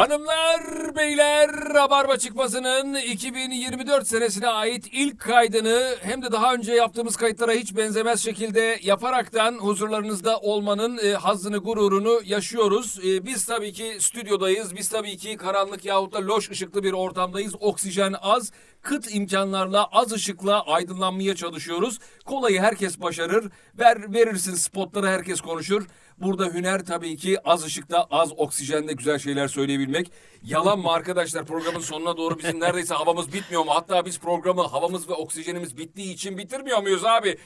Hanımlar, 0.00 0.96
beyler, 0.96 1.50
Rabarba 1.74 2.16
çıkmasının 2.16 2.94
2024 2.94 4.06
senesine 4.06 4.48
ait 4.48 4.86
ilk 4.92 5.20
kaydını 5.20 5.94
hem 6.02 6.22
de 6.22 6.32
daha 6.32 6.54
önce 6.54 6.72
yaptığımız 6.72 7.16
kayıtlara 7.16 7.52
hiç 7.52 7.76
benzemez 7.76 8.24
şekilde 8.24 8.78
yaparaktan 8.82 9.54
huzurlarınızda 9.54 10.38
olmanın 10.38 10.98
e, 10.98 11.12
hazzını, 11.12 11.58
gururunu 11.58 12.20
yaşıyoruz. 12.24 12.98
E, 13.04 13.26
biz 13.26 13.44
tabii 13.44 13.72
ki 13.72 13.96
stüdyodayız, 14.00 14.76
biz 14.76 14.88
tabii 14.88 15.16
ki 15.16 15.36
karanlık 15.36 15.84
yahut 15.84 16.12
da 16.12 16.26
loş 16.26 16.50
ışıklı 16.50 16.82
bir 16.82 16.92
ortamdayız. 16.92 17.54
Oksijen 17.60 18.14
az, 18.22 18.52
kıt 18.82 19.14
imkanlarla 19.14 19.84
az 19.84 20.12
ışıkla 20.12 20.66
aydınlanmaya 20.66 21.34
çalışıyoruz. 21.34 21.98
Kolayı 22.24 22.60
herkes 22.60 23.00
başarır, 23.00 23.50
ver 23.78 24.12
verirsin 24.14 24.54
spotları 24.54 25.06
herkes 25.08 25.40
konuşur. 25.40 25.86
Burada 26.20 26.46
hüner 26.46 26.84
tabii 26.84 27.16
ki 27.16 27.38
az 27.44 27.64
ışıkta, 27.64 28.06
az 28.10 28.32
oksijende 28.36 28.92
güzel 28.92 29.18
şeyler 29.18 29.48
söyleyebilmek. 29.48 30.12
Yalan 30.42 30.78
mı 30.78 30.92
arkadaşlar 30.92 31.46
programın 31.46 31.80
sonuna 31.80 32.16
doğru 32.16 32.38
bizim 32.38 32.60
neredeyse 32.60 32.94
havamız 32.94 33.32
bitmiyor 33.32 33.64
mu? 33.64 33.74
Hatta 33.74 34.06
biz 34.06 34.18
programı 34.18 34.62
havamız 34.62 35.08
ve 35.08 35.12
oksijenimiz 35.12 35.76
bittiği 35.76 36.14
için 36.14 36.38
bitirmiyor 36.38 36.82
muyuz 36.82 37.04
abi? 37.04 37.38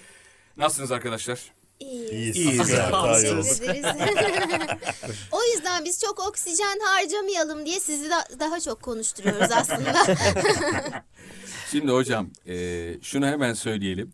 Nasılsınız 0.57 0.93
arkadaşlar? 0.93 1.41
İyiyiz. 1.81 2.37
İyiyiz. 2.37 2.71
İyiyiz. 2.71 3.87
O 5.33 5.43
yüzden 5.55 5.85
biz 5.85 6.01
çok 6.01 6.29
oksijen 6.29 6.81
harcamayalım 6.85 7.67
diye 7.67 7.81
sizi 7.81 8.11
da, 8.11 8.25
daha 8.41 8.61
çok 8.61 8.83
konuşturuyoruz 8.83 9.53
aslında. 9.53 9.95
Şimdi 11.71 11.93
hocam 11.93 12.31
e, 12.47 12.55
şunu 13.03 13.27
hemen 13.27 13.55
söyleyelim. 13.55 14.13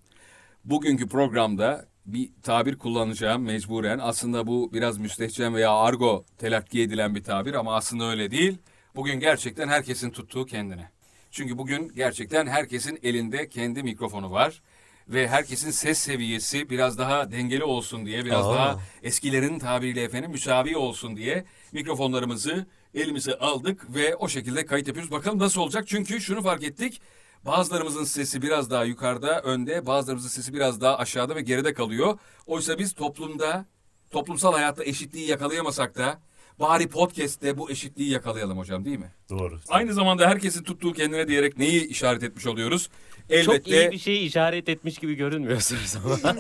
Bugünkü 0.64 1.08
programda 1.08 1.89
bir 2.12 2.30
tabir 2.42 2.78
kullanacağım 2.78 3.42
mecburen. 3.42 3.98
Aslında 3.98 4.46
bu 4.46 4.70
biraz 4.72 4.98
müstehcen 4.98 5.54
veya 5.54 5.72
argo 5.72 6.24
telakki 6.38 6.82
edilen 6.82 7.14
bir 7.14 7.24
tabir 7.24 7.54
ama 7.54 7.76
aslında 7.76 8.04
öyle 8.04 8.30
değil. 8.30 8.58
Bugün 8.96 9.20
gerçekten 9.20 9.68
herkesin 9.68 10.10
tuttuğu 10.10 10.46
kendine. 10.46 10.90
Çünkü 11.30 11.58
bugün 11.58 11.92
gerçekten 11.96 12.46
herkesin 12.46 12.98
elinde 13.02 13.48
kendi 13.48 13.82
mikrofonu 13.82 14.30
var. 14.30 14.62
Ve 15.08 15.28
herkesin 15.28 15.70
ses 15.70 15.98
seviyesi 15.98 16.70
biraz 16.70 16.98
daha 16.98 17.30
dengeli 17.32 17.64
olsun 17.64 18.06
diye, 18.06 18.24
biraz 18.24 18.46
Aa. 18.46 18.54
daha 18.54 18.78
eskilerin 19.02 19.58
tabiriyle 19.58 20.02
efendim 20.02 20.30
müsavi 20.30 20.76
olsun 20.76 21.16
diye 21.16 21.44
mikrofonlarımızı 21.72 22.66
elimize 22.94 23.34
aldık 23.38 23.94
ve 23.94 24.16
o 24.16 24.28
şekilde 24.28 24.66
kayıt 24.66 24.88
yapıyoruz. 24.88 25.10
Bakalım 25.12 25.38
nasıl 25.38 25.60
olacak? 25.60 25.84
Çünkü 25.86 26.20
şunu 26.20 26.42
fark 26.42 26.62
ettik. 26.62 27.00
Bazılarımızın 27.46 28.04
sesi 28.04 28.42
biraz 28.42 28.70
daha 28.70 28.84
yukarıda, 28.84 29.40
önde, 29.40 29.86
bazılarımızın 29.86 30.28
sesi 30.28 30.54
biraz 30.54 30.80
daha 30.80 30.98
aşağıda 30.98 31.36
ve 31.36 31.40
geride 31.40 31.74
kalıyor. 31.74 32.18
Oysa 32.46 32.78
biz 32.78 32.92
toplumda, 32.92 33.66
toplumsal 34.10 34.52
hayatta 34.52 34.84
eşitliği 34.84 35.28
yakalayamasak 35.28 35.98
da 35.98 36.20
bari 36.60 36.88
podcast'te 36.88 37.58
bu 37.58 37.70
eşitliği 37.70 38.10
yakalayalım 38.10 38.58
hocam 38.58 38.84
değil 38.84 38.98
mi? 38.98 39.12
Doğru. 39.30 39.58
Aynı 39.68 39.94
zamanda 39.94 40.28
herkesin 40.28 40.62
tuttuğu 40.64 40.92
kendine 40.92 41.28
diyerek 41.28 41.58
neyi 41.58 41.86
işaret 41.86 42.22
etmiş 42.22 42.46
oluyoruz? 42.46 42.82
Çok 42.82 43.54
Elbette 43.54 43.82
iyi 43.82 43.90
bir 43.90 43.98
şey 43.98 44.26
işaret 44.26 44.68
etmiş 44.68 44.98
gibi 44.98 45.14
görünmüyorsunuz 45.14 45.96
ama. 45.96 46.34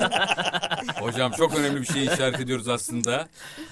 hocam 1.00 1.32
çok 1.32 1.58
önemli 1.58 1.80
bir 1.80 1.86
şey 1.86 2.04
işaret 2.04 2.40
ediyoruz 2.40 2.68
aslında. 2.68 3.28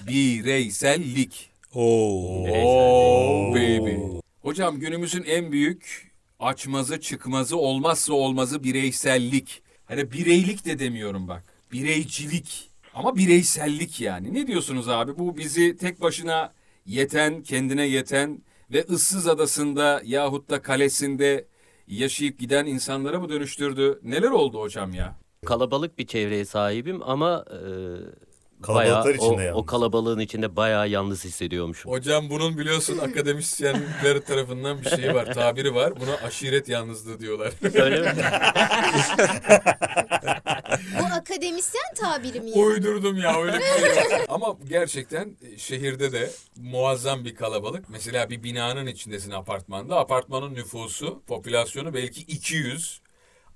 Bireysellik. 0.07 1.49
Oo. 1.73 2.47
Oh 2.49 3.51
baby. 3.51 3.95
Hocam 4.41 4.79
günümüzün 4.79 5.23
en 5.23 5.51
büyük 5.51 6.08
açmazı 6.39 7.01
çıkmazı 7.01 7.57
olmazsa 7.57 8.13
olmazı 8.13 8.63
bireysellik. 8.63 9.61
Hani 9.85 10.11
bireylik 10.11 10.65
de 10.65 10.79
demiyorum 10.79 11.27
bak. 11.27 11.43
Bireycilik. 11.71 12.69
Ama 12.93 13.15
bireysellik 13.15 14.01
yani. 14.01 14.33
Ne 14.33 14.47
diyorsunuz 14.47 14.89
abi? 14.89 15.17
Bu 15.17 15.37
bizi 15.37 15.77
tek 15.77 16.01
başına 16.01 16.53
yeten, 16.85 17.43
kendine 17.43 17.85
yeten 17.85 18.41
ve 18.73 18.85
ıssız 18.89 19.27
adasında 19.27 20.01
yahut 20.05 20.49
da 20.49 20.61
kalesinde 20.61 21.47
yaşayıp 21.87 22.39
giden 22.39 22.65
insanlara 22.65 23.19
mı 23.19 23.29
dönüştürdü? 23.29 23.99
Neler 24.03 24.31
oldu 24.31 24.59
hocam 24.61 24.93
ya? 24.93 25.15
Kalabalık 25.45 25.97
bir 25.97 26.07
çevreye 26.07 26.45
sahibim 26.45 27.01
ama 27.03 27.45
e, 27.51 27.59
Kalabalıklar 28.61 29.03
bayağı 29.03 29.15
içinde 29.15 29.35
o, 29.35 29.39
yalnız. 29.41 29.57
o 29.57 29.65
kalabalığın 29.65 30.19
içinde 30.19 30.55
bayağı 30.55 30.89
yalnız 30.89 31.25
hissediyormuşum. 31.25 31.91
Hocam 31.91 32.29
bunun 32.29 32.57
biliyorsun 32.57 32.97
akademisyenler 33.01 34.19
tarafından 34.27 34.81
bir 34.81 34.89
şeyi 34.89 35.13
var, 35.13 35.33
tabiri 35.33 35.75
var. 35.75 35.93
Buna 35.99 36.15
aşiret 36.15 36.69
yalnızlığı 36.69 37.19
diyorlar. 37.19 37.53
Öyle 37.83 38.01
mi? 38.01 38.13
Bu 40.99 41.05
akademisyen 41.15 41.93
tabiri 41.95 42.41
mi? 42.41 42.51
Uydurdum 42.51 43.17
ya 43.17 43.41
öyle 43.41 43.57
bir 43.57 43.63
şey. 43.63 44.25
Ama 44.27 44.57
gerçekten 44.69 45.37
e, 45.53 45.57
şehirde 45.57 46.11
de 46.11 46.29
muazzam 46.55 47.25
bir 47.25 47.35
kalabalık. 47.35 47.89
Mesela 47.89 48.29
bir 48.29 48.43
binanın 48.43 48.87
içindesin 48.87 49.31
apartmanda. 49.31 49.99
Apartmanın 49.99 50.53
nüfusu, 50.53 51.21
popülasyonu 51.27 51.93
belki 51.93 52.21
200. 52.21 53.01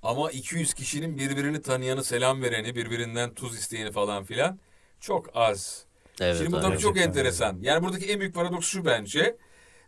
Ama 0.02 0.30
200 0.30 0.74
kişinin 0.74 1.18
birbirini 1.18 1.62
tanıyanı, 1.62 2.04
selam 2.04 2.42
vereni, 2.42 2.74
birbirinden 2.76 3.34
tuz 3.34 3.58
isteyeni 3.58 3.92
falan 3.92 4.24
filan 4.24 4.58
çok 5.04 5.36
az. 5.36 5.84
Evet. 6.20 6.36
Şimdi 6.38 6.52
bu 6.52 6.56
abi. 6.56 6.62
tabii 6.62 6.78
çok 6.78 6.96
enteresan. 6.96 7.58
Yani 7.60 7.84
buradaki 7.84 8.12
en 8.12 8.20
büyük 8.20 8.34
paradoks 8.34 8.68
şu 8.68 8.84
bence. 8.84 9.36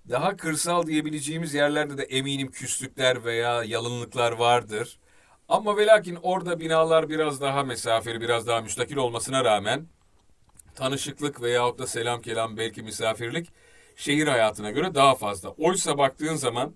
Daha 0.09 0.37
kırsal 0.37 0.87
diyebileceğimiz 0.87 1.55
yerlerde 1.55 1.99
de 1.99 2.03
eminim 2.03 2.51
küslükler 2.51 3.25
veya 3.25 3.65
yalınlıklar 3.65 4.33
vardır. 4.33 4.99
Ama 5.49 5.77
ve 5.77 5.87
lakin 5.87 6.19
orada 6.23 6.61
binalar 6.61 7.09
biraz 7.09 7.41
daha 7.41 7.63
mesafeli, 7.63 8.21
biraz 8.21 8.47
daha 8.47 8.61
müstakil 8.61 8.97
olmasına 8.97 9.45
rağmen 9.45 9.87
tanışıklık 10.75 11.43
veyahut 11.43 11.79
da 11.79 11.87
selam 11.87 12.23
kelam 12.23 12.57
belki 12.57 12.83
misafirlik 12.83 13.53
şehir 13.97 14.27
hayatına 14.27 14.71
göre 14.71 14.95
daha 14.95 15.15
fazla. 15.15 15.49
Oysa 15.49 15.99
baktığın 15.99 16.37
zaman 16.37 16.75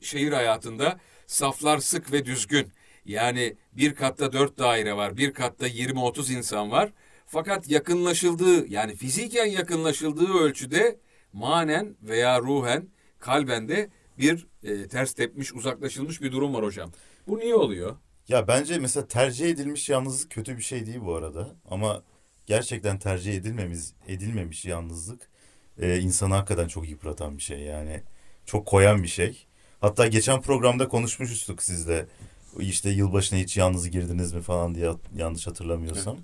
şehir 0.00 0.32
hayatında 0.32 1.00
saflar 1.26 1.78
sık 1.78 2.12
ve 2.12 2.24
düzgün. 2.24 2.72
Yani 3.04 3.56
bir 3.72 3.94
katta 3.94 4.32
dört 4.32 4.58
daire 4.58 4.96
var, 4.96 5.16
bir 5.16 5.32
katta 5.32 5.68
20-30 5.68 6.32
insan 6.32 6.70
var. 6.70 6.92
Fakat 7.30 7.70
yakınlaşıldığı 7.70 8.68
yani 8.68 8.96
fiziken 8.96 9.46
yakınlaşıldığı 9.46 10.32
ölçüde 10.38 10.98
manen 11.32 11.96
veya 12.02 12.40
ruhen 12.40 12.88
kalben 13.18 13.68
de 13.68 13.90
bir 14.18 14.46
e, 14.62 14.88
ters 14.88 15.12
tepmiş, 15.12 15.54
uzaklaşılmış 15.54 16.22
bir 16.22 16.32
durum 16.32 16.54
var 16.54 16.64
hocam. 16.64 16.92
Bu 17.28 17.38
niye 17.38 17.54
oluyor? 17.54 17.96
Ya 18.28 18.48
bence 18.48 18.78
mesela 18.78 19.08
tercih 19.08 19.50
edilmiş 19.50 19.88
yalnızlık 19.88 20.30
kötü 20.30 20.56
bir 20.56 20.62
şey 20.62 20.86
değil 20.86 21.00
bu 21.04 21.14
arada. 21.14 21.48
Ama 21.70 22.02
gerçekten 22.46 22.98
tercih 22.98 23.34
edilmemiz, 23.34 23.94
edilmemiş 24.08 24.64
yalnızlık 24.64 25.28
e, 25.78 25.98
insanı 25.98 26.34
hakikaten 26.34 26.68
çok 26.68 26.88
yıpratan 26.88 27.36
bir 27.36 27.42
şey. 27.42 27.60
Yani 27.60 28.02
çok 28.46 28.66
koyan 28.66 29.02
bir 29.02 29.08
şey. 29.08 29.46
Hatta 29.80 30.06
geçen 30.06 30.40
programda 30.42 30.88
konuşmuştuk 30.88 31.62
sizle. 31.62 32.06
İşte 32.60 32.90
yılbaşına 32.90 33.38
hiç 33.38 33.56
yalnız 33.56 33.90
girdiniz 33.90 34.32
mi 34.32 34.42
falan 34.42 34.74
diye 34.74 34.92
yanlış 35.16 35.46
hatırlamıyorsam. 35.46 36.16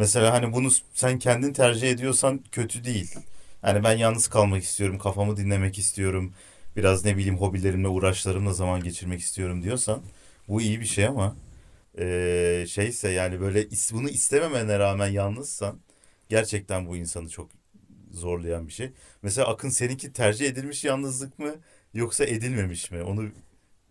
Mesela 0.00 0.32
hani 0.32 0.52
bunu 0.52 0.68
sen 0.94 1.18
kendin 1.18 1.52
tercih 1.52 1.90
ediyorsan 1.90 2.40
kötü 2.52 2.84
değil. 2.84 3.14
Hani 3.62 3.84
ben 3.84 3.92
yalnız 3.98 4.28
kalmak 4.28 4.62
istiyorum, 4.62 4.98
kafamı 4.98 5.36
dinlemek 5.36 5.78
istiyorum. 5.78 6.34
Biraz 6.76 7.04
ne 7.04 7.16
bileyim 7.16 7.38
hobilerimle, 7.38 7.88
uğraşlarımla 7.88 8.52
zaman 8.52 8.82
geçirmek 8.82 9.20
istiyorum 9.20 9.62
diyorsan 9.62 10.02
bu 10.48 10.60
iyi 10.62 10.80
bir 10.80 10.86
şey 10.86 11.06
ama 11.06 11.36
eee, 11.98 12.64
şeyse 12.68 13.08
yani 13.10 13.40
böyle 13.40 13.70
bunu 13.92 14.08
istememene 14.10 14.78
rağmen 14.78 15.08
yalnızsan 15.08 15.78
gerçekten 16.28 16.86
bu 16.86 16.96
insanı 16.96 17.28
çok 17.28 17.50
zorlayan 18.12 18.68
bir 18.68 18.72
şey. 18.72 18.92
Mesela 19.22 19.48
Akın 19.48 19.68
seninki 19.68 20.12
tercih 20.12 20.46
edilmiş 20.48 20.84
yalnızlık 20.84 21.38
mı 21.38 21.54
yoksa 21.94 22.24
edilmemiş 22.24 22.90
mi? 22.90 23.02
Onu 23.02 23.30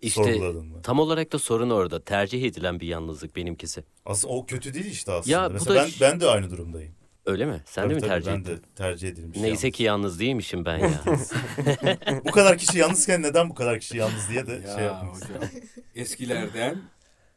İşte 0.02 0.24
sorguladın 0.24 0.66
mı? 0.66 0.82
tam 0.84 1.00
olarak 1.00 1.32
da 1.32 1.40
sorun 1.40 1.70
orada. 1.70 2.04
Tercih 2.04 2.44
edilen 2.46 2.80
bir 2.80 2.88
yalnızlık 2.88 3.36
benimkisi. 3.36 3.84
Aslında 4.06 4.34
o 4.34 4.46
kötü 4.46 4.74
değil 4.74 4.86
işte 4.86 5.12
aslında. 5.12 5.38
Ya 5.38 5.50
bu 5.50 5.54
Mesela 5.54 5.76
da 5.76 5.84
ben, 5.86 5.92
ben 6.02 6.20
de 6.20 6.28
aynı 6.28 6.50
durumdayım. 6.52 6.94
Öyle 7.26 7.46
mi? 7.46 7.62
Sen 7.66 7.82
Tabii 7.84 7.90
de 7.92 7.96
mi 7.96 8.02
tabii, 8.02 8.09
tercih 8.09 8.32
ben 8.32 8.40
ettin? 8.40 8.52
de 8.58 8.59
tercih 8.76 9.08
edilmiş 9.09 9.38
Neyse 9.38 9.48
yalnız. 9.68 9.78
ki 9.78 9.84
yalnız 9.84 10.20
değilmişim 10.20 10.66
ben 10.66 10.78
ya. 10.78 11.02
Bu 12.26 12.32
kadar 12.32 12.58
kişi 12.58 12.78
yalnızken 12.78 13.22
neden 13.22 13.50
bu 13.50 13.56
kadar 13.56 13.79
kişi 13.79 13.97
yalnız 13.97 14.29
diye 14.29 14.47
de 14.47 14.62
şey 14.62 14.84
Ya 14.84 15.12
istedim. 15.14 15.35
hocam 15.38 15.50
eskilerden 15.96 16.82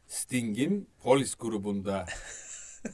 Sting'in 0.07 0.89
Polis 1.03 1.35
grubunda 1.35 2.05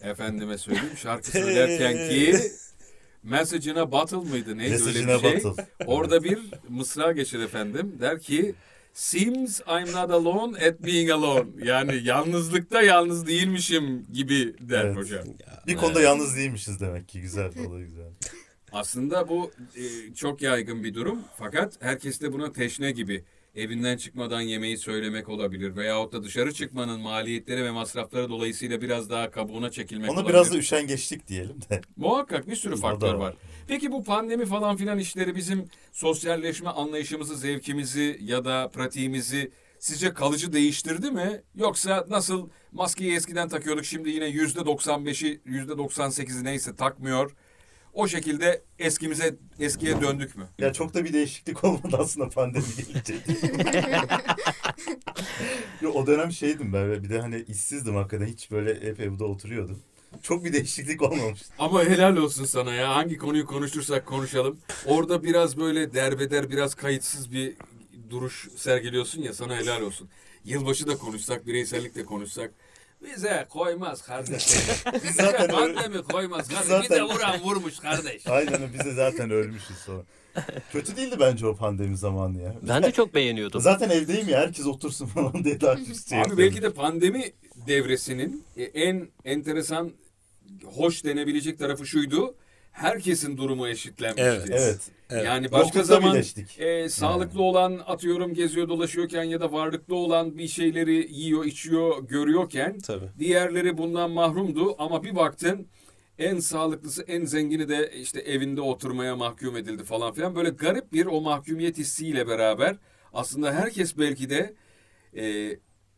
efendime 0.02 0.58
söyleyeyim 0.58 0.98
şarkı 0.98 1.32
söylerken 1.32 2.10
ki 2.10 2.36
Message'ına 3.24 3.92
Battle 3.92 4.18
mıydı 4.18 4.58
neydi 4.58 4.74
öyle 4.74 4.86
Mesajına 4.86 5.16
bir 5.16 5.20
şey? 5.20 5.34
batıl. 5.44 5.58
Orada 5.86 6.24
bir 6.24 6.40
mısra 6.70 7.12
geçer 7.12 7.40
efendim. 7.40 7.98
Der 8.02 8.20
ki 8.20 8.56
Seems 8.94 9.60
I'm 9.60 9.92
not 9.92 10.12
alone 10.12 10.58
at 10.68 10.86
being 10.86 11.10
alone. 11.12 11.48
Yani 11.64 12.00
yalnızlıkta 12.04 12.82
yalnız 12.82 13.28
değilmişim 13.28 14.06
gibi 14.14 14.56
der 14.60 14.86
Evet. 14.86 14.98
hocam. 14.98 15.24
Bir 15.68 15.76
konuda 15.76 16.02
yalnız 16.02 16.36
değilmişiz 16.38 16.80
demek 16.80 17.08
ki. 17.10 17.22
Güzel, 17.22 17.46
da 17.46 17.80
güzel. 17.80 18.10
Aslında 18.72 19.28
bu 19.30 19.52
e, 19.76 20.14
çok 20.14 20.42
yaygın 20.42 20.84
bir 20.84 20.94
durum. 20.94 21.20
Fakat 21.38 21.74
herkes 21.80 22.22
de 22.22 22.34
buna 22.34 22.52
teşne 22.52 22.92
gibi. 22.92 23.24
Evinden 23.56 23.98
çıkmadan 23.98 24.42
yemeği 24.42 24.78
söylemek 24.78 25.30
olabilir. 25.30 25.76
Veyahut 25.76 26.14
da 26.14 26.24
dışarı 26.24 26.54
çıkmanın 26.54 27.00
maliyetleri 27.00 27.64
ve 27.64 27.72
masrafları 27.72 28.30
dolayısıyla 28.30 28.82
biraz 28.82 29.10
daha 29.10 29.32
kabuğuna 29.32 29.72
çekilmek 29.72 30.10
Ona 30.10 30.18
olabilir. 30.20 30.34
biraz 30.34 30.54
da 30.54 30.58
üşengeçlik 30.58 31.28
diyelim 31.28 31.56
de. 31.70 31.82
Muhakkak 31.98 32.50
bir 32.50 32.56
sürü 32.56 32.78
faktör 32.78 33.14
var. 33.14 33.20
var. 33.20 33.36
Peki 33.70 33.92
bu 33.92 34.04
pandemi 34.04 34.46
falan 34.46 34.76
filan 34.76 35.00
işleri 35.00 35.36
bizim 35.36 35.66
sosyalleşme 35.92 36.70
anlayışımızı, 36.70 37.38
zevkimizi 37.38 38.20
ya 38.22 38.46
da 38.46 38.70
pratiğimizi 38.74 39.52
sizce 39.80 40.14
kalıcı 40.14 40.54
değiştirdi 40.54 41.12
mi? 41.12 41.42
Yoksa 41.56 42.06
nasıl 42.10 42.50
maskeyi 42.72 43.16
eskiden 43.16 43.50
takıyorduk 43.50 43.86
şimdi 43.86 44.10
yine 44.10 44.26
yüzde 44.26 44.60
95'i 44.60 45.42
yüzde 45.46 45.72
98'i 45.72 46.44
neyse 46.44 46.76
takmıyor. 46.76 47.36
O 47.94 48.08
şekilde 48.08 48.62
eskimize 48.80 49.36
eskiye 49.60 50.02
döndük 50.02 50.36
mü? 50.36 50.48
Ya 50.60 50.74
çok 50.74 50.94
da 50.94 51.06
bir 51.06 51.14
değişiklik 51.14 51.64
olmadı 51.64 51.98
aslında 52.00 52.30
pandemi 52.30 52.66
gelince. 52.78 53.16
O 55.94 56.08
dönem 56.08 56.32
şeydim 56.32 56.74
ben 56.74 57.04
bir 57.04 57.10
de 57.10 57.22
hani 57.22 57.42
işsizdim 57.42 57.96
hakikaten 57.96 58.26
hiç 58.26 58.52
böyle 58.52 58.88
hep 58.88 59.00
evde 59.00 59.24
oturuyordum. 59.24 59.80
Çok 60.24 60.46
bir 60.46 60.54
değişiklik 60.54 61.02
olmamıştı. 61.02 61.54
Ama 61.60 61.84
helal 61.84 62.18
olsun 62.18 62.46
sana 62.46 62.74
ya. 62.74 62.96
Hangi 62.96 63.18
konuyu 63.18 63.46
konuşursak 63.46 64.06
konuşalım. 64.06 64.60
Orada 64.86 65.24
biraz 65.24 65.58
böyle 65.58 65.94
derbeder, 65.94 66.50
biraz 66.50 66.76
kayıtsız 66.76 67.32
bir 67.32 67.56
duruş 68.10 68.48
sergiliyorsun 68.58 69.22
ya 69.22 69.34
sana 69.34 69.58
helal 69.58 69.82
olsun. 69.82 70.10
Yılbaşı 70.46 70.88
da 70.88 70.98
konuşsak, 70.98 71.48
bireysellik 71.48 71.96
de 71.96 72.06
konuşsak. 72.06 72.52
Bize 73.04 73.46
koymaz 73.50 74.02
kardeşim. 74.02 74.62
Biz 75.04 75.16
zaten 75.16 75.42
öyle- 75.42 75.74
Pandemi 75.76 76.04
koymaz 76.04 76.48
kardeşim. 76.50 76.80
Bize 76.84 76.96
Zaten- 76.96 77.06
vuran 77.16 77.40
vurmuş 77.42 77.80
kardeş. 77.80 78.28
Aynen 78.28 78.54
öyle, 78.54 78.74
biz 78.74 78.86
de 78.86 78.94
zaten 78.94 79.32
ölmüşüz 79.32 79.78
sonra. 79.78 80.04
Kötü 80.72 80.96
değildi 80.98 81.16
bence 81.20 81.48
o 81.48 81.56
pandemi 81.56 81.98
zamanı 81.98 82.42
ya. 82.42 82.56
Ben 82.62 82.84
de 82.84 82.92
çok 82.92 83.16
beğeniyordum. 83.16 83.62
Zaten 83.62 83.90
evdeyim 83.90 84.30
ya 84.30 84.40
herkes 84.40 84.66
otursun 84.66 85.06
falan 85.06 85.44
diye 85.44 85.60
şey 86.10 86.22
Abi 86.22 86.38
belki 86.38 86.62
de 86.62 86.74
pandemi 86.74 87.32
devresinin 87.70 88.44
e, 88.58 88.64
en 88.64 89.08
enteresan, 89.26 89.92
hoş 90.64 91.06
denebilecek 91.06 91.60
tarafı 91.60 91.86
şuydu. 91.86 92.36
Herkesin 92.72 93.38
durumu 93.38 93.68
eşitlenmişti. 93.68 94.24
Evet. 94.24 94.48
Evet. 94.52 94.80
Evet. 95.10 95.26
Yani 95.26 95.52
başka 95.52 95.58
Yoklukta 95.80 95.84
zaman 95.84 96.14
birleştik. 96.14 96.60
e, 96.60 96.90
sağlıklı 96.90 97.42
olan 97.42 97.82
atıyorum 97.88 98.34
geziyor 98.34 98.70
dolaşıyorken 98.70 99.24
ya 99.24 99.42
da 99.42 99.52
varlıklı 99.52 99.96
olan 99.96 100.38
bir 100.38 100.48
şeyleri 100.48 101.08
yiyor 101.14 101.46
içiyor 101.46 102.08
görüyorken 102.08 102.80
Tabii. 102.80 103.06
diğerleri 103.20 103.78
bundan 103.78 104.12
mahrumdu 104.12 104.76
ama 104.78 105.04
bir 105.04 105.16
baktın 105.16 105.68
en 106.20 106.40
sağlıklısı 106.40 107.04
en 107.04 107.26
zengini 107.26 107.70
de 107.70 107.92
işte 107.96 108.20
evinde 108.20 108.62
oturmaya 108.62 109.16
mahkum 109.16 109.58
edildi 109.58 109.84
falan 109.84 110.14
filan 110.14 110.36
böyle 110.36 110.50
garip 110.50 110.94
bir 110.94 111.06
o 111.06 111.22
mahkumiyet 111.22 111.78
hissiyle 111.78 112.28
beraber 112.28 112.76
aslında 113.14 113.54
herkes 113.54 113.98
belki 113.98 114.30
de 114.30 114.54
e, 115.18 115.56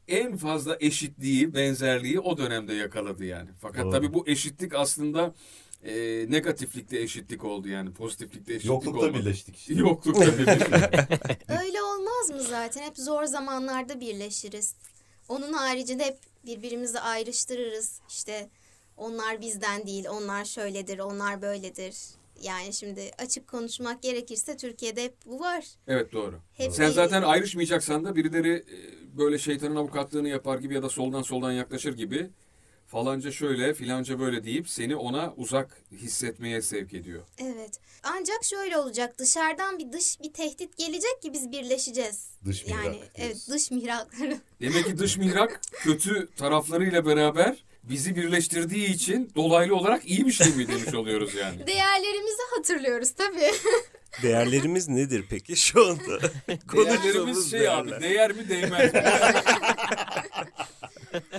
en 0.07 0.37
fazla 0.37 0.77
eşitliği 0.79 1.53
benzerliği 1.53 2.19
o 2.19 2.37
dönemde 2.37 2.73
yakaladı 2.73 3.25
yani. 3.25 3.49
Fakat 3.61 3.83
Doğru. 3.83 3.91
tabii 3.91 4.13
bu 4.13 4.27
eşitlik 4.27 4.75
aslında 4.75 5.33
e, 5.83 5.93
negatiflikte 6.29 6.99
eşitlik 6.99 7.43
oldu 7.43 7.67
yani 7.67 7.93
pozitiflikte 7.93 8.53
eşitlik 8.53 8.69
Yoklukta 8.69 8.99
olmadı. 9.05 9.19
birleştik 9.19 9.57
işte. 9.57 9.73
Yoklukta 9.77 10.37
birleştik. 10.37 10.73
Öyle 11.61 11.81
olmaz 11.81 12.29
mı 12.29 12.43
zaten? 12.49 12.81
Hep 12.83 12.97
zor 12.97 13.23
zamanlarda 13.23 13.99
birleşiriz. 13.99 14.75
Onun 15.29 15.53
haricinde 15.53 16.05
hep 16.05 16.17
birbirimizi 16.45 16.99
ayrıştırırız. 16.99 17.99
İşte 18.09 18.49
onlar 18.97 19.41
bizden 19.41 19.87
değil, 19.87 20.05
onlar 20.09 20.45
şöyledir, 20.45 20.99
onlar 20.99 21.41
böyledir. 21.41 21.95
Yani 22.41 22.73
şimdi 22.73 23.11
açık 23.17 23.47
konuşmak 23.47 24.01
gerekirse 24.03 24.57
Türkiye'de 24.57 25.03
hep 25.03 25.15
bu 25.25 25.39
var. 25.39 25.65
Evet 25.87 26.11
doğru. 26.13 26.39
Hep 26.53 26.71
Sen 26.73 26.87
bir- 26.89 26.93
zaten 26.93 27.21
ayrışmayacaksan 27.21 28.05
da 28.05 28.15
birileri 28.15 28.51
e, 28.53 29.00
böyle 29.17 29.37
şeytanın 29.37 29.75
avukatlığını 29.75 30.29
yapar 30.29 30.59
gibi 30.59 30.73
ya 30.73 30.83
da 30.83 30.89
soldan 30.89 31.21
soldan 31.21 31.51
yaklaşır 31.51 31.93
gibi 31.97 32.29
falanca 32.87 33.31
şöyle 33.31 33.73
filanca 33.73 34.19
böyle 34.19 34.43
deyip 34.43 34.69
seni 34.69 34.95
ona 34.95 35.33
uzak 35.37 35.81
hissetmeye 35.91 36.61
sevk 36.61 36.93
ediyor. 36.93 37.21
Evet. 37.37 37.79
Ancak 38.03 38.43
şöyle 38.43 38.77
olacak. 38.77 39.17
Dışarıdan 39.19 39.79
bir 39.79 39.91
dış 39.91 40.21
bir 40.23 40.33
tehdit 40.33 40.77
gelecek 40.77 41.21
ki 41.21 41.33
biz 41.33 41.51
birleşeceğiz. 41.51 42.29
Dış 42.45 42.65
mihrak 42.65 42.85
Yani 42.85 42.93
diyorsun. 42.93 43.11
evet 43.15 43.47
dış 43.49 43.71
mihrakları. 43.71 44.37
Demek 44.61 44.85
ki 44.85 44.97
dış 44.97 45.17
mihrak 45.17 45.61
kötü 45.71 46.29
taraflarıyla 46.35 47.05
beraber 47.05 47.63
bizi 47.83 48.15
birleştirdiği 48.15 48.87
için 48.87 49.31
dolaylı 49.35 49.75
olarak 49.75 50.09
iyi 50.09 50.25
bir 50.25 50.31
şey 50.31 50.47
mi 50.47 50.67
demiş 50.67 50.93
oluyoruz 50.93 51.35
yani. 51.35 51.67
Değerlerimizi 51.67 52.41
hatırlıyoruz 52.55 53.11
tabii. 53.11 53.51
Değerlerimiz 54.23 54.87
nedir 54.87 55.25
peki 55.29 55.55
şu 55.55 55.87
anda? 55.87 56.19
Değerlerimiz 56.73 57.51
şey 57.51 57.69
abi 57.69 57.89
değerler. 57.89 58.01
değer 58.01 58.31
mi 58.31 58.49
değmez 58.49 58.93
mi? 58.93 59.03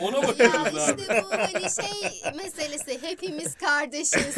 Ona 0.00 0.16
ya 0.16 0.28
bakıyoruz 0.28 0.78
abi. 0.78 1.00
işte 1.00 1.22
bu 1.22 1.30
hani 1.30 1.60
şey 1.60 2.32
meselesi 2.36 3.02
hepimiz 3.02 3.54
kardeşiz 3.54 4.36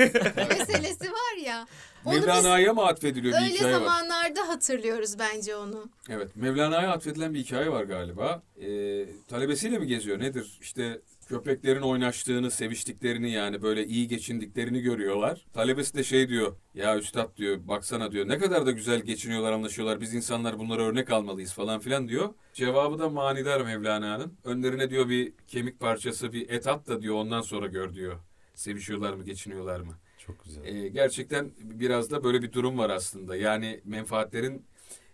meselesi 0.48 1.12
var 1.12 1.36
ya. 1.44 1.66
Onu 2.04 2.14
biz 2.14 2.20
Mevlana'ya 2.26 2.72
mı 2.72 2.86
atfediliyor 2.86 3.38
bir 3.38 3.44
öyle 3.44 3.54
hikaye 3.54 3.74
var? 3.74 3.78
zamanlarda 3.80 4.48
hatırlıyoruz 4.48 5.18
bence 5.18 5.56
onu. 5.56 5.90
Evet, 6.08 6.36
Mevlana'ya 6.36 6.90
atfedilen 6.90 7.34
bir 7.34 7.38
hikaye 7.38 7.68
var 7.70 7.84
galiba. 7.84 8.42
Ee, 8.60 9.04
talebesiyle 9.28 9.78
mi 9.78 9.86
geziyor 9.86 10.20
nedir? 10.20 10.58
İşte 10.60 11.00
köpeklerin 11.28 11.80
oynaştığını, 11.80 12.50
seviştiklerini 12.50 13.30
yani 13.30 13.62
böyle 13.62 13.86
iyi 13.86 14.08
geçindiklerini 14.08 14.80
görüyorlar. 14.80 15.46
Talebesi 15.52 15.94
de 15.94 16.04
şey 16.04 16.28
diyor, 16.28 16.56
ya 16.74 16.98
üstad 16.98 17.36
diyor, 17.36 17.68
baksana 17.68 18.12
diyor, 18.12 18.28
ne 18.28 18.38
kadar 18.38 18.66
da 18.66 18.70
güzel 18.70 19.00
geçiniyorlar, 19.00 19.52
anlaşıyorlar. 19.52 20.00
Biz 20.00 20.14
insanlar 20.14 20.58
bunlara 20.58 20.82
örnek 20.82 21.10
almalıyız 21.10 21.52
falan 21.52 21.80
filan 21.80 22.08
diyor. 22.08 22.34
Cevabı 22.52 22.98
da 22.98 23.08
manidar 23.08 23.60
Mevlana'nın. 23.60 24.38
Önlerine 24.44 24.90
diyor 24.90 25.08
bir 25.08 25.32
kemik 25.46 25.80
parçası, 25.80 26.32
bir 26.32 26.50
et 26.50 26.66
at 26.66 26.88
da 26.88 27.02
diyor 27.02 27.14
ondan 27.14 27.40
sonra 27.40 27.66
gör 27.66 27.94
diyor. 27.94 28.20
Sevişiyorlar 28.54 29.14
mı, 29.14 29.24
geçiniyorlar 29.24 29.80
mı? 29.80 29.98
Çok 30.18 30.44
güzel. 30.44 30.64
Ee, 30.64 30.88
gerçekten 30.88 31.52
biraz 31.58 32.10
da 32.10 32.24
böyle 32.24 32.42
bir 32.42 32.52
durum 32.52 32.78
var 32.78 32.90
aslında. 32.90 33.36
Yani 33.36 33.80
menfaatlerin 33.84 34.66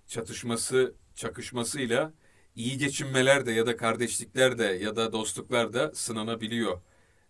çatışması, 0.07 0.95
çakışmasıyla 1.15 2.13
iyi 2.57 2.79
geçinmeler 2.79 3.47
de 3.47 3.53
ya 3.53 3.67
da 3.67 3.77
kardeşlikler 3.77 4.59
de 4.59 4.65
ya 4.65 4.97
da 4.97 5.13
dostluklar 5.13 5.73
da 5.73 5.93
sınanabiliyor. 5.95 6.81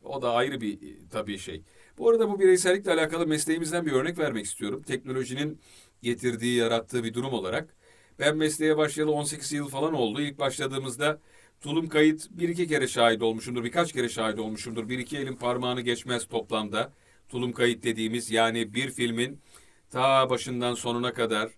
O 0.03 0.23
da 0.23 0.33
ayrı 0.33 0.61
bir 0.61 0.75
e, 0.83 1.09
tabii 1.11 1.39
şey. 1.39 1.63
Bu 1.99 2.11
arada 2.11 2.29
bu 2.31 2.41
bireysellikle 2.41 2.93
alakalı 2.93 3.27
mesleğimizden 3.27 3.87
bir 3.87 3.93
örnek 3.93 4.19
vermek 4.19 4.45
istiyorum. 4.47 4.83
Teknolojinin 4.83 5.61
getirdiği, 6.03 6.57
yarattığı 6.57 7.05
bir 7.05 7.15
durum 7.15 7.33
olarak. 7.33 7.75
Ben 8.19 8.37
mesleğe 8.37 8.77
başlayalı 8.77 9.13
18 9.13 9.53
yıl 9.53 9.69
falan 9.69 9.95
oldu. 9.95 10.21
İlk 10.21 10.39
başladığımızda 10.39 11.21
tulum 11.61 11.89
kayıt 11.89 12.29
bir 12.31 12.49
iki 12.49 12.69
kere 12.69 12.89
şahit 12.89 13.23
olmuşumdur. 13.23 13.65
Birkaç 13.65 13.93
kere 13.93 14.09
şahit 14.09 14.39
olmuşumdur. 14.39 14.89
Bir 14.89 14.99
iki 14.99 15.19
elin 15.19 15.37
parmağını 15.37 15.81
geçmez 15.81 16.29
toplamda. 16.29 16.93
Tulum 17.29 17.53
kayıt 17.53 17.83
dediğimiz 17.85 18.31
yani 18.31 18.75
bir 18.75 18.91
filmin 18.91 19.41
ta 19.91 20.31
başından 20.31 20.75
sonuna 20.75 21.13
kadar 21.13 21.51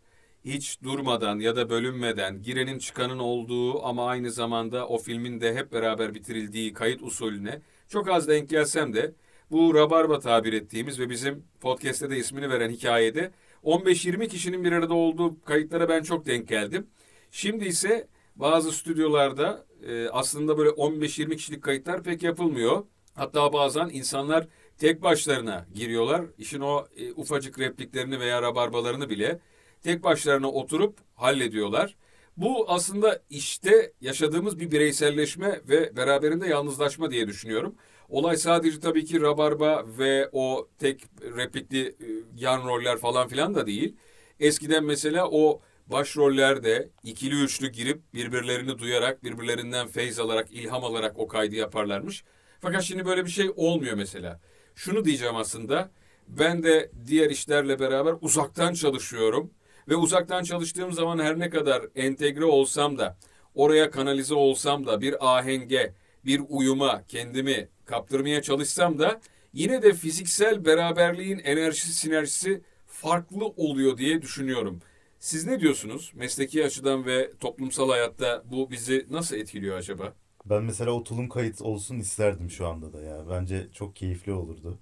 hiç 0.44 0.82
durmadan 0.82 1.38
ya 1.38 1.56
da 1.56 1.70
bölünmeden 1.70 2.42
girenin 2.42 2.78
çıkanın 2.78 3.18
olduğu 3.18 3.84
ama 3.84 4.06
aynı 4.06 4.30
zamanda 4.30 4.88
o 4.88 4.98
filmin 4.98 5.40
de 5.40 5.54
hep 5.54 5.72
beraber 5.72 6.14
bitirildiği 6.14 6.72
kayıt 6.72 7.02
usulüne 7.02 7.60
çok 7.88 8.08
az 8.08 8.28
denk 8.28 8.50
gelsem 8.50 8.94
de 8.94 9.14
bu 9.50 9.74
rabarba 9.74 10.18
tabir 10.18 10.52
ettiğimiz 10.52 11.00
ve 11.00 11.10
bizim 11.10 11.44
podcast'te 11.60 12.10
de 12.10 12.16
ismini 12.16 12.50
veren 12.50 12.70
hikayede 12.70 13.30
15-20 13.64 14.28
kişinin 14.28 14.64
bir 14.64 14.72
arada 14.72 14.94
olduğu 14.94 15.40
kayıtlara 15.44 15.88
ben 15.88 16.02
çok 16.02 16.26
denk 16.26 16.48
geldim. 16.48 16.86
Şimdi 17.30 17.64
ise 17.64 18.08
bazı 18.36 18.72
stüdyolarda 18.72 19.66
e, 19.88 20.08
aslında 20.08 20.58
böyle 20.58 20.70
15-20 20.70 21.36
kişilik 21.36 21.62
kayıtlar 21.62 22.02
pek 22.02 22.22
yapılmıyor. 22.22 22.84
Hatta 23.14 23.52
bazen 23.52 23.88
insanlar 23.92 24.46
tek 24.78 25.02
başlarına 25.02 25.66
giriyorlar. 25.74 26.24
İşin 26.38 26.60
o 26.60 26.86
e, 26.96 27.12
ufacık 27.12 27.58
repliklerini 27.58 28.20
veya 28.20 28.42
rabarbalarını 28.42 29.10
bile 29.10 29.38
tek 29.82 30.04
başlarına 30.04 30.50
oturup 30.50 30.98
hallediyorlar. 31.14 31.96
Bu 32.36 32.70
aslında 32.70 33.22
işte 33.30 33.92
yaşadığımız 34.00 34.60
bir 34.60 34.70
bireyselleşme 34.70 35.60
ve 35.68 35.96
beraberinde 35.96 36.48
yalnızlaşma 36.48 37.10
diye 37.10 37.28
düşünüyorum. 37.28 37.74
Olay 38.08 38.36
sadece 38.36 38.80
tabii 38.80 39.04
ki 39.04 39.20
rabarba 39.20 39.84
ve 39.98 40.28
o 40.32 40.68
tek 40.78 41.02
replikli 41.36 41.86
e, 41.88 41.94
yan 42.36 42.66
roller 42.66 42.98
falan 42.98 43.28
filan 43.28 43.54
da 43.54 43.66
değil. 43.66 43.96
Eskiden 44.40 44.84
mesela 44.84 45.28
o 45.30 45.60
başrollerde 45.86 46.90
ikili 47.04 47.42
üçlü 47.42 47.68
girip 47.68 48.14
birbirlerini 48.14 48.78
duyarak, 48.78 49.24
birbirlerinden 49.24 49.86
feyz 49.88 50.18
alarak, 50.18 50.52
ilham 50.52 50.84
alarak 50.84 51.18
o 51.18 51.28
kaydı 51.28 51.56
yaparlarmış. 51.56 52.24
Fakat 52.60 52.82
şimdi 52.82 53.06
böyle 53.06 53.24
bir 53.24 53.30
şey 53.30 53.50
olmuyor 53.56 53.96
mesela. 53.96 54.40
Şunu 54.74 55.04
diyeceğim 55.04 55.36
aslında. 55.36 55.90
Ben 56.28 56.62
de 56.62 56.90
diğer 57.06 57.30
işlerle 57.30 57.80
beraber 57.80 58.14
uzaktan 58.20 58.74
çalışıyorum. 58.74 59.50
Ve 59.88 59.96
uzaktan 59.96 60.42
çalıştığım 60.42 60.92
zaman 60.92 61.18
her 61.18 61.38
ne 61.38 61.50
kadar 61.50 61.82
entegre 61.94 62.44
olsam 62.44 62.98
da, 62.98 63.16
oraya 63.54 63.90
kanalize 63.90 64.34
olsam 64.34 64.86
da 64.86 65.00
bir 65.00 65.36
ahenge, 65.36 65.94
bir 66.24 66.42
uyuma 66.48 67.02
kendimi 67.08 67.68
kaptırmaya 67.84 68.42
çalışsam 68.42 68.98
da 68.98 69.20
yine 69.52 69.82
de 69.82 69.92
fiziksel 69.92 70.64
beraberliğin 70.64 71.38
enerjisi, 71.38 71.94
sinerjisi 71.94 72.62
farklı 72.86 73.46
oluyor 73.46 73.98
diye 73.98 74.22
düşünüyorum. 74.22 74.80
Siz 75.18 75.46
ne 75.46 75.60
diyorsunuz? 75.60 76.12
Mesleki 76.14 76.64
açıdan 76.64 77.06
ve 77.06 77.30
toplumsal 77.40 77.90
hayatta 77.90 78.42
bu 78.50 78.70
bizi 78.70 79.06
nasıl 79.10 79.36
etkiliyor 79.36 79.76
acaba? 79.76 80.12
Ben 80.46 80.62
mesela 80.62 80.90
o 80.90 81.04
tulum 81.04 81.28
kayıt 81.28 81.62
olsun 81.62 81.98
isterdim 81.98 82.50
şu 82.50 82.66
anda 82.68 82.92
da 82.92 83.00
ya. 83.00 83.24
Bence 83.30 83.68
çok 83.72 83.96
keyifli 83.96 84.32
olurdu. 84.32 84.78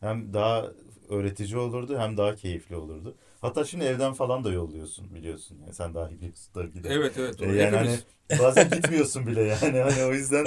Hem 0.00 0.34
daha 0.34 0.66
öğretici 1.08 1.56
olurdu 1.56 1.98
hem 1.98 2.16
daha 2.16 2.36
keyifli 2.36 2.76
olurdu. 2.76 3.14
Hatta 3.40 3.64
şimdi 3.64 3.84
evden 3.84 4.12
falan 4.12 4.44
da 4.44 4.52
yolluyorsun 4.52 5.14
biliyorsun. 5.14 5.58
Yani 5.60 5.74
sen 5.74 5.94
daha 5.94 6.08
iyi 6.10 6.16
biliyorsun 6.16 6.52
tabii 6.54 6.72
ki 6.72 6.84
de. 6.84 6.88
Evet 6.88 7.12
evet. 7.18 7.38
Doğru. 7.38 7.54
yani 7.54 7.76
hani 7.76 7.98
bazen 8.38 8.70
gitmiyorsun 8.70 9.26
bile 9.26 9.42
yani 9.42 9.78
hani 9.78 10.04
o 10.04 10.12
yüzden 10.12 10.46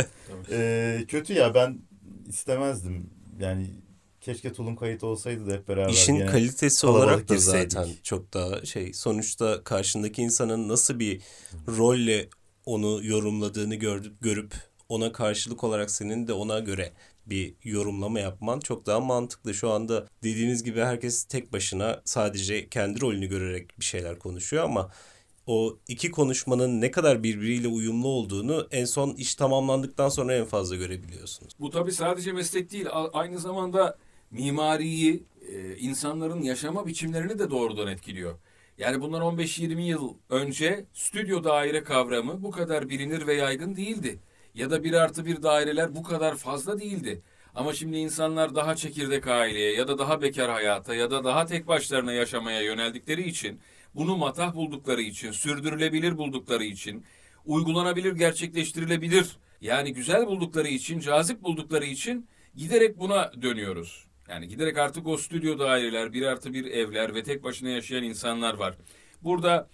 e, 0.52 1.00
kötü 1.08 1.34
ya 1.34 1.54
ben 1.54 1.80
istemezdim. 2.28 3.10
Yani 3.40 3.68
keşke 4.22 4.54
tulum 4.54 4.76
kayıt 4.76 5.04
olsaydı 5.04 5.48
da 5.48 5.54
hep 5.54 5.68
beraber. 5.68 5.94
İşin 5.94 6.18
gene 6.18 6.26
kalitesi 6.26 6.88
olarak 6.88 7.30
da 7.30 7.34
girseydik. 7.36 7.72
zaten 7.72 7.90
çok 8.04 8.34
daha 8.34 8.66
şey 8.66 8.94
sonuçta 8.94 9.64
karşındaki 9.64 10.22
insanın 10.22 10.70
nasıl 10.70 11.00
bir 11.00 11.22
rolle 11.68 12.30
onu 12.66 13.06
yorumladığını 13.06 13.76
gördüp 13.76 14.22
görüp 14.22 14.54
ona 14.90 15.12
karşılık 15.12 15.64
olarak 15.64 15.92
senin 15.92 16.28
de 16.28 16.34
ona 16.34 16.60
göre 16.60 16.94
bir 17.26 17.54
yorumlama 17.64 18.20
yapman 18.20 18.60
çok 18.60 18.86
daha 18.86 19.00
mantıklı. 19.00 19.54
Şu 19.54 19.70
anda 19.70 20.08
dediğiniz 20.24 20.64
gibi 20.64 20.82
herkes 20.82 21.24
tek 21.24 21.54
başına 21.54 22.02
sadece 22.06 22.70
kendi 22.70 23.02
rolünü 23.02 23.26
görerek 23.26 23.80
bir 23.80 23.86
şeyler 23.86 24.20
konuşuyor 24.20 24.64
ama 24.64 24.92
o 25.48 25.78
iki 25.88 26.12
konuşmanın 26.12 26.82
ne 26.82 26.92
kadar 26.92 27.24
birbiriyle 27.24 27.68
uyumlu 27.68 28.08
olduğunu 28.08 28.68
en 28.72 28.86
son 28.86 29.10
iş 29.10 29.36
tamamlandıktan 29.36 30.10
sonra 30.10 30.36
en 30.36 30.46
fazla 30.46 30.76
görebiliyorsunuz. 30.76 31.54
Bu 31.60 31.70
tabii 31.70 31.92
sadece 31.92 32.32
meslek 32.32 32.72
değil, 32.72 32.86
aynı 33.14 33.40
zamanda 33.40 33.98
mimariyi, 34.32 35.24
e, 35.50 35.78
insanların 35.78 36.42
yaşama 36.42 36.88
biçimlerini 36.88 37.40
de 37.40 37.50
doğrudan 37.50 37.88
etkiliyor. 37.88 38.36
Yani 38.78 39.02
bundan 39.02 39.22
15-20 39.22 39.82
yıl 39.82 40.14
önce 40.30 40.86
stüdyo 40.94 41.44
daire 41.44 41.84
kavramı 41.84 42.44
bu 42.44 42.52
kadar 42.52 42.90
bilinir 42.90 43.28
ve 43.28 43.34
yaygın 43.34 43.76
değildi. 43.76 44.20
Ya 44.54 44.72
da 44.72 44.84
bir 44.84 44.94
artı 44.94 45.26
bir 45.26 45.44
daireler 45.44 45.96
bu 45.96 46.04
kadar 46.04 46.36
fazla 46.36 46.80
değildi. 46.80 47.22
Ama 47.56 47.74
şimdi 47.74 47.98
insanlar 47.98 48.56
daha 48.56 48.76
çekirdek 48.76 49.28
aileye 49.28 49.74
ya 49.74 49.88
da 49.88 50.00
daha 50.00 50.22
bekar 50.22 50.52
hayata 50.52 50.96
ya 50.96 51.12
da 51.12 51.24
daha 51.24 51.46
tek 51.46 51.68
başlarına 51.68 52.14
yaşamaya 52.14 52.62
yöneldikleri 52.62 53.30
için, 53.30 53.60
bunu 53.96 54.18
matah 54.18 54.56
buldukları 54.56 55.02
için, 55.02 55.32
sürdürülebilir 55.32 56.18
buldukları 56.18 56.64
için, 56.64 57.06
uygulanabilir, 57.46 58.14
gerçekleştirilebilir 58.14 59.38
yani 59.62 59.94
güzel 59.94 60.28
buldukları 60.28 60.68
için, 60.68 61.00
cazip 61.00 61.44
buldukları 61.44 61.86
için 61.86 62.28
giderek 62.56 63.00
buna 63.00 63.32
dönüyoruz. 63.42 64.08
Yani 64.30 64.48
giderek 64.48 64.78
artık 64.78 65.08
o 65.08 65.18
stüdyo 65.18 65.60
daireler, 65.60 66.14
bir 66.14 66.22
artı 66.22 66.54
bir 66.54 66.66
evler 66.66 67.16
ve 67.16 67.24
tek 67.24 67.44
başına 67.44 67.70
yaşayan 67.70 68.04
insanlar 68.04 68.54
var. 68.54 68.78
Burada 69.22 69.70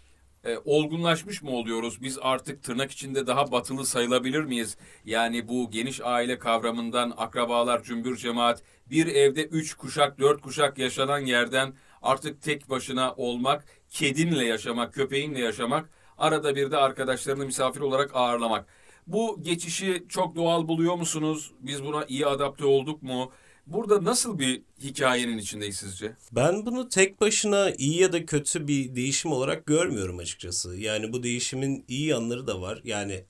e, 0.45 0.57
olgunlaşmış 0.65 1.41
mı 1.41 1.51
oluyoruz? 1.51 2.01
Biz 2.01 2.17
artık 2.21 2.63
tırnak 2.63 2.91
içinde 2.91 3.27
daha 3.27 3.51
batılı 3.51 3.85
sayılabilir 3.85 4.43
miyiz? 4.43 4.77
Yani 5.05 5.47
bu 5.47 5.71
geniş 5.71 6.01
aile 6.01 6.39
kavramından 6.39 7.13
akrabalar, 7.17 7.83
cümbür 7.83 8.17
cemaat, 8.17 8.63
bir 8.89 9.07
evde 9.07 9.45
üç 9.45 9.73
kuşak, 9.73 10.19
dört 10.19 10.41
kuşak 10.41 10.77
yaşanan 10.77 11.19
yerden 11.19 11.73
artık 12.01 12.41
tek 12.41 12.69
başına 12.69 13.13
olmak, 13.13 13.65
kedinle 13.89 14.45
yaşamak, 14.45 14.93
köpeğinle 14.93 15.39
yaşamak, 15.39 15.89
arada 16.17 16.55
bir 16.55 16.71
de 16.71 16.77
arkadaşlarını 16.77 17.45
misafir 17.45 17.81
olarak 17.81 18.11
ağırlamak. 18.13 18.65
Bu 19.07 19.39
geçişi 19.41 20.05
çok 20.09 20.35
doğal 20.35 20.67
buluyor 20.67 20.95
musunuz? 20.95 21.51
Biz 21.59 21.85
buna 21.85 22.05
iyi 22.05 22.25
adapte 22.25 22.65
olduk 22.65 23.03
mu? 23.03 23.31
Burada 23.69 24.03
nasıl 24.03 24.39
bir 24.39 24.61
hikayenin 24.83 25.37
içindeyiz 25.37 25.75
sizce? 25.75 26.15
Ben 26.31 26.65
bunu 26.65 26.89
tek 26.89 27.21
başına 27.21 27.71
iyi 27.71 28.01
ya 28.01 28.13
da 28.13 28.25
kötü 28.25 28.67
bir 28.67 28.95
değişim 28.95 29.31
olarak 29.31 29.65
görmüyorum 29.65 30.17
açıkçası. 30.17 30.75
Yani 30.75 31.13
bu 31.13 31.23
değişimin 31.23 31.85
iyi 31.87 32.05
yanları 32.05 32.47
da 32.47 32.61
var. 32.61 32.81
Yani 32.83 33.23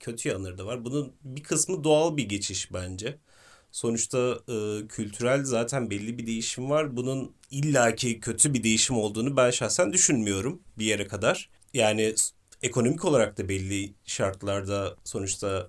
kötü 0.00 0.28
yanları 0.28 0.58
da 0.58 0.66
var. 0.66 0.84
Bunun 0.84 1.12
bir 1.24 1.42
kısmı 1.42 1.84
doğal 1.84 2.16
bir 2.16 2.28
geçiş 2.28 2.72
bence. 2.72 3.18
Sonuçta 3.72 4.38
e, 4.48 4.86
kültürel 4.88 5.44
zaten 5.44 5.90
belli 5.90 6.18
bir 6.18 6.26
değişim 6.26 6.70
var. 6.70 6.96
Bunun 6.96 7.32
illaki 7.50 8.20
kötü 8.20 8.54
bir 8.54 8.62
değişim 8.62 8.96
olduğunu 8.96 9.36
ben 9.36 9.50
şahsen 9.50 9.92
düşünmüyorum 9.92 10.62
bir 10.78 10.84
yere 10.84 11.06
kadar. 11.06 11.50
Yani 11.74 12.14
ekonomik 12.62 13.04
olarak 13.04 13.38
da 13.38 13.48
belli 13.48 13.94
şartlarda 14.04 14.96
sonuçta 15.04 15.68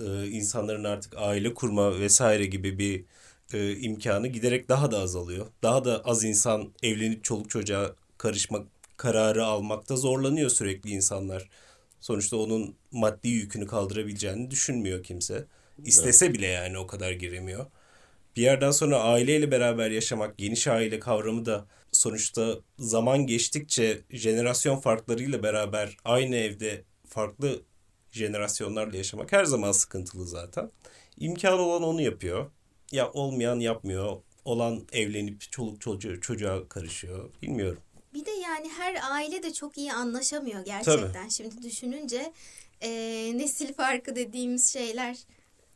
e, 0.00 0.28
insanların 0.28 0.84
artık 0.84 1.12
aile 1.16 1.54
kurma 1.54 2.00
vesaire 2.00 2.46
gibi 2.46 2.78
bir 2.78 3.04
e, 3.52 3.76
imkanı 3.76 4.28
giderek 4.28 4.68
daha 4.68 4.90
da 4.90 4.98
azalıyor. 4.98 5.46
Daha 5.62 5.84
da 5.84 6.02
az 6.04 6.24
insan 6.24 6.72
evlenip 6.82 7.24
çoluk 7.24 7.50
çocuğa 7.50 7.94
karışmak 8.18 8.66
kararı 8.96 9.44
almakta 9.44 9.96
zorlanıyor 9.96 10.50
sürekli 10.50 10.90
insanlar. 10.90 11.48
Sonuçta 12.00 12.36
onun 12.36 12.74
maddi 12.92 13.28
yükünü 13.28 13.66
kaldırabileceğini 13.66 14.50
düşünmüyor 14.50 15.02
kimse. 15.02 15.44
İstese 15.84 16.34
bile 16.34 16.46
yani 16.46 16.78
o 16.78 16.86
kadar 16.86 17.12
giremiyor. 17.12 17.66
Bir 18.36 18.42
yerden 18.42 18.70
sonra 18.70 19.00
aileyle 19.00 19.50
beraber 19.50 19.90
yaşamak, 19.90 20.38
geniş 20.38 20.66
aile 20.68 21.00
kavramı 21.00 21.46
da 21.46 21.66
sonuçta 21.92 22.54
zaman 22.78 23.26
geçtikçe 23.26 24.00
jenerasyon 24.10 24.80
farklarıyla 24.80 25.42
beraber 25.42 25.96
aynı 26.04 26.36
evde 26.36 26.84
farklı 27.08 27.62
jenerasyonlarla 28.12 28.96
yaşamak 28.96 29.32
her 29.32 29.44
zaman 29.44 29.72
sıkıntılı 29.72 30.26
zaten. 30.26 30.70
İmkanı 31.18 31.62
olan 31.62 31.82
onu 31.82 32.00
yapıyor. 32.02 32.50
Ya 32.92 33.10
olmayan 33.12 33.60
yapmıyor. 33.60 34.16
Olan 34.44 34.84
evlenip 34.92 35.52
çoluk 35.52 35.80
çocuğu, 35.80 36.20
çocuğa 36.20 36.68
karışıyor. 36.68 37.30
Bilmiyorum. 37.42 37.82
Bir 38.14 38.24
de 38.24 38.30
yani 38.30 38.68
her 38.78 38.96
aile 39.10 39.42
de 39.42 39.52
çok 39.52 39.78
iyi 39.78 39.92
anlaşamıyor 39.92 40.64
gerçekten. 40.64 41.28
Şimdi 41.28 41.62
düşününce 41.62 42.32
e, 42.80 42.90
nesil 43.36 43.74
farkı 43.74 44.16
dediğimiz 44.16 44.72
şeyler 44.72 45.16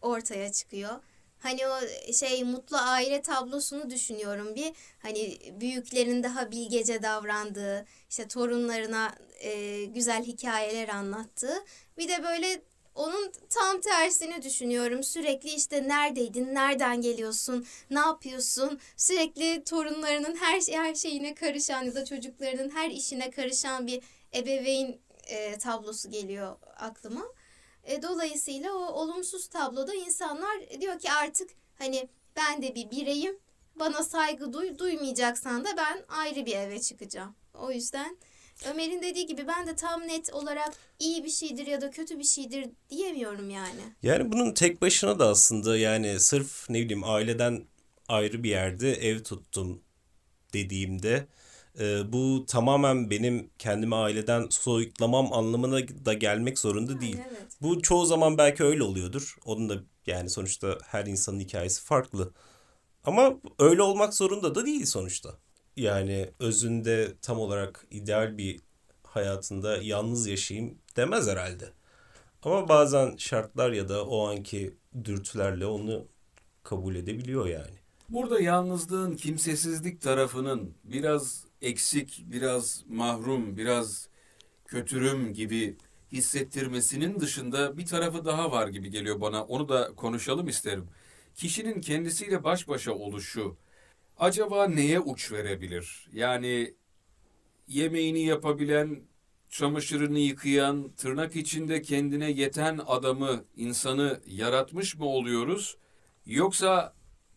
ortaya 0.02 0.52
çıkıyor. 0.52 0.90
Hani 1.38 1.60
o 1.66 1.78
şey 2.12 2.44
mutlu 2.44 2.76
aile 2.76 3.22
tablosunu 3.22 3.90
düşünüyorum 3.90 4.54
bir. 4.54 4.72
Hani 4.98 5.38
büyüklerin 5.60 6.22
daha 6.22 6.50
bilgece 6.50 7.02
davrandığı, 7.02 7.86
işte 8.10 8.28
torunlarına 8.28 9.14
e, 9.40 9.84
güzel 9.84 10.24
hikayeler 10.24 10.88
anlattığı. 10.88 11.64
Bir 11.98 12.08
de 12.08 12.22
böyle 12.22 12.62
onun 12.98 13.32
tam 13.50 13.80
tersini 13.80 14.42
düşünüyorum. 14.42 15.02
Sürekli 15.02 15.48
işte 15.48 15.88
neredeydin, 15.88 16.54
nereden 16.54 17.00
geliyorsun, 17.00 17.66
ne 17.90 17.98
yapıyorsun? 17.98 18.80
Sürekli 18.96 19.64
torunlarının 19.64 20.36
her 20.36 20.60
her 20.72 20.94
şeyine 20.94 21.34
karışan 21.34 21.82
ya 21.82 21.94
da 21.94 22.04
çocuklarının 22.04 22.70
her 22.70 22.90
işine 22.90 23.30
karışan 23.30 23.86
bir 23.86 24.02
ebeveyn 24.34 24.98
e, 25.26 25.58
tablosu 25.58 26.10
geliyor 26.10 26.56
aklıma. 26.76 27.22
E, 27.84 28.02
dolayısıyla 28.02 28.72
o 28.72 28.92
olumsuz 28.92 29.48
tabloda 29.48 29.94
insanlar 29.94 30.80
diyor 30.80 30.98
ki 30.98 31.12
artık 31.12 31.50
hani 31.78 32.08
ben 32.36 32.62
de 32.62 32.74
bir 32.74 32.90
bireyim. 32.90 33.38
Bana 33.76 34.02
saygı 34.02 34.52
duy, 34.52 34.78
duymayacaksan 34.78 35.64
da 35.64 35.76
ben 35.76 36.04
ayrı 36.08 36.46
bir 36.46 36.56
eve 36.56 36.80
çıkacağım. 36.80 37.34
O 37.54 37.72
yüzden 37.72 38.16
Ömer'in 38.66 39.02
dediği 39.02 39.26
gibi 39.26 39.46
ben 39.46 39.66
de 39.66 39.76
tam 39.76 40.00
net 40.00 40.34
olarak 40.34 40.74
iyi 40.98 41.24
bir 41.24 41.30
şeydir 41.30 41.66
ya 41.66 41.80
da 41.80 41.90
kötü 41.90 42.18
bir 42.18 42.24
şeydir 42.24 42.70
diyemiyorum 42.90 43.50
yani. 43.50 43.80
Yani 44.02 44.32
bunun 44.32 44.54
tek 44.54 44.82
başına 44.82 45.18
da 45.18 45.28
aslında 45.28 45.76
yani 45.76 46.20
sırf 46.20 46.70
ne 46.70 46.80
bileyim 46.80 47.04
aileden 47.04 47.64
ayrı 48.08 48.42
bir 48.42 48.50
yerde 48.50 48.92
ev 48.92 49.22
tuttum 49.22 49.82
dediğimde 50.52 51.26
e, 51.80 52.12
bu 52.12 52.44
tamamen 52.48 53.10
benim 53.10 53.50
kendimi 53.58 53.94
aileden 53.96 54.46
soyutlamam 54.50 55.32
anlamına 55.32 55.88
da 56.04 56.12
gelmek 56.12 56.58
zorunda 56.58 57.00
değil. 57.00 57.18
Evet. 57.28 57.46
Bu 57.62 57.82
çoğu 57.82 58.06
zaman 58.06 58.38
belki 58.38 58.64
öyle 58.64 58.82
oluyordur. 58.82 59.36
Onun 59.44 59.68
da 59.68 59.74
yani 60.06 60.30
sonuçta 60.30 60.78
her 60.84 61.06
insanın 61.06 61.40
hikayesi 61.40 61.82
farklı. 61.82 62.32
Ama 63.04 63.34
öyle 63.58 63.82
olmak 63.82 64.14
zorunda 64.14 64.54
da 64.54 64.66
değil 64.66 64.86
sonuçta. 64.86 65.38
Yani 65.78 66.30
özünde 66.38 67.14
tam 67.22 67.38
olarak 67.38 67.86
ideal 67.90 68.38
bir 68.38 68.60
hayatında 69.02 69.76
yalnız 69.82 70.26
yaşayayım 70.26 70.78
demez 70.96 71.28
herhalde. 71.28 71.72
Ama 72.42 72.68
bazen 72.68 73.16
şartlar 73.16 73.72
ya 73.72 73.88
da 73.88 74.06
o 74.06 74.28
anki 74.28 74.74
dürtülerle 75.04 75.66
onu 75.66 76.06
kabul 76.62 76.94
edebiliyor 76.94 77.46
yani. 77.46 77.76
Burada 78.08 78.40
yalnızlığın, 78.40 79.14
kimsesizlik 79.14 80.00
tarafının 80.00 80.74
biraz 80.84 81.44
eksik, 81.62 82.24
biraz 82.26 82.84
mahrum, 82.88 83.56
biraz 83.56 84.08
kötürüm 84.66 85.34
gibi 85.34 85.76
hissettirmesinin 86.12 87.20
dışında 87.20 87.78
bir 87.78 87.86
tarafı 87.86 88.24
daha 88.24 88.52
var 88.52 88.68
gibi 88.68 88.90
geliyor 88.90 89.20
bana. 89.20 89.44
Onu 89.44 89.68
da 89.68 89.94
konuşalım 89.96 90.48
isterim. 90.48 90.88
Kişinin 91.34 91.80
kendisiyle 91.80 92.44
baş 92.44 92.68
başa 92.68 92.92
oluşu 92.92 93.56
acaba 94.18 94.68
neye 94.68 95.00
uç 95.00 95.32
verebilir? 95.32 96.08
Yani 96.12 96.74
yemeğini 97.68 98.24
yapabilen, 98.24 99.00
çamaşırını 99.48 100.18
yıkayan, 100.18 100.92
tırnak 100.96 101.36
içinde 101.36 101.82
kendine 101.82 102.30
yeten 102.30 102.80
adamı, 102.86 103.44
insanı 103.56 104.20
yaratmış 104.26 104.96
mı 104.96 105.04
oluyoruz? 105.06 105.76
Yoksa 106.26 106.94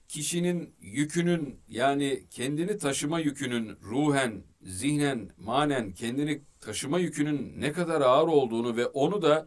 kişinin 0.07 0.75
yükünün 0.81 1.59
yani 1.69 2.23
kendini 2.29 2.77
taşıma 2.77 3.19
yükünün 3.19 3.77
ruhen, 3.83 4.43
zihnen, 4.61 5.29
manen 5.37 5.93
kendini 5.93 6.41
taşıma 6.61 6.99
yükünün 6.99 7.61
ne 7.61 7.71
kadar 7.71 8.01
ağır 8.01 8.27
olduğunu 8.27 8.75
ve 8.75 8.85
onu 8.85 9.21
da 9.21 9.45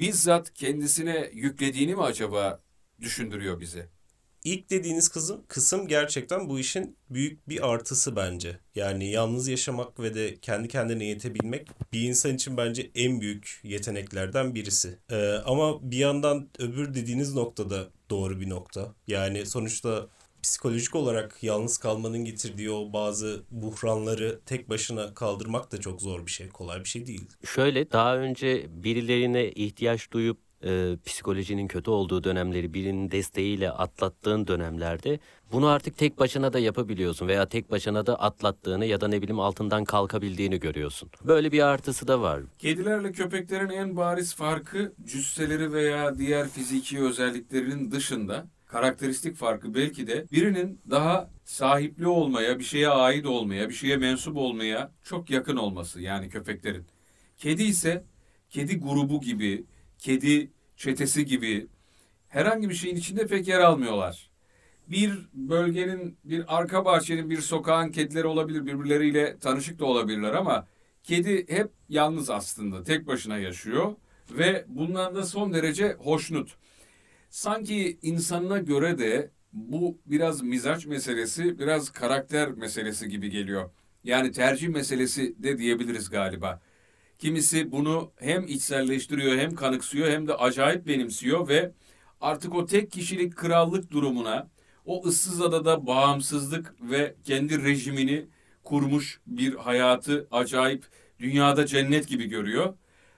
bizzat 0.00 0.54
kendisine 0.54 1.30
yüklediğini 1.32 1.94
mi 1.94 2.02
acaba 2.02 2.62
düşündürüyor 3.00 3.60
bize? 3.60 3.95
İlk 4.46 4.70
dediğiniz 4.70 5.08
kısım, 5.08 5.42
kısım 5.48 5.88
gerçekten 5.88 6.48
bu 6.48 6.58
işin 6.58 6.96
büyük 7.10 7.48
bir 7.48 7.72
artısı 7.72 8.16
bence. 8.16 8.58
Yani 8.74 9.10
yalnız 9.10 9.48
yaşamak 9.48 10.00
ve 10.00 10.14
de 10.14 10.36
kendi 10.42 10.68
kendine 10.68 11.04
yetebilmek 11.04 11.68
bir 11.92 12.00
insan 12.00 12.34
için 12.34 12.56
bence 12.56 12.90
en 12.94 13.20
büyük 13.20 13.60
yeteneklerden 13.62 14.54
birisi. 14.54 14.98
Ee, 15.10 15.32
ama 15.46 15.90
bir 15.90 15.98
yandan 15.98 16.48
öbür 16.58 16.94
dediğiniz 16.94 17.34
noktada 17.34 17.88
doğru 18.10 18.40
bir 18.40 18.50
nokta. 18.50 18.94
Yani 19.06 19.46
sonuçta 19.46 20.06
psikolojik 20.42 20.94
olarak 20.94 21.38
yalnız 21.42 21.78
kalmanın 21.78 22.24
getirdiği 22.24 22.70
o 22.70 22.92
bazı 22.92 23.42
buhranları 23.50 24.40
tek 24.46 24.70
başına 24.70 25.14
kaldırmak 25.14 25.72
da 25.72 25.80
çok 25.80 26.02
zor 26.02 26.26
bir 26.26 26.30
şey. 26.30 26.48
Kolay 26.48 26.80
bir 26.80 26.88
şey 26.88 27.06
değil. 27.06 27.26
Şöyle 27.44 27.92
daha 27.92 28.16
önce 28.16 28.66
birilerine 28.70 29.50
ihtiyaç 29.50 30.10
duyup 30.10 30.45
e, 30.66 30.96
psikolojinin 31.06 31.68
kötü 31.68 31.90
olduğu 31.90 32.24
dönemleri 32.24 32.74
birinin 32.74 33.10
desteğiyle 33.10 33.70
atlattığın 33.70 34.46
dönemlerde 34.46 35.18
bunu 35.52 35.66
artık 35.66 35.98
tek 35.98 36.18
başına 36.18 36.52
da 36.52 36.58
yapabiliyorsun 36.58 37.28
veya 37.28 37.46
tek 37.46 37.70
başına 37.70 38.06
da 38.06 38.20
atlattığını 38.20 38.86
ya 38.86 39.00
da 39.00 39.08
ne 39.08 39.22
bileyim 39.22 39.40
altından 39.40 39.84
kalkabildiğini 39.84 40.60
görüyorsun. 40.60 41.10
Böyle 41.24 41.52
bir 41.52 41.62
artısı 41.62 42.08
da 42.08 42.20
var. 42.20 42.40
Kedilerle 42.58 43.12
köpeklerin 43.12 43.68
en 43.68 43.96
bariz 43.96 44.34
farkı 44.34 44.92
cüsseleri 45.04 45.72
veya 45.72 46.18
diğer 46.18 46.48
fiziki 46.48 47.02
özelliklerinin 47.02 47.90
dışında 47.90 48.46
karakteristik 48.66 49.36
farkı 49.36 49.74
belki 49.74 50.06
de 50.06 50.26
birinin 50.32 50.80
daha 50.90 51.30
sahipli 51.44 52.06
olmaya, 52.06 52.58
bir 52.58 52.64
şeye 52.64 52.88
ait 52.88 53.26
olmaya, 53.26 53.68
bir 53.68 53.74
şeye 53.74 53.96
mensup 53.96 54.36
olmaya 54.36 54.92
çok 55.04 55.30
yakın 55.30 55.56
olması 55.56 56.00
yani 56.00 56.28
köpeklerin. 56.28 56.84
Kedi 57.36 57.62
ise 57.62 58.04
kedi 58.50 58.80
grubu 58.80 59.20
gibi, 59.20 59.64
kedi 59.98 60.50
çetesi 60.76 61.26
gibi 61.26 61.66
herhangi 62.28 62.68
bir 62.68 62.74
şeyin 62.74 62.96
içinde 62.96 63.26
pek 63.26 63.48
yer 63.48 63.60
almıyorlar. 63.60 64.30
Bir 64.88 65.28
bölgenin, 65.34 66.18
bir 66.24 66.44
arka 66.56 66.84
bahçenin, 66.84 67.30
bir 67.30 67.40
sokağın 67.40 67.90
kedileri 67.90 68.26
olabilir, 68.26 68.66
birbirleriyle 68.66 69.38
tanışık 69.38 69.78
da 69.78 69.84
olabilirler 69.84 70.34
ama 70.34 70.66
kedi 71.02 71.46
hep 71.48 71.70
yalnız 71.88 72.30
aslında, 72.30 72.84
tek 72.84 73.06
başına 73.06 73.38
yaşıyor 73.38 73.94
ve 74.30 74.64
bundan 74.68 75.14
da 75.14 75.22
son 75.22 75.52
derece 75.54 75.92
hoşnut. 75.92 76.56
Sanki 77.30 77.98
insanına 78.02 78.58
göre 78.58 78.98
de 78.98 79.30
bu 79.52 79.98
biraz 80.06 80.42
mizaç 80.42 80.86
meselesi, 80.86 81.58
biraz 81.58 81.90
karakter 81.90 82.50
meselesi 82.50 83.08
gibi 83.08 83.30
geliyor. 83.30 83.70
Yani 84.04 84.32
tercih 84.32 84.68
meselesi 84.68 85.42
de 85.42 85.58
diyebiliriz 85.58 86.10
galiba. 86.10 86.60
Kimisi 87.18 87.72
bunu 87.72 88.12
hem 88.16 88.46
içselleştiriyor 88.46 89.36
hem 89.36 89.54
kanıksıyor 89.54 90.10
hem 90.10 90.28
de 90.28 90.34
acayip 90.34 90.86
benimsiyor 90.86 91.48
ve 91.48 91.72
artık 92.20 92.54
o 92.54 92.66
tek 92.66 92.92
kişilik 92.92 93.36
krallık 93.36 93.90
durumuna, 93.90 94.48
o 94.86 95.06
ıssız 95.06 95.42
adada 95.42 95.86
bağımsızlık 95.86 96.74
ve 96.80 97.14
kendi 97.24 97.64
rejimini 97.64 98.26
kurmuş 98.64 99.20
bir 99.26 99.54
hayatı 99.54 100.28
acayip 100.30 100.84
dünyada 101.18 101.66
cennet 101.66 102.08
gibi 102.08 102.26
görüyor. 102.26 102.74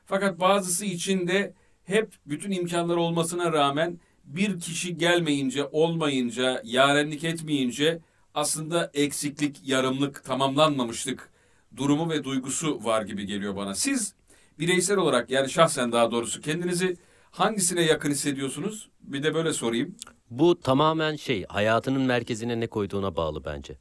Fakat 0.07 0.41
bazısı 0.41 0.85
için 0.85 1.29
de 1.29 1.55
hep 1.85 2.13
bütün 2.27 2.51
imkanlar 2.51 2.97
olmasına 2.97 3.53
rağmen 3.53 4.01
bir 4.25 4.61
kişi 4.61 4.97
gelmeyince, 4.97 5.65
olmayınca, 5.65 6.63
yarenlik 6.65 7.25
etmeyince 7.25 8.01
aslında 8.35 8.91
eksiklik, 8.95 9.69
yarımlık, 9.69 10.25
tamamlanmamışlık 10.25 11.31
durumu 11.77 12.11
ve 12.11 12.25
duygusu 12.25 12.85
var 12.85 13.03
gibi 13.03 13.27
geliyor 13.27 13.57
bana. 13.57 13.75
Siz 13.75 14.15
bireysel 14.59 14.97
olarak 14.97 15.31
yani 15.31 15.51
şahsen 15.51 15.93
daha 15.93 16.11
doğrusu 16.11 16.41
kendinizi 16.41 16.97
hangisine 17.31 17.83
yakın 17.83 18.11
hissediyorsunuz? 18.11 18.89
Bir 19.01 19.23
de 19.23 19.35
böyle 19.35 19.53
sorayım. 19.53 19.97
Bu 20.31 20.61
tamamen 20.61 21.17
şey 21.17 21.45
hayatının 21.45 22.03
merkezine 22.03 22.61
ne 22.61 22.67
koyduğuna 22.67 23.17
bağlı 23.17 23.45
bence. 23.45 23.77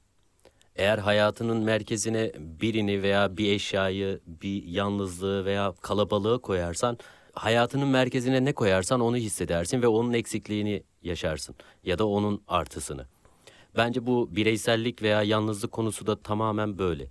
Eğer 0.76 0.98
hayatının 0.98 1.58
merkezine 1.58 2.32
birini 2.38 3.04
veya 3.04 3.38
bir 3.38 3.52
eşyayı, 3.52 4.20
bir 4.28 4.64
yalnızlığı 4.64 5.46
veya 5.46 5.74
kalabalığı 5.82 6.42
koyarsan 6.42 6.98
hayatının 7.34 7.88
merkezine 7.88 8.46
ne 8.46 8.54
koyarsan 8.54 9.02
onu 9.02 9.18
hissedersin 9.18 9.82
ve 9.82 9.88
onun 9.88 10.14
eksikliğini 10.14 10.84
yaşarsın 11.04 11.56
ya 11.84 12.00
da 12.00 12.08
onun 12.08 12.42
artısını. 12.48 13.06
Bence 13.78 14.08
bu 14.08 14.36
bireysellik 14.36 15.02
veya 15.02 15.24
yalnızlık 15.24 15.72
konusu 15.72 16.08
da 16.08 16.22
tamamen 16.22 16.78
böyle. 16.78 17.08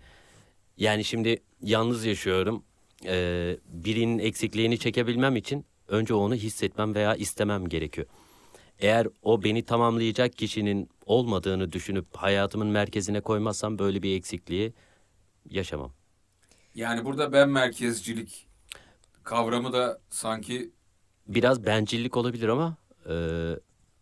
Yani 0.77 1.05
şimdi 1.05 1.43
yalnız 1.63 2.05
yaşıyorum. 2.05 2.65
Ee, 3.05 3.57
birinin 3.69 4.19
eksikliğini 4.19 4.79
çekebilmem 4.79 5.37
için 5.37 5.65
önce 5.89 6.15
onu 6.15 6.35
hissetmem 6.35 6.95
veya 6.95 7.15
istemem 7.15 7.69
gerekiyor. 7.69 8.07
Eğer 8.79 9.09
o 9.23 9.45
beni 9.45 9.63
tamamlayacak 9.65 10.37
kişinin 10.37 10.89
olmadığını 11.07 11.73
düşünüp 11.73 12.07
hayatımın 12.17 12.67
merkezine 12.67 13.21
koymazsam 13.21 13.79
böyle 13.79 14.03
bir 14.03 14.17
eksikliği 14.17 14.73
yaşamam. 15.51 15.93
Yani 16.75 17.05
burada 17.05 17.33
ben 17.33 17.49
merkezcilik 17.49 18.47
kavramı 19.23 19.73
da 19.73 20.01
sanki 20.11 20.71
Biraz 21.29 21.67
bencillik 21.67 22.17
olabilir 22.17 22.49
ama 22.49 22.77
e, 23.09 23.15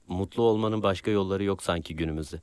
mutlu 0.08 0.42
olmanın 0.42 0.82
başka 0.82 1.10
yolları 1.10 1.44
yok 1.44 1.62
sanki 1.62 1.96
günümüzde. 1.96 2.40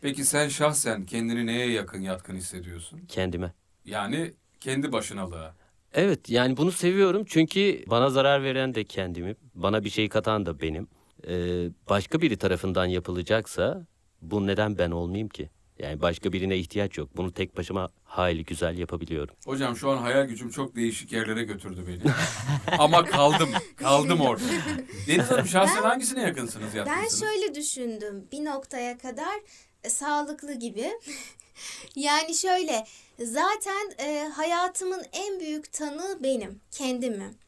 peki 0.00 0.24
sen 0.24 0.48
şahsen 0.48 1.06
kendini 1.06 1.46
neye 1.46 1.70
yakın 1.70 2.00
yatkın 2.00 2.36
hissediyorsun? 2.36 3.00
Kendime. 3.08 3.52
Yani 3.84 4.32
kendi 4.60 4.92
başınalığa. 4.92 5.54
Evet 5.94 6.30
yani 6.30 6.56
bunu 6.56 6.72
seviyorum 6.72 7.24
çünkü 7.26 7.84
bana 7.86 8.10
zarar 8.10 8.42
veren 8.44 8.74
de 8.74 8.84
kendimi, 8.84 9.36
bana 9.54 9.84
bir 9.84 9.90
şey 9.90 10.08
katan 10.08 10.46
da 10.46 10.60
benim. 10.60 10.88
Ee, 11.28 11.68
başka 11.88 12.20
biri 12.20 12.36
tarafından 12.36 12.86
yapılacaksa 12.86 13.86
bu 14.22 14.46
neden 14.46 14.78
ben 14.78 14.90
olmayayım 14.90 15.28
ki? 15.28 15.50
Yani 15.78 16.02
başka 16.02 16.32
birine 16.32 16.56
ihtiyaç 16.58 16.98
yok. 16.98 17.16
Bunu 17.16 17.32
tek 17.32 17.56
başıma 17.56 17.90
hayli 18.04 18.44
güzel 18.44 18.78
yapabiliyorum. 18.78 19.34
Hocam 19.44 19.76
şu 19.76 19.90
an 19.90 19.96
hayal 19.96 20.24
gücüm 20.24 20.50
çok 20.50 20.76
değişik 20.76 21.12
yerlere 21.12 21.42
götürdü 21.42 21.84
beni. 21.88 22.12
Ama 22.78 23.04
kaldım. 23.04 23.48
Kaldım 23.76 24.20
orada. 24.20 24.42
Deniz 25.06 25.30
Hanım 25.30 25.46
şahsen 25.46 25.82
hangisine 25.82 26.22
yakınsınız 26.22 26.74
Ben 26.74 26.78
yatkınsınız? 26.78 27.20
şöyle 27.20 27.54
düşündüm 27.54 28.28
bir 28.32 28.44
noktaya 28.44 28.98
kadar 28.98 29.40
e, 29.84 29.90
sağlıklı 29.90 30.54
gibi. 30.54 30.90
Yani 31.96 32.34
şöyle 32.34 32.86
zaten 33.18 33.92
e, 33.98 34.28
hayatımın 34.28 35.04
en 35.12 35.40
büyük 35.40 35.72
tanığı 35.72 36.18
benim 36.22 36.60
kendimim. 36.70 37.38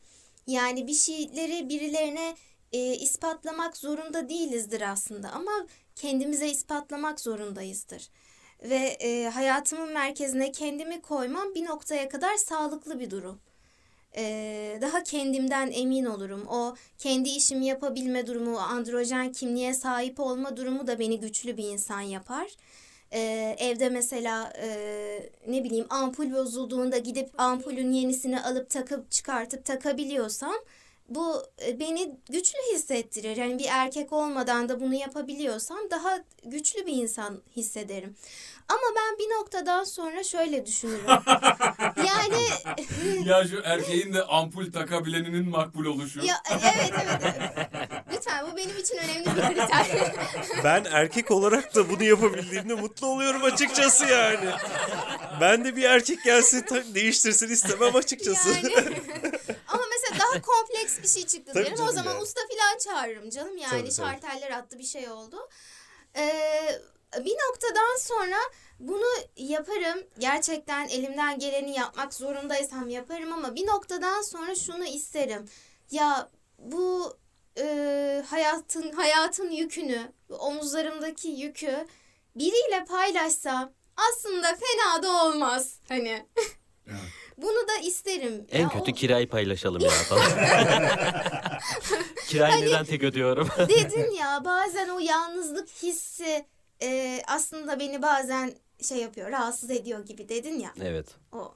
Yani 0.46 0.86
bir 0.86 0.94
şeyleri 0.94 1.68
birilerine 1.68 2.36
e, 2.72 2.94
ispatlamak 2.94 3.76
zorunda 3.76 4.28
değilizdir 4.28 4.90
aslında 4.90 5.30
ama 5.30 5.66
kendimize 5.96 6.48
ispatlamak 6.48 7.20
zorundayızdır. 7.20 8.08
Ve 8.62 8.96
e, 9.00 9.28
hayatımın 9.28 9.92
merkezine 9.92 10.52
kendimi 10.52 11.02
koymam 11.02 11.54
bir 11.54 11.64
noktaya 11.64 12.08
kadar 12.08 12.36
sağlıklı 12.36 13.00
bir 13.00 13.10
durum. 13.10 13.40
Ee, 14.16 14.78
daha 14.80 15.02
kendimden 15.02 15.70
emin 15.70 16.04
olurum. 16.04 16.46
O 16.48 16.74
kendi 16.98 17.28
işimi 17.28 17.66
yapabilme 17.66 18.26
durumu, 18.26 18.58
androjen 18.58 19.32
kimliğe 19.32 19.74
sahip 19.74 20.20
olma 20.20 20.56
durumu 20.56 20.86
da 20.86 20.98
beni 20.98 21.20
güçlü 21.20 21.56
bir 21.56 21.64
insan 21.64 22.00
yapar. 22.00 22.46
Ee, 23.14 23.56
evde 23.58 23.88
mesela 23.88 24.52
e, 24.62 24.68
ne 25.48 25.64
bileyim 25.64 25.86
ampul 25.90 26.32
bozulduğunda 26.32 26.98
gidip 26.98 27.40
ampulün 27.40 27.92
yenisini 27.92 28.40
alıp 28.40 28.70
takıp 28.70 29.10
çıkartıp 29.10 29.64
takabiliyorsam 29.64 30.54
bu 31.08 31.42
e, 31.66 31.80
beni 31.80 32.16
güçlü 32.30 32.58
hissettirir. 32.74 33.36
Yani 33.36 33.58
bir 33.58 33.68
erkek 33.70 34.12
olmadan 34.12 34.68
da 34.68 34.80
bunu 34.80 34.94
yapabiliyorsam 34.94 35.78
daha 35.90 36.18
güçlü 36.44 36.86
bir 36.86 36.92
insan 36.92 37.42
hissederim. 37.56 38.16
Ama 38.68 38.96
ben 38.96 39.18
bir 39.18 39.34
noktadan 39.34 39.84
sonra 39.84 40.24
şöyle 40.24 40.66
düşünürüm. 40.66 41.06
yani 41.96 42.46
ya 43.28 43.48
şu 43.48 43.60
erkeğin 43.64 44.14
de 44.14 44.24
ampul 44.24 44.72
takabileninin 44.72 45.48
makbul 45.48 45.84
oluşu. 45.84 46.24
Ya 46.24 46.42
evet 46.50 46.92
evet 46.92 47.20
evet. 47.22 47.72
Lütfen 48.12 48.46
bu 48.52 48.56
benim 48.56 48.76
için 48.76 48.96
önemli 48.96 49.26
bir 49.26 49.42
kriter. 49.42 49.86
Ben 50.64 50.84
erkek 50.84 51.30
olarak 51.30 51.74
da 51.74 51.90
bunu 51.90 52.04
yapabildiğimde 52.04 52.74
mutlu 52.74 53.06
oluyorum 53.06 53.44
açıkçası 53.44 54.06
yani. 54.06 54.50
Ben 55.40 55.64
de 55.64 55.76
bir 55.76 55.82
erkek 55.82 56.24
gelsin 56.24 56.64
değiştirsin 56.94 57.48
istemem 57.48 57.96
açıkçası. 57.96 58.48
yani. 58.48 58.96
Daha 60.18 60.42
kompleks 60.42 61.02
bir 61.02 61.08
şey 61.08 61.26
çıktı 61.26 61.52
Tabii 61.52 61.64
diyelim. 61.66 61.84
O 61.84 61.92
zaman 61.92 62.14
ya. 62.14 62.20
usta 62.20 62.40
falan 62.40 62.78
çağırırım 62.78 63.30
canım. 63.30 63.56
Yani 63.56 63.70
Tabii, 63.70 63.82
tabii. 63.82 63.92
şarteller 63.92 64.50
attı 64.50 64.78
bir 64.78 64.84
şey 64.84 65.08
oldu. 65.08 65.48
Ee, 66.16 66.80
bir 67.24 67.34
noktadan 67.48 67.98
sonra 67.98 68.36
bunu 68.80 69.06
yaparım. 69.36 70.04
Gerçekten 70.18 70.88
elimden 70.88 71.38
geleni 71.38 71.76
yapmak 71.76 72.14
zorundaysam 72.14 72.88
yaparım 72.88 73.32
ama 73.32 73.54
bir 73.54 73.66
noktadan 73.66 74.22
sonra 74.22 74.54
şunu 74.54 74.84
isterim. 74.84 75.48
Ya 75.90 76.28
bu 76.58 77.16
e, 77.58 78.24
hayatın 78.30 78.92
hayatın 78.92 79.50
yükünü, 79.50 80.12
omuzlarımdaki 80.28 81.28
yükü 81.28 81.86
biriyle 82.36 82.84
paylaşsam 82.84 83.72
aslında 83.96 84.46
fena 84.56 85.02
da 85.02 85.24
olmaz. 85.24 85.74
Hani 85.88 86.26
Evet. 86.86 87.00
Bunu 87.42 87.68
da 87.68 87.76
isterim. 87.86 88.46
En 88.50 88.60
Ya 88.62 88.68
kötü 88.68 88.90
o- 88.92 88.94
kirayı 88.94 89.28
paylaşalım 89.28 89.80
ya 89.82 89.90
falan. 89.90 90.22
Kirayı 92.28 92.62
neden 92.64 92.84
tek 92.84 93.02
ödüyorum? 93.02 93.48
Dedin 93.68 94.10
ya 94.10 94.42
bazen 94.44 94.88
o 94.88 94.98
yalnızlık 94.98 95.68
hissi 95.82 96.44
e, 96.82 97.20
aslında 97.26 97.78
beni 97.80 98.02
bazen 98.02 98.52
şey 98.88 98.98
yapıyor 98.98 99.30
rahatsız 99.30 99.70
ediyor 99.70 100.06
gibi 100.06 100.28
dedin 100.28 100.60
ya. 100.60 100.72
evet. 100.82 101.06
O 101.32 101.54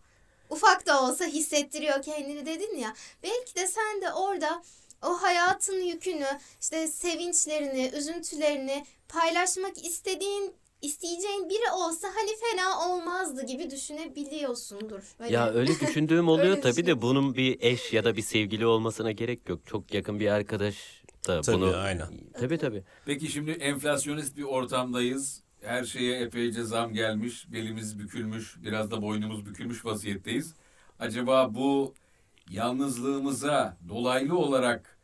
ufak 0.50 0.86
da 0.86 1.02
olsa 1.02 1.24
hissettiriyor 1.24 2.02
kendini 2.02 2.46
dedin 2.46 2.76
ya. 2.78 2.94
Belki 3.22 3.54
de 3.54 3.66
sen 3.66 4.02
de 4.02 4.12
orada 4.12 4.62
o 5.02 5.22
hayatın 5.22 5.80
yükünü, 5.82 6.26
işte 6.60 6.86
sevinçlerini, 6.88 7.90
üzüntülerini 7.94 8.86
paylaşmak 9.08 9.84
istediğin 9.86 10.54
isteyeceğin 10.86 11.48
biri 11.48 11.70
olsa 11.72 12.08
hani 12.08 12.30
fena 12.36 12.88
olmazdı 12.88 13.46
gibi 13.46 13.70
düşünebiliyorsundur. 13.70 15.02
Böyle. 15.20 15.34
Ya 15.34 15.50
öyle 15.50 15.80
düşündüğüm 15.80 16.28
oluyor 16.28 16.48
Öyle 16.50 16.60
tabii 16.60 16.86
de 16.86 17.02
bunun 17.02 17.34
bir 17.34 17.56
eş 17.60 17.92
ya 17.92 18.04
da 18.04 18.16
bir 18.16 18.22
sevgili 18.22 18.66
olmasına 18.66 19.12
gerek 19.12 19.48
yok. 19.48 19.60
Çok 19.66 19.94
yakın 19.94 20.20
bir 20.20 20.28
arkadaş 20.28 21.02
da 21.28 21.40
Tabii, 21.40 21.56
bunu... 21.56 21.76
aynen. 21.76 22.08
Tabii 22.40 22.58
tabii. 22.58 22.82
Peki 23.06 23.28
şimdi 23.28 23.50
enflasyonist 23.50 24.36
bir 24.36 24.42
ortamdayız. 24.42 25.42
Her 25.60 25.84
şeye 25.84 26.20
epeyce 26.20 26.64
zam 26.64 26.92
gelmiş. 26.92 27.52
Belimiz 27.52 27.98
bükülmüş. 27.98 28.56
Biraz 28.62 28.90
da 28.90 29.02
boynumuz 29.02 29.46
bükülmüş 29.46 29.84
vaziyetteyiz. 29.84 30.54
Acaba 30.98 31.54
bu 31.54 31.94
yalnızlığımıza 32.50 33.76
dolaylı 33.88 34.38
olarak 34.38 34.95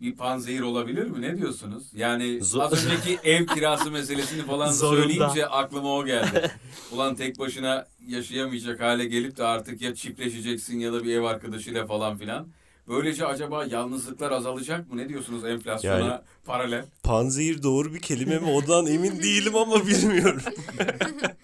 bir 0.00 0.16
panzehir 0.16 0.60
olabilir 0.60 1.06
mi? 1.06 1.22
Ne 1.22 1.36
diyorsunuz? 1.38 1.84
Yani 1.94 2.40
Zor- 2.44 2.60
az 2.62 2.72
önceki 2.86 3.18
ev 3.28 3.46
kirası 3.46 3.90
meselesini 3.90 4.42
falan 4.46 4.72
Zorunda. 4.72 5.02
söyleyince 5.02 5.46
aklıma 5.46 5.94
o 5.94 6.04
geldi. 6.06 6.50
Ulan 6.92 7.14
tek 7.14 7.38
başına 7.38 7.86
yaşayamayacak 8.08 8.80
hale 8.80 9.04
gelip 9.06 9.36
de 9.36 9.44
artık 9.44 9.80
ya 9.82 9.94
çiftleşeceksin 9.94 10.78
ya 10.78 10.92
da 10.92 11.04
bir 11.04 11.16
ev 11.16 11.22
arkadaşıyla 11.22 11.86
falan 11.86 12.18
filan. 12.18 12.48
Böylece 12.88 13.26
acaba 13.26 13.64
yalnızlıklar 13.64 14.30
azalacak 14.32 14.90
mı? 14.92 14.96
Ne 14.96 15.08
diyorsunuz 15.08 15.44
enflasyona 15.44 15.98
Yani- 15.98 16.20
paralel? 16.46 16.84
Panzehir 17.02 17.62
doğru 17.62 17.94
bir 17.94 18.00
kelime 18.00 18.38
mi? 18.38 18.46
Ondan 18.50 18.86
emin 18.86 19.22
değilim 19.22 19.56
ama 19.56 19.86
bilmiyorum. 19.86 20.42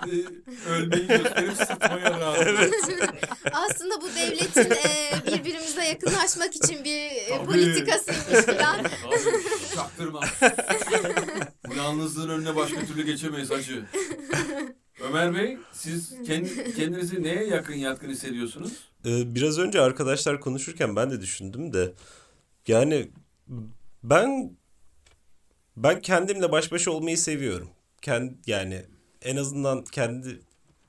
Ee, 0.06 0.70
Ölmeyi 0.70 1.06
gösterip 1.06 1.52
sıtmaya 1.56 2.20
razı. 2.20 2.60
Aslında 3.52 3.94
bu 4.00 4.06
devletin 4.16 4.70
e, 4.70 5.12
birbirimize 5.26 5.33
yakınlaşmak 5.84 6.56
için 6.56 6.84
bir 6.84 7.00
e, 7.00 7.28
Tabii. 7.28 7.46
politikasıymış 7.46 8.46
falan. 8.46 8.78
Abi, 8.78 8.88
Çaktırma. 9.74 10.20
Bu 11.68 11.74
yalnızlığın 11.74 12.28
önüne 12.28 12.56
başka 12.56 12.86
türlü 12.86 13.06
geçemeyiz 13.06 13.50
hacı. 13.50 13.84
Ömer 15.00 15.34
Bey 15.34 15.58
siz 15.72 16.14
kendi, 16.26 16.74
kendinizi 16.74 17.22
neye 17.22 17.44
yakın 17.44 17.74
yatkın 17.74 18.08
hissediyorsunuz? 18.10 18.72
Ee, 19.06 19.34
biraz 19.34 19.58
önce 19.58 19.80
arkadaşlar 19.80 20.40
konuşurken 20.40 20.96
ben 20.96 21.10
de 21.10 21.20
düşündüm 21.20 21.72
de 21.72 21.92
yani 22.68 23.10
ben 24.02 24.56
ben 25.76 26.00
kendimle 26.00 26.52
baş 26.52 26.72
başa 26.72 26.90
olmayı 26.90 27.18
seviyorum. 27.18 27.70
Kend, 28.02 28.30
yani 28.46 28.84
en 29.22 29.36
azından 29.36 29.84
kendi 29.84 30.40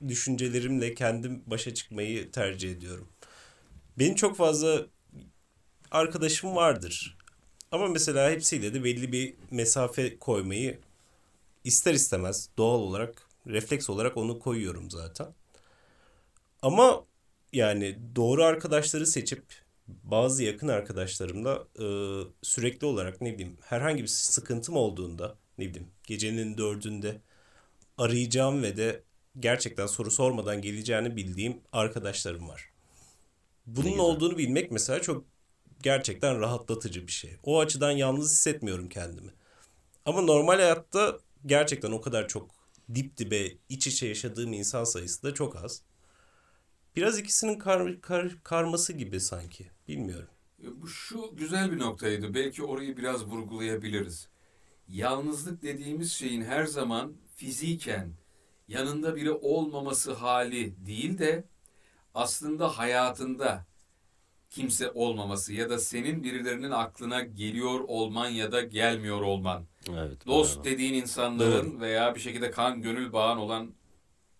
düşüncelerimle 0.08 0.94
kendim 0.94 1.42
başa 1.46 1.74
çıkmayı 1.74 2.30
tercih 2.30 2.72
ediyorum. 2.72 3.08
Benim 3.98 4.14
çok 4.14 4.36
fazla 4.36 4.86
arkadaşım 5.90 6.56
vardır. 6.56 7.16
Ama 7.72 7.86
mesela 7.86 8.30
hepsiyle 8.30 8.74
de 8.74 8.84
belli 8.84 9.12
bir 9.12 9.34
mesafe 9.50 10.18
koymayı 10.18 10.78
ister 11.64 11.94
istemez 11.94 12.48
doğal 12.58 12.78
olarak, 12.78 13.28
refleks 13.46 13.90
olarak 13.90 14.16
onu 14.16 14.38
koyuyorum 14.38 14.90
zaten. 14.90 15.34
Ama 16.62 17.04
yani 17.52 17.98
doğru 18.16 18.44
arkadaşları 18.44 19.06
seçip 19.06 19.42
bazı 19.88 20.44
yakın 20.44 20.68
arkadaşlarımla 20.68 21.66
e, 21.78 21.86
sürekli 22.42 22.86
olarak 22.86 23.20
ne 23.20 23.34
bileyim 23.34 23.56
herhangi 23.60 24.02
bir 24.02 24.08
sıkıntım 24.08 24.76
olduğunda 24.76 25.36
ne 25.58 25.68
bileyim 25.68 25.88
gecenin 26.04 26.58
dördünde 26.58 27.20
arayacağım 27.98 28.62
ve 28.62 28.76
de 28.76 29.02
gerçekten 29.40 29.86
soru 29.86 30.10
sormadan 30.10 30.62
geleceğini 30.62 31.16
bildiğim 31.16 31.60
arkadaşlarım 31.72 32.48
var. 32.48 32.75
Bunun 33.66 33.98
olduğunu 33.98 34.38
bilmek 34.38 34.70
mesela 34.72 35.02
çok 35.02 35.24
gerçekten 35.82 36.40
rahatlatıcı 36.40 37.06
bir 37.06 37.12
şey. 37.12 37.36
O 37.42 37.60
açıdan 37.60 37.90
yalnız 37.90 38.32
hissetmiyorum 38.32 38.88
kendimi. 38.88 39.34
Ama 40.06 40.20
normal 40.22 40.54
hayatta 40.56 41.18
gerçekten 41.46 41.92
o 41.92 42.00
kadar 42.00 42.28
çok 42.28 42.50
dip 42.94 43.16
dibe 43.18 43.52
iç 43.68 43.86
içe 43.86 44.06
yaşadığım 44.08 44.52
insan 44.52 44.84
sayısı 44.84 45.22
da 45.22 45.34
çok 45.34 45.56
az. 45.56 45.82
Biraz 46.96 47.18
ikisinin 47.18 47.58
kar, 47.58 48.00
kar, 48.00 48.36
karması 48.42 48.92
gibi 48.92 49.20
sanki. 49.20 49.70
Bilmiyorum. 49.88 50.28
E, 50.62 50.82
Bu 50.82 50.88
şu 50.88 51.36
güzel 51.36 51.72
bir 51.72 51.78
noktaydı. 51.78 52.34
Belki 52.34 52.62
orayı 52.64 52.96
biraz 52.96 53.24
vurgulayabiliriz. 53.26 54.28
Yalnızlık 54.88 55.62
dediğimiz 55.62 56.12
şeyin 56.12 56.42
her 56.42 56.64
zaman 56.66 57.16
fiziken 57.36 58.12
yanında 58.68 59.16
biri 59.16 59.32
olmaması 59.32 60.12
hali 60.12 60.86
değil 60.86 61.18
de 61.18 61.44
aslında 62.16 62.78
hayatında 62.78 63.66
kimse 64.50 64.90
olmaması 64.90 65.52
ya 65.52 65.70
da 65.70 65.78
senin 65.78 66.24
birilerinin 66.24 66.70
aklına 66.70 67.20
geliyor 67.20 67.80
olman 67.80 68.28
ya 68.28 68.52
da 68.52 68.60
gelmiyor 68.62 69.20
olman. 69.20 69.64
Evet. 69.90 70.26
Dost 70.26 70.56
bravo. 70.56 70.64
dediğin 70.64 70.94
insanların 70.94 71.80
veya 71.80 72.14
bir 72.14 72.20
şekilde 72.20 72.50
kan 72.50 72.82
gönül 72.82 73.12
bağın 73.12 73.38
olan 73.38 73.74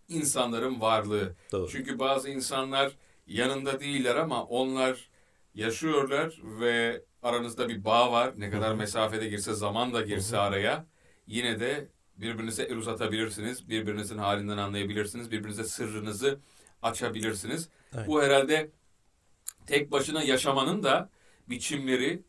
insanların 0.09 0.81
varlığı. 0.81 1.35
Doğru. 1.53 1.69
Çünkü 1.71 1.99
bazı 1.99 2.31
insanlar 2.31 2.93
yanında 3.27 3.81
değiller 3.81 4.17
ama 4.17 4.45
onlar 4.45 5.09
yaşıyorlar 5.55 6.41
ve 6.61 7.03
aranızda 7.23 7.69
bir 7.69 7.85
bağ 7.85 8.13
var. 8.13 8.33
Ne 8.37 8.51
kadar 8.51 8.75
mesafede 8.75 9.29
girse 9.29 9.55
zaman 9.55 9.95
da 9.95 10.03
girse 10.03 10.39
araya 10.39 10.87
yine 11.27 11.61
de 11.61 11.89
birbirinize 12.17 12.63
el 12.63 12.77
uzatabilirsiniz. 12.77 13.69
Birbirinizin 13.69 14.19
halinden 14.19 14.59
anlayabilirsiniz. 14.59 15.31
Birbirinize 15.31 15.65
sırrınızı 15.65 16.41
açabilirsiniz. 16.87 17.69
Aynen. 17.95 18.09
Bu 18.09 18.23
herhalde 18.23 18.71
tek 19.67 19.93
başına 19.93 20.23
yaşamanın 20.23 20.83
da 20.83 21.11
biçimleri, 21.49 22.23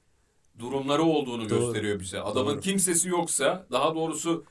durumları 0.59 1.03
olduğunu 1.03 1.49
Doğru. 1.49 1.59
gösteriyor 1.59 1.99
bize. 1.99 2.21
Adamın 2.21 2.53
Doğru. 2.53 2.61
kimsesi 2.61 3.09
yoksa, 3.09 3.67
daha 3.71 3.95
doğrusu 3.95 4.45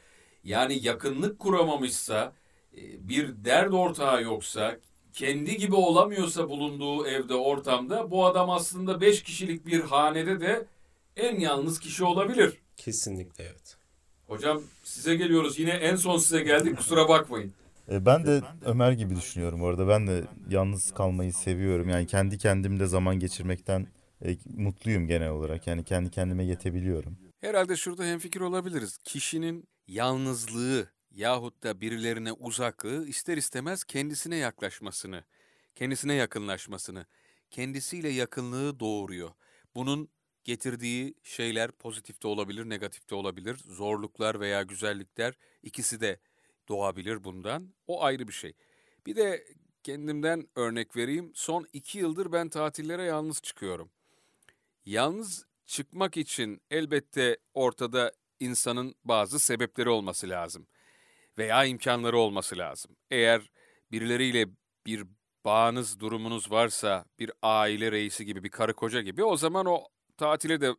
yani 0.45 0.85
yakınlık 0.87 1.39
kuramamışsa, 1.39 2.33
e, 2.77 3.09
bir 3.09 3.45
dert 3.45 3.75
ortağı 3.75 4.23
yoksa, 4.23 4.79
kendi 5.13 5.57
gibi 5.57 5.75
olamıyorsa 5.75 6.49
bulunduğu 6.49 7.07
evde, 7.07 7.35
ortamda 7.35 8.11
bu 8.11 8.27
adam 8.27 8.51
aslında 8.51 9.01
beş 9.01 9.23
kişilik 9.23 9.67
bir 9.67 9.81
hanede 9.81 10.41
de 10.41 10.67
en 11.17 11.41
yalnız 11.41 11.81
kişi 11.81 12.05
olabilir. 12.05 12.59
Kesinlikle 12.77 13.45
evet. 13.45 13.77
Hocam 14.27 14.63
size 14.85 15.15
geliyoruz. 15.15 15.59
Yine 15.59 15.71
en 15.71 15.97
son 15.97 16.19
size 16.19 16.43
geldik. 16.43 16.77
Kusura 16.77 17.09
bakmayın. 17.09 17.53
E, 17.91 18.07
Ben 18.07 18.27
de 18.27 18.43
Ömer 18.65 18.93
gibi 18.93 19.17
düşünüyorum 19.17 19.63
orada. 19.63 19.89
Ben 19.89 20.07
de 20.07 20.25
yalnız 20.49 20.95
kalmayı 20.95 21.33
seviyorum. 21.33 21.89
Yani 21.89 22.07
kendi 22.07 22.39
kendimde 22.39 22.87
zaman 22.87 23.19
geçirmekten 23.19 23.87
e, 24.25 24.37
mutluyum 24.57 25.07
genel 25.07 25.31
olarak. 25.31 25.67
Yani 25.67 25.85
kendi 25.85 26.11
kendime 26.11 26.45
yetebiliyorum. 26.45 27.19
Herhalde 27.41 27.77
şurada 27.77 28.05
hemfikir 28.05 28.41
olabiliriz. 28.41 28.99
Kişinin 29.05 29.69
yalnızlığı 29.87 30.89
yahut 31.11 31.63
da 31.63 31.81
birilerine 31.81 32.33
uzaklığı 32.33 33.07
ister 33.09 33.37
istemez 33.37 33.85
kendisine 33.85 34.37
yaklaşmasını, 34.37 35.25
kendisine 35.75 36.15
yakınlaşmasını, 36.15 37.07
kendisiyle 37.51 38.09
yakınlığı 38.09 38.81
doğuruyor. 38.81 39.31
Bunun 39.75 40.09
getirdiği 40.45 41.15
şeyler 41.23 41.73
pozitif 41.73 42.23
de 42.23 42.29
olabilir, 42.29 42.69
negatif 42.69 43.11
de 43.11 43.15
olabilir. 43.15 43.57
Zorluklar 43.69 44.41
veya 44.41 44.63
güzellikler 44.63 45.35
ikisi 45.63 46.01
de 46.01 46.21
doğabilir 46.69 47.25
bundan. 47.25 47.75
O 47.87 48.03
ayrı 48.05 48.29
bir 48.29 48.33
şey. 48.33 48.53
Bir 49.07 49.17
de 49.17 49.47
kendimden 49.83 50.49
örnek 50.57 50.97
vereyim. 50.97 51.33
Son 51.35 51.67
iki 51.73 51.99
yıldır 51.99 52.33
ben 52.33 52.49
tatillere 52.49 53.03
yalnız 53.03 53.43
çıkıyorum. 53.43 53.91
Yalnız 54.85 55.47
çıkmak 55.67 56.17
için 56.17 56.61
elbette 56.71 57.37
ortada 57.55 58.13
insanın 58.41 58.95
bazı 59.05 59.39
sebepleri 59.39 59.89
olması 59.89 60.29
lazım 60.29 60.67
veya 61.39 61.65
imkanları 61.65 62.19
olması 62.19 62.59
lazım. 62.59 62.97
Eğer 63.11 63.51
birileriyle 63.93 64.47
bir 64.87 65.05
bağınız, 65.45 66.01
durumunuz 66.01 66.51
varsa, 66.51 67.05
bir 67.19 67.33
aile 67.43 67.93
reisi 67.93 68.25
gibi, 68.25 68.45
bir 68.45 68.51
karı 68.51 68.75
koca 68.75 69.01
gibi 69.01 69.25
o 69.25 69.37
zaman 69.37 69.67
o 69.67 69.89
tatile 70.17 70.61
de 70.61 70.75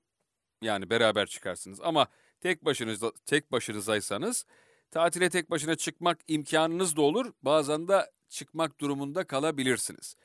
yani 0.62 0.90
beraber 0.90 1.28
çıkarsınız. 1.28 1.82
Ama 1.82 2.08
tek 2.42 2.66
başınızda 2.66 3.12
tek 3.26 3.52
başınızaysanız 3.52 4.46
tatile 4.92 5.30
tek 5.30 5.52
başına 5.52 5.76
çıkmak 5.76 6.20
imkanınız 6.28 6.96
da 6.96 7.02
olur. 7.02 7.34
Bazen 7.42 7.88
de 7.88 8.12
çıkmak 8.30 8.80
durumunda 8.80 9.24
kalabilirsiniz. 9.24 10.16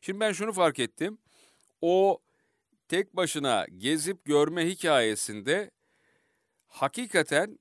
Şimdi 0.00 0.20
ben 0.20 0.32
şunu 0.32 0.52
fark 0.52 0.78
ettim. 0.78 1.18
O 1.80 2.22
tek 2.88 3.16
başına 3.16 3.66
gezip 3.78 4.24
görme 4.24 4.66
hikayesinde 4.66 5.70
hakikaten 6.66 7.58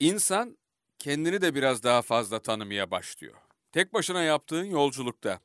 insan 0.00 0.58
kendini 0.98 1.42
de 1.42 1.54
biraz 1.54 1.82
daha 1.82 2.02
fazla 2.02 2.42
tanımaya 2.42 2.90
başlıyor. 2.90 3.34
Tek 3.72 3.92
başına 3.92 4.22
yaptığın 4.22 4.64
yolculukta 4.64 5.40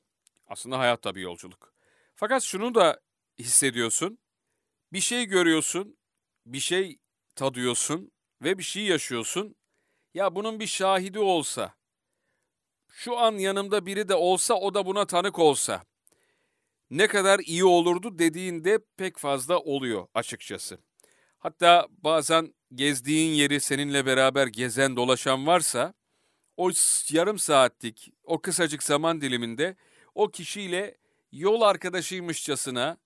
aslında 0.47 0.79
hayat 0.79 1.03
da 1.03 1.15
bir 1.15 1.21
yolculuk. 1.21 1.73
Fakat 2.15 2.43
şunu 2.43 2.75
da 2.75 2.99
hissediyorsun. 3.39 4.17
Bir 4.93 4.99
şey 4.99 5.25
görüyorsun, 5.25 5.97
bir 6.45 6.59
şey 6.59 6.97
tadıyorsun 7.35 8.11
ve 8.41 8.57
bir 8.57 8.63
şey 8.63 8.83
yaşıyorsun. 8.83 9.55
Ya 10.13 10.35
bunun 10.35 10.59
bir 10.59 10.67
şahidi 10.67 11.19
olsa, 11.19 11.73
şu 12.87 13.17
an 13.17 13.31
yanımda 13.37 13.85
biri 13.85 14.09
de 14.09 14.15
olsa 14.15 14.53
o 14.53 14.73
da 14.73 14.85
buna 14.85 15.05
tanık 15.05 15.39
olsa 15.39 15.83
ne 16.89 17.07
kadar 17.07 17.39
iyi 17.39 17.65
olurdu 17.65 18.19
dediğinde 18.19 18.79
pek 18.97 19.17
fazla 19.17 19.59
oluyor 19.59 20.07
açıkçası. 20.13 20.77
Hatta 21.39 21.87
bazen 21.91 22.53
gezdiğin 22.75 23.33
yeri 23.33 23.59
seninle 23.59 24.05
beraber 24.05 24.47
gezen 24.47 24.95
dolaşan 24.95 25.47
varsa 25.47 25.93
o 26.57 26.71
yarım 27.11 27.39
saatlik 27.39 28.13
o 28.23 28.41
kısacık 28.41 28.83
zaman 28.83 29.21
diliminde 29.21 29.75
o 30.15 30.31
kişiyle 30.31 30.97
yol 31.31 31.61
arkadaşıymışçasına 31.61 32.97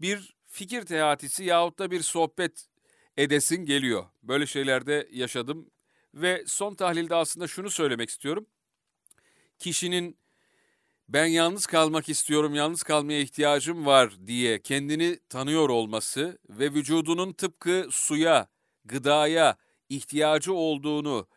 bir 0.00 0.36
fikir 0.46 0.82
teatisi 0.86 1.44
yahut 1.44 1.78
da 1.78 1.90
bir 1.90 2.00
sohbet 2.02 2.66
edesin 3.16 3.64
geliyor. 3.64 4.06
Böyle 4.22 4.46
şeylerde 4.46 5.08
yaşadım 5.12 5.70
ve 6.22 6.44
son 6.46 6.74
tahlilde 6.74 7.14
aslında 7.14 7.46
şunu 7.46 7.70
söylemek 7.70 8.08
istiyorum. 8.10 8.46
Kişinin 9.58 10.18
ben 11.08 11.26
yalnız 11.26 11.66
kalmak 11.66 12.08
istiyorum, 12.08 12.54
yalnız 12.54 12.82
kalmaya 12.82 13.20
ihtiyacım 13.20 13.86
var 13.86 14.26
diye 14.26 14.62
kendini 14.62 15.18
tanıyor 15.28 15.68
olması 15.68 16.38
ve 16.48 16.74
vücudunun 16.74 17.32
tıpkı 17.32 17.86
suya, 17.90 18.48
gıdaya 18.84 19.56
ihtiyacı 19.88 20.54
olduğunu 20.54 21.28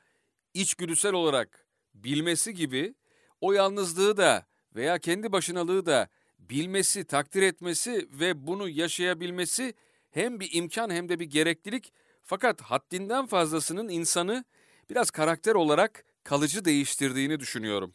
içgüdüsel 0.54 1.14
olarak 1.14 1.66
bilmesi 1.94 2.54
gibi 2.54 2.96
o 3.42 3.54
yalnızlığı 3.54 4.18
da 4.18 4.46
veya 4.76 5.00
kendi 5.00 5.32
başınalığı 5.32 5.86
da 5.86 6.10
bilmesi, 6.40 7.04
takdir 7.04 7.42
etmesi 7.42 8.10
ve 8.12 8.48
bunu 8.48 8.70
yaşayabilmesi 8.70 9.74
hem 10.10 10.40
bir 10.40 10.50
imkan 10.52 10.90
hem 10.90 11.10
de 11.10 11.20
bir 11.20 11.26
gereklilik 11.26 11.94
fakat 12.24 12.62
haddinden 12.62 13.26
fazlasının 13.26 13.90
insanı 13.90 14.46
biraz 14.92 15.12
karakter 15.12 15.56
olarak 15.56 16.04
kalıcı 16.24 16.66
değiştirdiğini 16.66 17.40
düşünüyorum. 17.40 17.94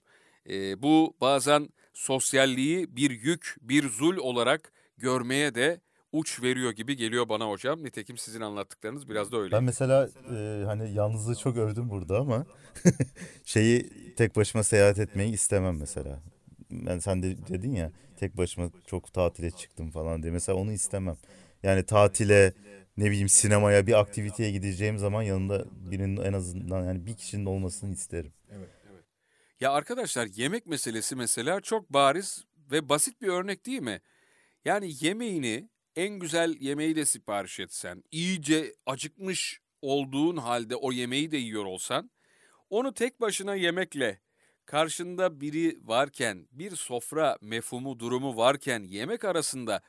Ee, 0.49 0.83
bu 0.83 1.17
bazen 1.21 1.69
sosyalliği 1.93 2.97
bir 2.97 3.11
yük, 3.11 3.57
bir 3.61 3.89
zul 3.89 4.17
olarak 4.17 4.73
görmeye 4.99 5.55
de 5.55 5.81
uç 6.13 6.43
veriyor 6.43 6.73
gibi 6.73 6.97
geliyor 6.97 7.29
bana 7.29 7.51
hocam. 7.51 7.85
Nitekim 7.85 8.19
sizin 8.19 8.41
anlattıklarınız 8.41 9.09
biraz 9.09 9.33
da 9.33 9.37
öyle. 9.37 9.57
Ben 9.57 9.65
mesela 9.65 10.09
e, 10.37 10.63
hani 10.67 10.93
yalnızlığı 10.95 11.37
çok 11.37 11.57
övdüm 11.57 11.91
burada 11.91 12.19
ama 12.19 12.47
şeyi 13.45 13.91
tek 14.15 14.37
başıma 14.37 14.65
seyahat 14.65 14.99
etmeyi 14.99 15.33
istemem 15.33 15.79
mesela. 15.79 16.21
Ben 16.71 16.99
sen 16.99 17.23
de 17.23 17.37
dedin 17.49 17.75
ya 17.75 17.93
tek 18.17 18.37
başıma 18.37 18.71
çok 18.87 19.13
tatile 19.13 19.51
çıktım 19.51 19.91
falan 19.91 20.23
diye. 20.23 20.33
Mesela 20.33 20.59
onu 20.59 20.73
istemem. 20.73 21.17
Yani 21.63 21.83
tatile 21.83 22.53
ne 22.97 23.11
bileyim 23.11 23.29
sinemaya 23.29 23.87
bir 23.87 24.01
aktiviteye 24.01 24.51
gideceğim 24.51 24.99
zaman 24.99 25.23
yanında 25.23 25.65
birinin 25.91 26.17
en 26.17 26.33
azından 26.33 26.85
yani 26.85 27.07
bir 27.07 27.17
kişinin 27.17 27.47
olmasını 27.47 27.93
isterim. 27.93 28.33
Ya 29.61 29.73
arkadaşlar 29.73 30.27
yemek 30.27 30.67
meselesi 30.67 31.17
mesela 31.17 31.61
çok 31.61 31.93
bariz 31.93 32.45
ve 32.71 32.89
basit 32.89 33.23
bir 33.23 33.29
örnek 33.29 33.67
değil 33.67 33.83
mi? 33.83 34.01
Yani 34.65 34.93
yemeğini 35.01 35.69
en 35.97 36.19
güzel 36.19 36.57
yemeği 36.61 36.97
de 36.97 37.05
sipariş 37.05 37.61
etsen, 37.61 38.05
iyice 38.11 38.75
acıkmış 38.87 39.61
olduğun 39.83 40.37
halde 40.37 40.77
o 40.77 40.93
yemeği 40.93 41.31
de 41.31 41.37
yiyor 41.37 41.65
olsan, 41.65 42.11
onu 42.71 42.95
tek 42.95 43.21
başına 43.21 43.55
yemekle 43.55 44.21
karşında 44.67 45.41
biri 45.41 45.79
varken, 45.83 46.49
bir 46.53 46.77
sofra 46.77 47.39
mefhumu 47.41 47.99
durumu 47.99 48.37
varken 48.37 48.81
yemek 48.81 49.25
arasında 49.25 49.81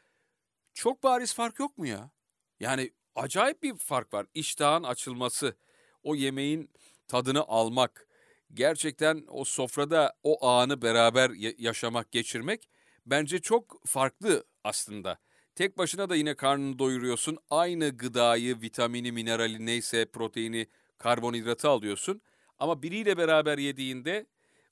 çok 0.73 1.03
bariz 1.03 1.33
fark 1.33 1.59
yok 1.59 1.77
mu 1.77 1.87
ya? 1.87 2.11
Yani 2.59 2.91
acayip 3.15 3.63
bir 3.63 3.75
fark 3.75 4.13
var. 4.13 4.25
İştahın 4.33 4.83
açılması, 4.83 5.55
o 6.03 6.15
yemeğin 6.15 6.69
tadını 7.07 7.41
almak, 7.47 8.07
gerçekten 8.53 9.23
o 9.27 9.43
sofrada 9.43 10.13
o 10.23 10.47
anı 10.47 10.81
beraber 10.81 11.29
ya- 11.29 11.53
yaşamak, 11.57 12.11
geçirmek 12.11 12.69
bence 13.05 13.39
çok 13.41 13.87
farklı 13.87 14.43
aslında. 14.63 15.19
Tek 15.55 15.77
başına 15.77 16.09
da 16.09 16.15
yine 16.15 16.35
karnını 16.35 16.79
doyuruyorsun. 16.79 17.37
Aynı 17.49 17.89
gıdayı, 17.97 18.61
vitamini, 18.61 19.11
minerali 19.11 19.65
neyse, 19.65 20.05
proteini, 20.05 20.67
karbonhidratı 20.97 21.69
alıyorsun. 21.69 22.21
Ama 22.59 22.83
biriyle 22.83 23.17
beraber 23.17 23.57
yediğinde 23.57 24.25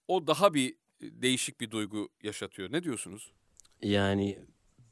o 0.07 0.27
daha 0.27 0.53
bir 0.53 0.69
e, 0.71 0.75
değişik 1.01 1.61
bir 1.61 1.71
duygu 1.71 2.09
yaşatıyor. 2.23 2.71
Ne 2.71 2.83
diyorsunuz? 2.83 3.31
Yani 3.81 4.39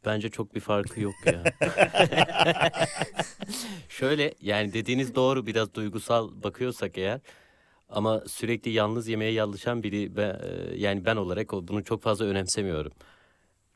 bence 0.05 0.29
çok 0.29 0.55
bir 0.55 0.59
farkı 0.59 1.01
yok 1.01 1.15
ya. 1.25 1.43
Şöyle 3.89 4.33
yani 4.41 4.73
dediğiniz 4.73 5.15
doğru 5.15 5.47
biraz 5.47 5.73
duygusal 5.73 6.43
bakıyorsak 6.43 6.97
eğer 6.97 7.19
ama 7.89 8.23
sürekli 8.27 8.71
yalnız 8.71 9.07
yemeğe 9.07 9.31
yalışan 9.31 9.83
biri 9.83 10.15
ben, 10.15 10.29
e, 10.29 10.75
yani 10.75 11.05
ben 11.05 11.15
olarak 11.15 11.51
bunu 11.51 11.83
çok 11.83 12.01
fazla 12.01 12.25
önemsemiyorum. 12.25 12.91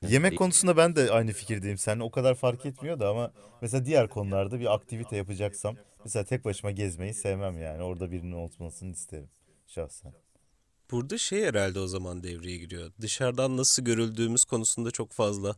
Yemek 0.02 0.38
konusunda 0.38 0.78
ben 0.78 0.96
de 0.96 1.12
aynı 1.12 1.32
fikirdeyim. 1.32 1.78
Sen 1.78 2.00
o 2.00 2.12
kadar 2.12 2.36
fark 2.36 2.66
etmiyor 2.66 3.00
da 3.00 3.10
ama 3.10 3.32
mesela 3.62 3.86
diğer 3.86 4.08
konularda 4.10 4.60
bir 4.60 4.74
aktivite 4.74 5.16
yapacaksam 5.16 5.76
mesela 6.04 6.26
tek 6.26 6.46
başıma 6.46 6.72
gezmeyi 6.72 7.14
sevmem 7.14 7.62
yani. 7.62 7.84
Orada 7.84 8.12
birinin 8.12 8.32
olmasını 8.32 8.92
isterim 8.92 9.30
şahsen. 9.68 10.14
Burada 10.92 11.18
şey 11.18 11.46
herhalde 11.46 11.80
o 11.80 11.88
zaman 11.88 12.24
devreye 12.24 12.58
giriyor. 12.58 12.92
Dışarıdan 13.02 13.58
nasıl 13.58 13.84
görüldüğümüz 13.84 14.46
konusunda 14.46 14.92
çok 14.92 15.12
fazla 15.12 15.56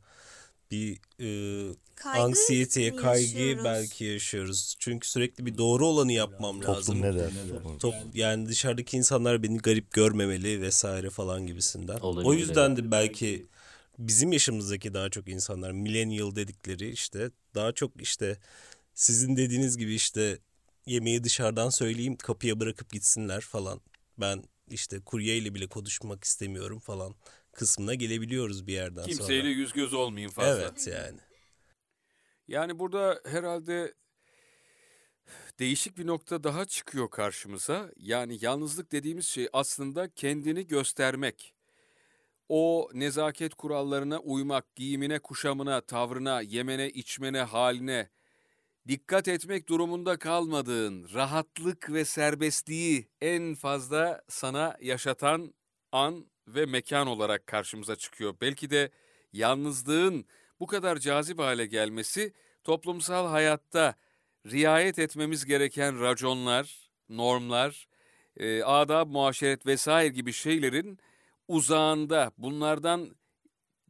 bir 0.72 1.00
e, 1.20 1.74
Kaygı 1.96 2.24
anksiyeteye, 2.24 2.96
kaygı 2.96 3.64
belki 3.64 4.06
yaşıyoruz. 4.06 4.76
Çünkü 4.80 5.10
sürekli 5.10 5.46
bir 5.46 5.58
doğru 5.58 5.88
olanı 5.88 6.12
yapmam 6.12 6.64
lazım. 6.64 7.02
Toplum 7.02 7.02
ne 7.02 7.20
der? 7.20 7.32
Top, 7.80 7.94
yani 8.14 8.48
dışarıdaki 8.48 8.98
insanlar 8.98 9.44
beni 9.44 9.58
garip 9.58 9.92
görmemeli 9.92 10.62
vesaire 10.62 11.10
falan 11.10 11.48
gibisinden. 11.48 12.00
Olabilir, 12.00 12.30
o 12.30 12.34
yüzden 12.34 12.78
de 12.78 12.92
belki 12.92 13.46
bizim 13.98 14.32
yaşımızdaki 14.32 14.94
daha 14.94 15.10
çok 15.10 15.28
insanlar 15.28 15.72
millennial 15.72 16.36
dedikleri 16.36 16.90
işte 16.90 17.32
daha 17.56 17.72
çok 17.72 18.02
işte 18.02 18.38
sizin 18.94 19.38
dediğiniz 19.38 19.78
gibi 19.78 19.94
işte 19.94 20.38
yemeği 20.86 21.24
dışarıdan 21.24 21.70
söyleyeyim 21.70 22.16
kapıya 22.16 22.60
bırakıp 22.60 22.92
gitsinler 22.92 23.42
falan. 23.42 23.82
Ben 24.18 24.44
işte 24.70 25.00
kuryeyle 25.00 25.56
bile 25.56 25.68
konuşmak 25.68 26.24
istemiyorum 26.24 26.80
falan 26.80 27.16
kısmına 27.60 27.94
gelebiliyoruz 27.94 28.68
bir 28.68 28.74
yerden 28.74 29.04
Kimseyle 29.04 29.42
sonra. 29.42 29.52
yüz 29.52 29.74
göz 29.74 29.94
olmayayım 29.94 30.32
fazla. 30.32 30.62
Evet 30.62 30.88
yani. 30.88 31.20
Yani 32.48 32.80
burada 32.80 33.22
herhalde 33.26 33.94
değişik 35.60 35.98
bir 35.98 36.08
nokta 36.08 36.44
daha 36.44 36.66
çıkıyor 36.66 37.10
karşımıza. 37.10 37.92
Yani 37.98 38.38
yalnızlık 38.42 38.92
dediğimiz 38.92 39.26
şey 39.26 39.48
aslında 39.54 40.10
kendini 40.10 40.68
göstermek. 40.68 41.54
O 42.50 42.90
nezaket 42.94 43.56
kurallarına 43.56 44.20
uymak, 44.20 44.76
giyimine, 44.76 45.20
kuşamına, 45.20 45.82
tavrına, 45.82 46.42
yemene, 46.42 46.90
içmene, 46.90 47.42
haline 47.42 48.10
dikkat 48.88 49.28
etmek 49.28 49.70
durumunda 49.70 50.18
kalmadığın 50.18 51.08
rahatlık 51.14 51.94
ve 51.94 52.06
serbestliği 52.06 53.08
en 53.22 53.56
fazla 53.56 54.22
sana 54.28 54.78
yaşatan 54.82 55.54
an 55.92 56.26
ve 56.56 56.66
mekan 56.66 57.08
olarak 57.08 57.48
karşımıza 57.48 57.96
çıkıyor. 57.96 58.36
Belki 58.42 58.70
de 58.70 58.92
yalnızlığın 59.34 60.26
bu 60.60 60.68
kadar 60.68 60.98
cazip 60.98 61.40
hale 61.40 61.66
gelmesi 61.66 62.34
toplumsal 62.64 63.28
hayatta 63.28 63.96
riayet 64.46 65.00
etmemiz 65.00 65.46
gereken 65.46 66.02
raconlar, 66.02 66.92
normlar, 67.10 67.88
e, 68.38 68.64
adab, 68.64 69.08
muaşeret 69.08 69.66
vesaire 69.66 70.10
gibi 70.10 70.34
şeylerin 70.34 71.00
uzağında 71.48 72.32
bunlardan 72.38 73.16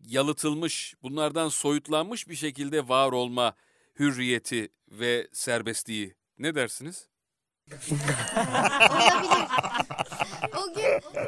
yalıtılmış, 0.06 0.96
bunlardan 1.04 1.50
soyutlanmış 1.50 2.30
bir 2.30 2.36
şekilde 2.36 2.88
var 2.88 3.12
olma 3.12 3.56
hürriyeti 4.00 4.70
ve 4.92 5.28
serbestliği. 5.34 6.16
Ne 6.38 6.56
dersiniz? 6.56 7.08
Olabilir. 8.92 10.09
O 10.44 10.74
gün 10.74 10.86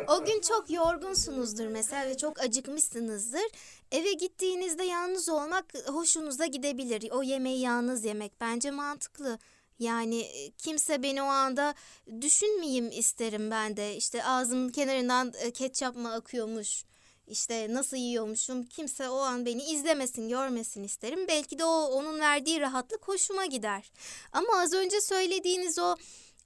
o 0.07 0.25
gün 0.25 0.41
çok 0.41 0.69
yorgunsunuzdur 0.69 1.67
mesela 1.67 2.09
ve 2.09 2.17
çok 2.17 2.41
acıkmışsınızdır. 2.41 3.43
Eve 3.91 4.13
gittiğinizde 4.13 4.83
yalnız 4.83 5.29
olmak 5.29 5.65
hoşunuza 5.87 6.45
gidebilir. 6.45 7.11
O 7.11 7.23
yemeği 7.23 7.59
yalnız 7.59 8.05
yemek 8.05 8.41
bence 8.41 8.71
mantıklı. 8.71 9.39
Yani 9.79 10.19
e, 10.19 10.51
kimse 10.51 11.03
beni 11.03 11.21
o 11.21 11.25
anda 11.25 11.73
düşünmeyeyim 12.21 12.91
isterim 12.91 13.51
ben 13.51 13.77
de. 13.77 13.95
İşte 13.95 14.23
ağzımın 14.23 14.69
kenarından 14.69 15.33
e, 15.39 15.51
ketçap 15.51 15.95
mı 15.95 16.13
akıyormuş? 16.13 16.83
İşte 17.27 17.73
nasıl 17.73 17.97
yiyormuşum? 17.97 18.63
Kimse 18.63 19.09
o 19.09 19.17
an 19.17 19.45
beni 19.45 19.63
izlemesin, 19.63 20.29
görmesin 20.29 20.83
isterim. 20.83 21.27
Belki 21.27 21.59
de 21.59 21.65
o 21.65 21.85
onun 21.85 22.19
verdiği 22.19 22.59
rahatlık 22.61 23.07
hoşuma 23.07 23.45
gider. 23.45 23.91
Ama 24.33 24.61
az 24.61 24.73
önce 24.73 25.01
söylediğiniz 25.01 25.79
o 25.79 25.95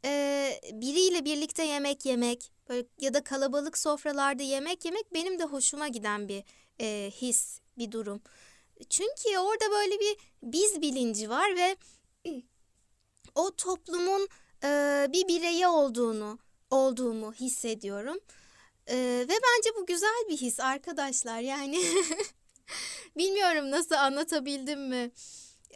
e, 0.05 0.51
biriyle 0.73 1.25
birlikte 1.25 1.63
yemek 1.63 2.05
yemek 2.05 2.54
böyle 2.69 2.87
ya 2.99 3.13
da 3.13 3.23
kalabalık 3.23 3.77
sofralarda 3.77 4.43
yemek 4.43 4.85
yemek 4.85 5.13
benim 5.13 5.39
de 5.39 5.43
hoşuma 5.43 5.87
giden 5.87 6.27
bir 6.27 6.43
e, 6.81 7.11
his, 7.11 7.59
bir 7.77 7.91
durum. 7.91 8.21
Çünkü 8.89 9.37
orada 9.37 9.71
böyle 9.71 9.99
bir 9.99 10.17
biz 10.43 10.81
bilinci 10.81 11.29
var 11.29 11.55
ve 11.55 11.75
o 13.35 13.55
toplumun 13.55 14.27
e, 14.63 14.67
bir 15.13 15.27
bireyi 15.27 15.67
olduğunu 15.67 16.39
olduğumu 16.69 17.33
hissediyorum. 17.33 18.17
E, 18.87 18.95
ve 19.29 19.33
bence 19.33 19.75
bu 19.77 19.85
güzel 19.85 20.25
bir 20.29 20.37
his 20.37 20.59
arkadaşlar. 20.59 21.39
Yani 21.39 21.81
bilmiyorum 23.17 23.71
nasıl 23.71 23.95
anlatabildim 23.95 24.89
mi? 24.89 25.11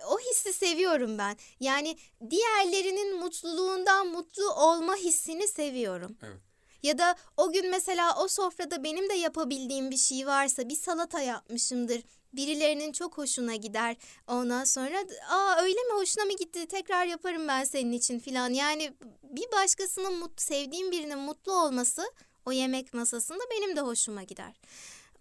O 0.07 0.19
hissi 0.19 0.53
seviyorum 0.53 1.17
ben. 1.17 1.37
Yani 1.59 1.97
diğerlerinin 2.29 3.19
mutluluğundan 3.19 4.07
mutlu 4.07 4.53
olma 4.53 4.95
hissini 4.95 5.47
seviyorum. 5.47 6.17
Evet. 6.23 6.48
Ya 6.83 6.97
da 6.97 7.15
o 7.37 7.51
gün 7.51 7.69
mesela 7.69 8.23
o 8.23 8.27
sofrada 8.27 8.83
benim 8.83 9.09
de 9.09 9.13
yapabildiğim 9.13 9.91
bir 9.91 9.97
şey 9.97 10.27
varsa 10.27 10.69
bir 10.69 10.75
salata 10.75 11.21
yapmışımdır. 11.21 12.01
Birilerinin 12.33 12.91
çok 12.91 13.17
hoşuna 13.17 13.55
gider. 13.55 13.95
Ondan 14.27 14.63
sonra 14.63 14.97
aa 15.29 15.61
öyle 15.61 15.79
mi 15.83 15.93
hoşuna 15.93 16.25
mı 16.25 16.33
gitti 16.39 16.67
tekrar 16.67 17.05
yaparım 17.05 17.47
ben 17.47 17.63
senin 17.63 17.91
için 17.91 18.19
filan. 18.19 18.53
Yani 18.53 18.93
bir 19.23 19.51
başkasının 19.51 20.19
mut, 20.19 20.41
sevdiğim 20.41 20.91
birinin 20.91 21.17
mutlu 21.19 21.53
olması 21.53 22.11
o 22.45 22.51
yemek 22.51 22.93
masasında 22.93 23.43
benim 23.51 23.75
de 23.75 23.81
hoşuma 23.81 24.23
gider. 24.23 24.53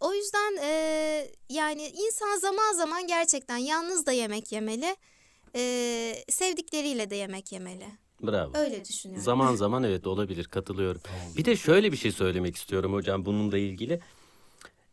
O 0.01 0.15
yüzden 0.15 0.57
eee, 0.57 1.33
yani 1.51 1.89
insan 1.89 2.37
zaman 2.39 2.73
zaman 2.75 3.07
gerçekten 3.07 3.57
yalnız 3.57 4.07
da 4.07 4.13
yemek 4.13 4.53
yemeli. 4.53 4.97
eee, 5.55 6.25
sevdikleriyle 6.31 7.11
de 7.11 7.17
yemek 7.17 7.53
yemeli. 7.53 7.87
Bravo. 8.23 8.53
Öyle 8.55 8.85
düşünüyorum. 8.85 9.25
Zaman 9.25 9.55
zaman 9.55 9.85
evet 9.85 10.07
olabilir 10.07 10.45
katılıyorum. 10.45 11.01
Bir 11.37 11.45
de 11.45 11.57
şöyle 11.57 11.93
bir 11.93 11.97
şey 11.97 12.13
söylemek 12.13 12.57
istiyorum 12.57 12.93
hocam 12.93 13.25
bununla 13.25 13.59
ilgili. 13.59 14.01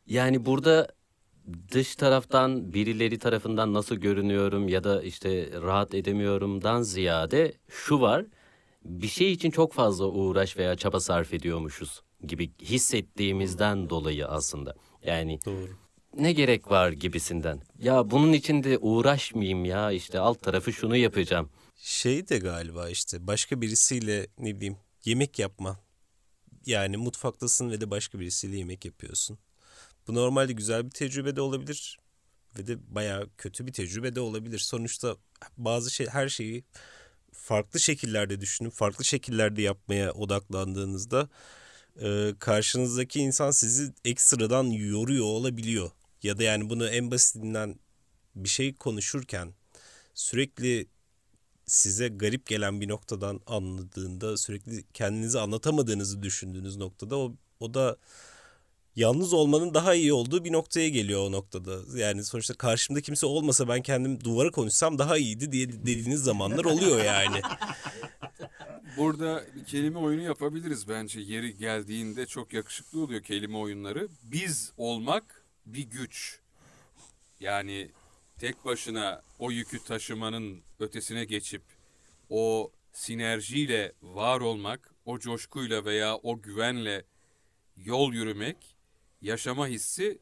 Yani 0.08 0.46
burada 0.46 0.88
dış 1.72 1.96
taraftan 1.96 2.74
birileri 2.74 3.20
tarafından 3.20 3.74
nasıl 3.74 3.96
görünüyorum 3.96 4.68
ya 4.68 4.84
da 4.84 5.04
işte 5.04 5.50
rahat 5.62 5.94
edemiyorumdan 5.94 6.82
ziyade 6.82 7.54
şu 7.70 8.02
var. 8.02 8.26
Bir 8.86 9.08
şey 9.08 9.32
için 9.32 9.52
çok 9.52 9.74
fazla 9.74 10.06
uğraş 10.06 10.58
veya 10.58 10.76
çaba 10.76 11.00
sarf 11.00 11.34
ediyormuşuz 11.34 12.02
gibi 12.28 12.52
hissettiğimizden 12.62 13.90
dolayı 13.90 14.28
aslında. 14.28 14.76
Yani 15.04 15.40
Doğru. 15.46 15.70
ne 16.18 16.34
gerek 16.34 16.72
var 16.72 16.92
gibisinden. 16.92 17.62
Ya 17.80 18.12
bunun 18.12 18.34
için 18.34 18.64
de 18.64 18.78
uğraşmayayım 18.78 19.66
ya 19.66 19.92
işte 19.92 20.20
alt 20.20 20.42
tarafı 20.42 20.74
şunu 20.74 20.96
yapacağım. 20.96 21.50
Şey 21.76 22.30
de 22.30 22.40
galiba 22.40 22.90
işte 22.90 23.28
başka 23.28 23.62
birisiyle 23.62 24.28
ne 24.38 24.56
bileyim 24.56 24.78
yemek 25.06 25.40
yapma. 25.40 25.80
Yani 26.66 26.98
mutfaktasın 26.98 27.72
ve 27.72 27.82
de 27.82 27.92
başka 27.92 28.20
birisiyle 28.20 28.58
yemek 28.58 28.86
yapıyorsun. 28.86 29.40
Bu 30.08 30.16
normalde 30.16 30.54
güzel 30.54 30.86
bir 30.86 30.92
tecrübe 30.92 31.36
de 31.36 31.42
olabilir 31.42 32.00
ve 32.58 32.68
de 32.68 32.96
bayağı 32.96 33.30
kötü 33.38 33.68
bir 33.68 33.74
tecrübe 33.74 34.16
de 34.16 34.20
olabilir. 34.20 34.60
Sonuçta 34.60 35.18
bazı 35.58 35.92
şey 35.92 36.08
her 36.08 36.30
şeyi 36.30 36.64
farklı 37.32 37.80
şekillerde 37.80 38.42
düşünüp 38.42 38.74
farklı 38.74 39.06
şekillerde 39.06 39.62
yapmaya 39.62 40.14
odaklandığınızda 40.14 41.30
e, 42.02 42.34
karşınızdaki 42.40 43.20
insan 43.20 43.52
sizi 43.52 43.94
ekstradan 44.06 44.64
yoruyor 44.64 45.26
olabiliyor. 45.26 45.92
Ya 46.24 46.38
da 46.38 46.44
yani 46.44 46.70
bunu 46.70 46.90
en 46.90 47.12
basitinden 47.12 47.80
bir 48.36 48.50
şey 48.50 48.76
konuşurken 48.76 49.54
sürekli 50.14 50.88
size 51.66 52.08
garip 52.08 52.48
gelen 52.48 52.82
bir 52.82 52.88
noktadan 52.88 53.40
anladığında 53.48 54.38
sürekli 54.38 54.84
kendinizi 54.94 55.40
anlatamadığınızı 55.40 56.24
düşündüğünüz 56.24 56.78
noktada 56.78 57.18
o, 57.18 57.34
o 57.60 57.74
da 57.74 57.98
yalnız 58.96 59.34
olmanın 59.34 59.74
daha 59.74 59.94
iyi 59.94 60.14
olduğu 60.14 60.44
bir 60.44 60.52
noktaya 60.52 60.90
geliyor 60.90 61.22
o 61.28 61.32
noktada. 61.32 62.00
Yani 62.00 62.24
sonuçta 62.24 62.54
karşımda 62.54 63.02
kimse 63.02 63.26
olmasa 63.26 63.68
ben 63.68 63.82
kendim 63.82 64.24
duvara 64.24 64.52
konuşsam 64.52 65.00
daha 65.00 65.18
iyiydi 65.18 65.52
diye 65.52 65.72
dediğiniz 65.72 66.24
zamanlar 66.24 66.66
oluyor 66.66 67.04
yani. 67.04 67.42
Burada 68.98 69.44
kelime 69.68 70.00
oyunu 70.00 70.22
yapabiliriz 70.22 70.88
bence. 70.88 71.20
Yeri 71.20 71.58
geldiğinde 71.58 72.26
çok 72.26 72.54
yakışıklı 72.54 73.00
oluyor 73.00 73.24
kelime 73.24 73.58
oyunları. 73.58 74.08
Biz 74.24 74.72
olmak 74.78 75.44
bir 75.66 75.84
güç. 75.84 76.40
Yani 77.40 77.92
tek 78.40 78.66
başına 78.66 79.22
o 79.40 79.52
yükü 79.52 79.84
taşımanın 79.84 80.65
ötesine 80.80 81.26
geçip 81.26 81.62
o 82.30 82.72
sinerjiyle 82.92 83.94
var 84.02 84.42
olmak, 84.42 84.94
o 85.06 85.20
coşkuyla 85.20 85.86
veya 85.86 86.16
o 86.16 86.42
güvenle 86.42 87.06
yol 87.78 88.14
yürümek, 88.14 88.58
yaşama 89.22 89.68
hissi 89.68 90.20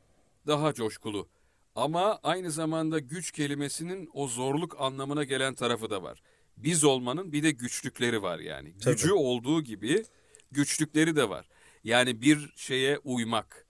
daha 0.48 0.74
coşkulu. 0.74 1.28
Ama 1.76 2.20
aynı 2.24 2.52
zamanda 2.52 3.00
güç 3.00 3.32
kelimesinin 3.32 4.10
o 4.14 4.28
zorluk 4.28 4.82
anlamına 4.82 5.24
gelen 5.24 5.56
tarafı 5.56 5.90
da 5.90 6.04
var. 6.04 6.24
Biz 6.58 6.84
olmanın 6.84 7.32
bir 7.32 7.44
de 7.44 7.52
güçlükleri 7.52 8.22
var 8.22 8.40
yani. 8.40 8.74
Tabii. 8.78 8.96
Gücü 8.96 9.12
olduğu 9.12 9.64
gibi 9.64 10.04
güçlükleri 10.52 11.16
de 11.16 11.30
var. 11.30 11.50
Yani 11.84 12.22
bir 12.22 12.54
şeye 12.56 12.98
uymak, 12.98 13.66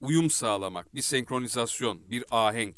uyum 0.00 0.30
sağlamak, 0.30 0.94
bir 0.94 1.02
senkronizasyon, 1.02 2.10
bir 2.10 2.24
ahenk 2.30 2.76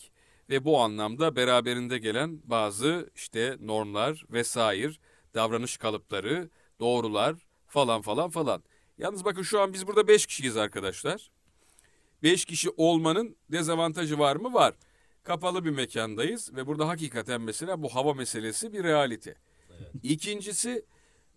ve 0.51 0.65
bu 0.65 0.79
anlamda 0.79 1.37
beraberinde 1.37 1.99
gelen 1.99 2.41
bazı 2.45 3.11
işte 3.15 3.57
normlar 3.61 4.25
vesaire, 4.31 4.93
davranış 5.35 5.77
kalıpları, 5.77 6.51
doğrular 6.81 7.37
falan 7.67 8.03
falan 8.03 8.31
falan. 8.31 8.63
Yalnız 8.99 9.25
bakın 9.25 9.43
şu 9.43 9.61
an 9.61 9.73
biz 9.73 9.87
burada 9.87 10.09
beş 10.09 10.27
kişiyiz 10.27 10.57
arkadaşlar. 10.57 11.31
Beş 12.23 12.45
kişi 12.45 12.71
olmanın 12.77 13.37
dezavantajı 13.53 14.19
var 14.19 14.37
mı? 14.37 14.55
Var. 14.55 14.75
Kapalı 15.25 15.65
bir 15.65 15.71
mekandayız 15.71 16.55
ve 16.55 16.67
burada 16.67 16.89
hakikaten 16.89 17.41
mesela 17.41 17.83
bu 17.83 17.89
hava 17.89 18.15
meselesi 18.15 18.73
bir 18.73 18.85
realite. 18.85 19.35
İkincisi 20.03 20.85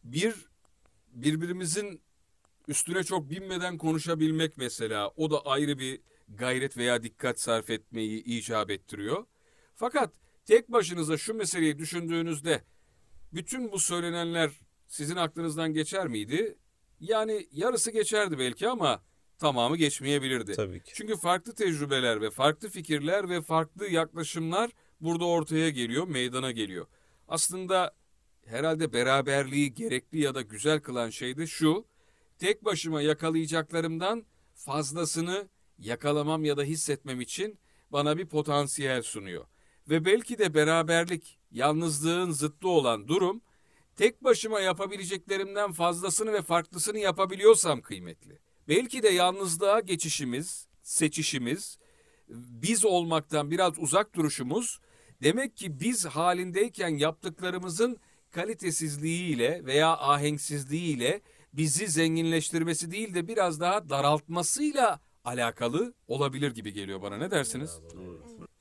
bir 0.03 0.35
birbirimizin 1.13 2.01
üstüne 2.67 3.03
çok 3.03 3.29
binmeden 3.29 3.77
konuşabilmek 3.77 4.57
mesela. 4.57 5.11
O 5.17 5.31
da 5.31 5.45
ayrı 5.45 5.79
bir 5.79 6.01
gayret 6.37 6.77
veya 6.77 7.03
dikkat 7.03 7.39
sarf 7.39 7.69
etmeyi 7.69 8.23
icap 8.23 8.71
ettiriyor. 8.71 9.25
Fakat 9.75 10.13
tek 10.45 10.71
başınıza 10.71 11.17
şu 11.17 11.33
meseleyi 11.33 11.79
düşündüğünüzde 11.79 12.63
bütün 13.33 13.71
bu 13.71 13.79
söylenenler 13.79 14.51
sizin 14.87 15.15
aklınızdan 15.15 15.73
geçer 15.73 16.07
miydi? 16.07 16.57
Yani 16.99 17.47
yarısı 17.51 17.91
geçerdi 17.91 18.39
belki 18.39 18.69
ama 18.69 19.03
tamamı 19.37 19.77
geçmeyebilirdi. 19.77 20.51
Tabii 20.53 20.83
ki. 20.83 20.91
Çünkü 20.95 21.17
farklı 21.17 21.55
tecrübeler 21.55 22.21
ve 22.21 22.29
farklı 22.29 22.69
fikirler 22.69 23.29
ve 23.29 23.41
farklı 23.41 23.87
yaklaşımlar 23.87 24.71
burada 25.01 25.25
ortaya 25.25 25.69
geliyor, 25.69 26.07
meydana 26.07 26.51
geliyor. 26.51 26.87
Aslında 27.27 27.95
herhalde 28.45 28.93
beraberliği 28.93 29.73
gerekli 29.73 30.19
ya 30.19 30.35
da 30.35 30.41
güzel 30.41 30.79
kılan 30.79 31.09
şey 31.09 31.37
de 31.37 31.47
şu. 31.47 31.85
Tek 32.39 32.65
başıma 32.65 33.01
yakalayacaklarımdan 33.01 34.25
fazlasını 34.55 35.49
yakalamam 35.81 36.45
ya 36.45 36.57
da 36.57 36.63
hissetmem 36.63 37.21
için 37.21 37.59
bana 37.91 38.17
bir 38.17 38.25
potansiyel 38.25 39.01
sunuyor. 39.01 39.45
Ve 39.89 40.05
belki 40.05 40.37
de 40.37 40.53
beraberlik, 40.53 41.39
yalnızlığın 41.51 42.31
zıttı 42.31 42.67
olan 42.67 43.07
durum 43.07 43.41
tek 43.95 44.23
başıma 44.23 44.59
yapabileceklerimden 44.59 45.71
fazlasını 45.71 46.33
ve 46.33 46.41
farklısını 46.41 46.99
yapabiliyorsam 46.99 47.81
kıymetli. 47.81 48.39
Belki 48.67 49.03
de 49.03 49.09
yalnızlığa 49.09 49.79
geçişimiz, 49.79 50.67
seçişimiz, 50.83 51.77
biz 52.29 52.85
olmaktan 52.85 53.51
biraz 53.51 53.79
uzak 53.79 54.15
duruşumuz 54.15 54.79
demek 55.23 55.57
ki 55.57 55.79
biz 55.79 56.05
halindeyken 56.05 56.97
yaptıklarımızın 56.97 57.97
kalitesizliğiyle 58.31 59.65
veya 59.65 59.97
ahenksizliğiyle 59.97 61.21
bizi 61.53 61.87
zenginleştirmesi 61.87 62.91
değil 62.91 63.13
de 63.13 63.27
biraz 63.27 63.59
daha 63.59 63.89
daraltmasıyla 63.89 64.99
alakalı 65.23 65.93
olabilir 66.07 66.51
gibi 66.51 66.73
geliyor 66.73 67.01
bana. 67.01 67.17
Ne 67.17 67.31
dersiniz? 67.31 67.79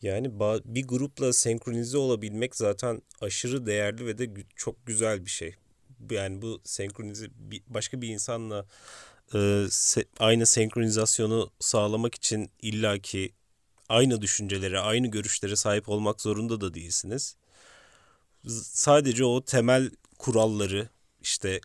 Yani 0.03 0.41
bir 0.65 0.89
grupla 0.89 1.33
senkronize 1.33 1.99
olabilmek 1.99 2.57
zaten 2.57 3.03
aşırı 3.21 3.67
değerli 3.67 4.07
ve 4.07 4.19
de 4.19 4.31
çok 4.57 4.87
güzel 4.87 5.25
bir 5.25 5.31
şey. 5.31 5.55
Yani 6.11 6.43
bu 6.43 6.61
senkronize 6.65 7.27
başka 7.69 8.03
bir 8.03 8.09
insanla 8.09 8.67
e, 9.35 9.67
aynı 10.19 10.47
senkronizasyonu 10.47 11.51
sağlamak 11.61 12.15
için 12.15 12.51
illaki 12.63 13.33
aynı 13.89 14.23
düşüncelere, 14.23 14.81
aynı 14.81 15.07
görüşlere 15.07 15.57
sahip 15.57 15.89
olmak 15.89 16.21
zorunda 16.21 16.61
da 16.61 16.75
değilsiniz. 16.75 17.37
Sadece 18.63 19.25
o 19.25 19.45
temel 19.45 19.91
kuralları 20.19 20.89
işte 21.21 21.61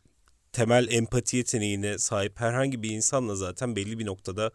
temel 0.51 0.88
empati 0.91 1.38
yeteneğine 1.38 1.97
sahip 1.97 2.39
herhangi 2.39 2.84
bir 2.84 2.89
insanla 2.89 3.36
zaten 3.36 3.76
belli 3.76 3.99
bir 3.99 4.05
noktada 4.05 4.51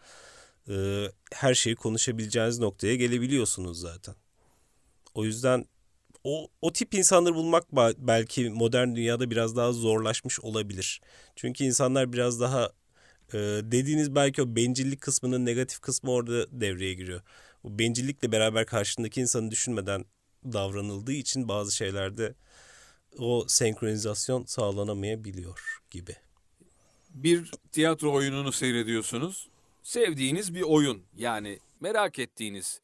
e, 0.68 1.06
her 1.32 1.54
şeyi 1.54 1.76
konuşabileceğiniz 1.76 2.58
noktaya 2.58 2.96
gelebiliyorsunuz 2.96 3.80
zaten. 3.80 4.14
O 5.14 5.24
yüzden 5.24 5.64
o, 6.24 6.48
o 6.62 6.72
tip 6.72 6.94
insanları 6.94 7.34
bulmak 7.34 7.64
belki 7.98 8.50
modern 8.50 8.94
dünyada 8.94 9.30
biraz 9.30 9.56
daha 9.56 9.72
zorlaşmış 9.72 10.40
olabilir. 10.40 11.00
Çünkü 11.36 11.64
insanlar 11.64 12.12
biraz 12.12 12.40
daha 12.40 12.70
e, 13.32 13.38
dediğiniz 13.62 14.14
belki 14.14 14.42
o 14.42 14.56
bencillik 14.56 15.00
kısmının 15.00 15.46
negatif 15.46 15.80
kısmı 15.80 16.10
orada 16.10 16.60
devreye 16.60 16.94
giriyor. 16.94 17.22
o 17.64 17.78
bencillikle 17.78 18.32
beraber 18.32 18.66
karşındaki 18.66 19.20
insanı 19.20 19.50
düşünmeden 19.50 20.04
davranıldığı 20.44 21.12
için 21.12 21.48
bazı 21.48 21.76
şeylerde 21.76 22.34
o 23.18 23.44
senkronizasyon 23.48 24.44
sağlanamayabiliyor 24.44 25.80
gibi. 25.90 26.16
Bir 27.14 27.50
tiyatro 27.72 28.12
oyununu 28.12 28.52
seyrediyorsunuz. 28.52 29.48
Sevdiğiniz 29.90 30.54
bir 30.54 30.62
oyun. 30.62 31.06
Yani 31.16 31.58
merak 31.80 32.18
ettiğiniz, 32.18 32.80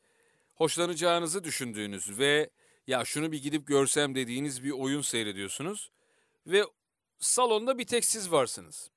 hoşlanacağınızı 0.55 1.45
düşündüğünüz 1.45 2.19
ve 2.19 2.51
ya 2.87 3.05
şunu 3.05 3.33
bir 3.33 3.43
gidip 3.43 3.67
görsem 3.67 4.15
dediğiniz 4.15 4.65
bir 4.65 4.71
oyun 4.71 5.01
seyrediyorsunuz. 5.01 5.91
Ve 6.47 6.65
salonda 7.19 7.79
bir 7.79 7.87
tek 7.87 8.05
siz 8.05 8.33
varsınız. 8.33 8.91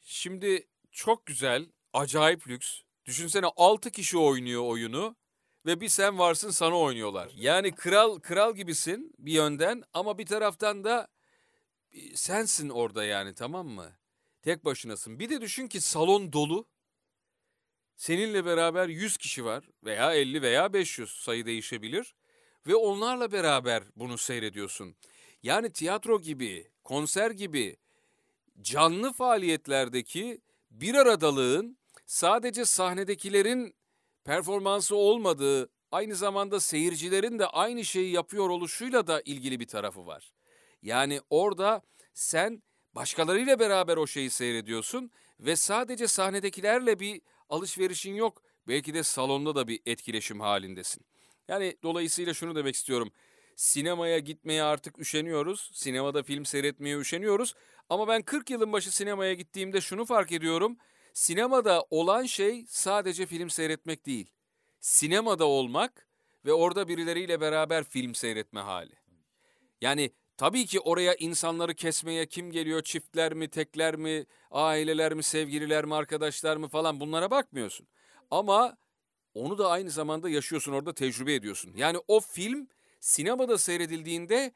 Şimdi 0.00 0.66
çok 0.92 1.26
güzel, 1.26 1.66
acayip 1.92 2.48
lüks. 2.48 2.80
Düşünsene 3.06 3.46
6 3.56 3.90
kişi 3.90 4.18
oynuyor 4.18 4.62
oyunu 4.62 5.16
ve 5.66 5.80
bir 5.80 5.88
sen 5.88 6.18
varsın 6.18 6.50
sana 6.50 6.78
oynuyorlar. 6.78 7.32
Yani 7.36 7.74
kral 7.74 8.18
kral 8.18 8.54
gibisin 8.54 9.14
bir 9.18 9.32
yönden 9.32 9.82
ama 9.92 10.18
bir 10.18 10.26
taraftan 10.26 10.84
da 10.84 11.08
sensin 12.14 12.68
orada 12.68 13.04
yani 13.04 13.34
tamam 13.34 13.68
mı? 13.68 13.92
Tek 14.42 14.64
başınasın. 14.64 15.18
Bir 15.18 15.30
de 15.30 15.40
düşün 15.40 15.68
ki 15.68 15.80
salon 15.80 16.32
dolu. 16.32 16.66
Seninle 17.98 18.44
beraber 18.44 18.88
100 18.88 19.16
kişi 19.16 19.44
var 19.44 19.64
veya 19.84 20.14
50 20.14 20.42
veya 20.42 20.72
500 20.72 21.10
sayı 21.10 21.46
değişebilir 21.46 22.14
ve 22.66 22.74
onlarla 22.74 23.32
beraber 23.32 23.82
bunu 23.96 24.18
seyrediyorsun. 24.18 24.96
Yani 25.42 25.72
tiyatro 25.72 26.20
gibi, 26.20 26.70
konser 26.84 27.30
gibi 27.30 27.76
canlı 28.60 29.12
faaliyetlerdeki 29.12 30.40
bir 30.70 30.94
aradalığın 30.94 31.78
sadece 32.06 32.64
sahnedekilerin 32.64 33.74
performansı 34.24 34.96
olmadığı, 34.96 35.68
aynı 35.90 36.14
zamanda 36.14 36.60
seyircilerin 36.60 37.38
de 37.38 37.46
aynı 37.46 37.84
şeyi 37.84 38.12
yapıyor 38.12 38.48
oluşuyla 38.48 39.06
da 39.06 39.22
ilgili 39.24 39.60
bir 39.60 39.68
tarafı 39.68 40.06
var. 40.06 40.32
Yani 40.82 41.20
orada 41.30 41.82
sen 42.14 42.62
başkalarıyla 42.94 43.58
beraber 43.58 43.96
o 43.96 44.06
şeyi 44.06 44.30
seyrediyorsun 44.30 45.10
ve 45.40 45.56
sadece 45.56 46.06
sahnedekilerle 46.06 47.00
bir 47.00 47.20
alışverişin 47.48 48.14
yok. 48.14 48.42
Belki 48.68 48.94
de 48.94 49.02
salonda 49.02 49.54
da 49.54 49.68
bir 49.68 49.80
etkileşim 49.86 50.40
halindesin. 50.40 51.04
Yani 51.48 51.76
dolayısıyla 51.82 52.34
şunu 52.34 52.54
demek 52.56 52.74
istiyorum. 52.74 53.12
Sinemaya 53.56 54.18
gitmeye 54.18 54.62
artık 54.62 54.98
üşeniyoruz. 54.98 55.70
Sinemada 55.74 56.22
film 56.22 56.44
seyretmeye 56.44 56.98
üşeniyoruz. 56.98 57.54
Ama 57.88 58.08
ben 58.08 58.22
40 58.22 58.50
yılın 58.50 58.72
başı 58.72 58.96
sinemaya 58.96 59.34
gittiğimde 59.34 59.80
şunu 59.80 60.04
fark 60.04 60.32
ediyorum. 60.32 60.76
Sinemada 61.12 61.86
olan 61.90 62.24
şey 62.24 62.64
sadece 62.68 63.26
film 63.26 63.50
seyretmek 63.50 64.06
değil. 64.06 64.30
Sinemada 64.80 65.44
olmak 65.44 66.08
ve 66.44 66.52
orada 66.52 66.88
birileriyle 66.88 67.40
beraber 67.40 67.84
film 67.84 68.14
seyretme 68.14 68.60
hali. 68.60 68.94
Yani 69.80 70.10
tabii 70.38 70.66
ki 70.66 70.80
oraya 70.80 71.14
insanları 71.14 71.74
kesmeye 71.74 72.26
kim 72.26 72.52
geliyor? 72.52 72.82
Çiftler 72.82 73.34
mi, 73.34 73.48
tekler 73.48 73.96
mi, 73.96 74.26
aileler 74.50 75.14
mi, 75.14 75.22
sevgililer 75.22 75.84
mi, 75.84 75.94
arkadaşlar 75.94 76.56
mı 76.56 76.68
falan 76.68 77.00
bunlara 77.00 77.30
bakmıyorsun. 77.30 77.86
Ama 78.30 78.76
onu 79.34 79.58
da 79.58 79.70
aynı 79.70 79.90
zamanda 79.90 80.28
yaşıyorsun 80.28 80.72
orada 80.72 80.94
tecrübe 80.94 81.34
ediyorsun. 81.34 81.72
Yani 81.76 81.98
o 82.08 82.20
film 82.20 82.68
sinemada 83.00 83.58
seyredildiğinde 83.58 84.52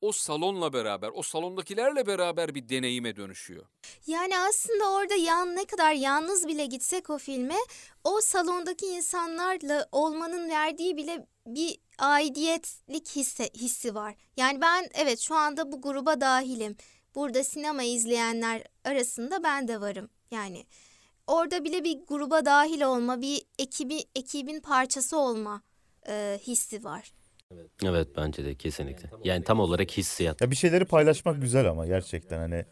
o 0.00 0.12
salonla 0.12 0.72
beraber, 0.72 1.10
o 1.14 1.22
salondakilerle 1.22 2.06
beraber 2.06 2.54
bir 2.54 2.68
deneyime 2.68 3.16
dönüşüyor. 3.16 3.66
Yani 4.06 4.38
aslında 4.38 4.92
orada 4.92 5.14
yan 5.14 5.56
ne 5.56 5.64
kadar 5.64 5.92
yalnız 5.92 6.48
bile 6.48 6.66
gitsek 6.66 7.10
o 7.10 7.18
filme 7.18 7.56
o 8.04 8.20
salondaki 8.20 8.86
insanlarla 8.86 9.88
olmanın 9.92 10.48
verdiği 10.48 10.96
bile 10.96 11.26
bir 11.46 11.78
aidiyetlik 11.98 13.08
hissi, 13.16 13.50
hissi 13.54 13.94
var. 13.94 14.14
Yani 14.36 14.60
ben 14.60 14.88
evet 14.94 15.20
şu 15.20 15.34
anda 15.34 15.72
bu 15.72 15.82
gruba 15.82 16.20
dahilim. 16.20 16.76
Burada 17.14 17.44
sinema 17.44 17.82
izleyenler 17.82 18.62
arasında 18.84 19.42
ben 19.42 19.68
de 19.68 19.80
varım. 19.80 20.08
Yani 20.30 20.66
orada 21.26 21.64
bile 21.64 21.84
bir 21.84 21.98
gruba 22.08 22.44
dahil 22.44 22.82
olma, 22.82 23.20
bir 23.20 23.42
ekibi 23.58 23.98
ekibin 24.14 24.60
parçası 24.60 25.18
olma 25.18 25.62
e, 26.08 26.38
hissi 26.46 26.84
var. 26.84 27.12
Evet 27.84 28.08
bence 28.16 28.44
de 28.44 28.54
kesinlikle. 28.54 29.10
Yani 29.24 29.44
tam 29.44 29.60
olarak 29.60 29.90
hissiyat. 29.90 30.40
Ya 30.40 30.50
bir 30.50 30.56
şeyleri 30.56 30.84
paylaşmak 30.84 31.40
güzel 31.40 31.68
ama 31.68 31.86
gerçekten 31.86 32.38
hani 32.38 32.64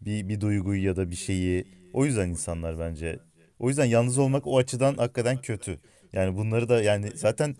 bir 0.00 0.28
bir 0.28 0.40
duyguyu 0.40 0.84
ya 0.84 0.96
da 0.96 1.10
bir 1.10 1.16
şeyi 1.16 1.66
o 1.92 2.04
yüzden 2.04 2.28
insanlar 2.28 2.78
bence 2.78 3.18
o 3.58 3.68
yüzden 3.68 3.84
yalnız 3.84 4.18
olmak 4.18 4.46
o 4.46 4.58
açıdan 4.58 4.94
hakikaten 4.94 5.40
kötü. 5.40 5.80
Yani 6.12 6.36
bunları 6.36 6.68
da 6.68 6.82
yani 6.82 7.10
zaten 7.14 7.56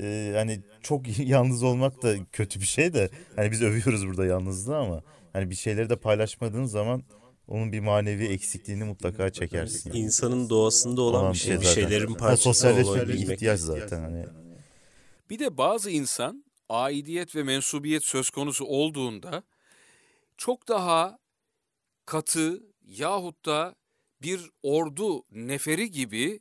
e, 0.00 0.32
hani 0.36 0.60
çok 0.82 1.18
yalnız 1.18 1.62
olmak 1.62 2.02
da 2.02 2.14
kötü 2.32 2.60
bir 2.60 2.66
şey 2.66 2.94
de 2.94 3.10
hani 3.36 3.50
biz 3.50 3.62
övüyoruz 3.62 4.06
burada 4.06 4.26
yalnızlığı 4.26 4.76
ama 4.76 5.02
hani 5.32 5.50
bir 5.50 5.54
şeyleri 5.54 5.90
de 5.90 5.96
paylaşmadığın 5.96 6.64
zaman 6.64 7.02
onun 7.48 7.72
bir 7.72 7.80
manevi 7.80 8.24
eksikliğini 8.26 8.84
mutlaka 8.84 9.30
çekersin. 9.30 9.90
Yani. 9.90 10.00
İnsanın 10.00 10.50
doğasında 10.50 11.02
olan 11.02 11.20
Olan 11.20 11.32
bir 11.32 11.38
şey, 11.38 11.52
şey 11.52 11.60
bir 11.60 11.66
şeylerin 11.66 12.14
parçası 12.14 12.42
sosyalleşmek 12.42 13.08
bir 13.08 13.32
ihtiyaç 13.32 13.60
zaten 13.60 14.00
hani. 14.00 14.26
Bir 15.30 15.38
de 15.38 15.56
bazı 15.56 15.90
insan 15.90 16.44
aidiyet 16.68 17.36
ve 17.36 17.42
mensubiyet 17.42 18.04
söz 18.04 18.30
konusu 18.30 18.64
olduğunda 18.64 19.42
çok 20.36 20.68
daha 20.68 21.18
katı 22.06 22.62
yahut 22.82 23.46
da 23.46 23.74
bir 24.22 24.50
ordu 24.62 25.24
neferi 25.30 25.90
gibi 25.90 26.40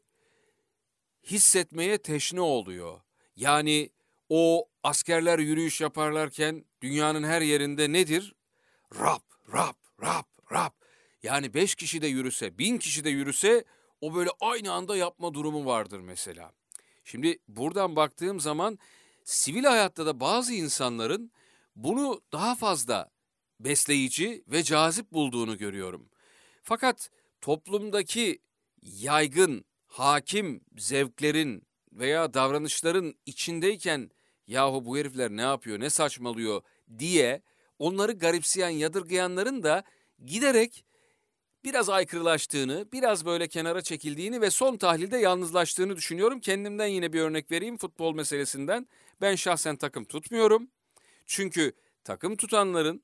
hissetmeye 1.24 1.98
teşne 1.98 2.42
oluyor. 2.42 3.02
Yani 3.36 3.90
o 4.30 4.70
askerler 4.84 5.40
yürüyüş 5.40 5.82
yaparlarken 5.82 6.66
dünyanın 6.82 7.24
her 7.24 7.42
yerinde 7.42 7.92
nedir? 7.92 8.36
Rap, 9.00 9.24
rap, 9.54 9.78
rap, 10.02 10.28
rap. 10.52 10.76
Yani 11.24 11.54
beş 11.54 11.76
kişi 11.76 12.02
de 12.02 12.08
yürüse, 12.08 12.58
bin 12.58 12.78
kişi 12.78 13.04
de 13.04 13.10
yürüse 13.10 13.66
o 14.02 14.16
böyle 14.16 14.30
aynı 14.40 14.72
anda 14.72 14.98
yapma 14.98 15.34
durumu 15.34 15.66
vardır 15.66 16.00
mesela. 16.00 16.52
Şimdi 17.04 17.40
buradan 17.48 17.96
baktığım 17.96 18.40
zaman 18.40 18.80
sivil 19.24 19.64
hayatta 19.64 20.06
da 20.06 20.20
bazı 20.20 20.54
insanların 20.54 21.32
bunu 21.76 22.22
daha 22.34 22.56
fazla 22.56 23.10
besleyici 23.60 24.44
ve 24.48 24.64
cazip 24.64 25.12
bulduğunu 25.12 25.58
görüyorum. 25.58 26.10
Fakat 26.64 27.10
toplumdaki 27.42 28.40
yaygın, 28.82 29.66
hakim 29.88 30.62
zevklerin 30.78 31.65
veya 31.96 32.34
davranışların 32.34 33.16
içindeyken 33.26 34.12
yahu 34.48 34.86
bu 34.86 34.98
herifler 34.98 35.32
ne 35.32 35.42
yapıyor, 35.42 35.80
ne 35.80 35.90
saçmalıyor 35.90 36.62
diye 37.00 37.42
onları 37.80 38.12
garipseyen, 38.12 38.70
yadırgayanların 38.70 39.64
da 39.64 39.84
giderek 40.26 40.86
biraz 41.64 41.90
aykırılaştığını, 41.90 42.88
biraz 42.94 43.26
böyle 43.26 43.48
kenara 43.48 43.82
çekildiğini 43.82 44.42
ve 44.42 44.50
son 44.50 44.78
tahlilde 44.78 45.18
yalnızlaştığını 45.18 45.96
düşünüyorum. 45.96 46.40
Kendimden 46.40 46.88
yine 46.88 47.14
bir 47.14 47.22
örnek 47.22 47.52
vereyim 47.52 47.78
futbol 47.78 48.16
meselesinden. 48.16 48.88
Ben 49.22 49.36
şahsen 49.36 49.76
takım 49.76 50.06
tutmuyorum. 50.06 50.68
Çünkü 51.26 51.74
takım 52.04 52.36
tutanların 52.36 53.04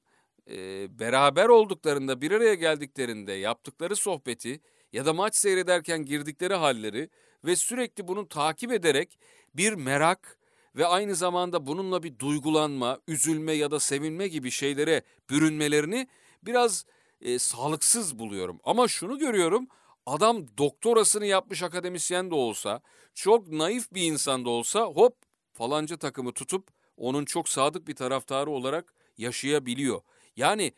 e, 0.49 0.55
beraber 0.99 1.47
olduklarında, 1.47 2.21
bir 2.21 2.31
araya 2.31 2.53
geldiklerinde 2.53 3.33
yaptıkları 3.33 3.95
sohbeti 3.95 4.61
ya 4.93 5.05
da 5.05 5.13
maç 5.13 5.35
seyrederken 5.35 6.05
girdikleri 6.05 6.53
halleri 6.53 7.09
ve 7.45 7.55
sürekli 7.55 8.07
bunu 8.07 8.27
takip 8.27 8.71
ederek 8.71 9.19
bir 9.55 9.73
merak 9.73 10.37
ve 10.75 10.85
aynı 10.85 11.15
zamanda 11.15 11.67
bununla 11.67 12.03
bir 12.03 12.19
duygulanma, 12.19 12.99
üzülme 13.07 13.53
ya 13.53 13.71
da 13.71 13.79
sevinme 13.79 14.27
gibi 14.27 14.51
şeylere 14.51 15.03
bürünmelerini 15.29 16.07
biraz 16.43 16.85
e, 17.21 17.39
sağlıksız 17.39 18.19
buluyorum. 18.19 18.59
Ama 18.63 18.87
şunu 18.87 19.19
görüyorum, 19.19 19.67
adam 20.05 20.57
doktorasını 20.57 21.25
yapmış 21.25 21.63
akademisyen 21.63 22.31
de 22.31 22.35
olsa, 22.35 22.81
çok 23.13 23.47
naif 23.47 23.93
bir 23.93 24.01
insan 24.01 24.45
da 24.45 24.49
olsa 24.49 24.81
hop 24.81 25.15
falanca 25.53 25.97
takımı 25.97 26.31
tutup 26.31 26.67
onun 26.97 27.25
çok 27.25 27.49
sadık 27.49 27.87
bir 27.87 27.95
taraftarı 27.95 28.49
olarak 28.49 28.93
yaşayabiliyor. 29.17 30.01
Yani 30.35 30.73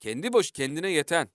kendi 0.00 0.32
baş 0.32 0.50
kendine 0.50 0.90
yeten 0.90 1.28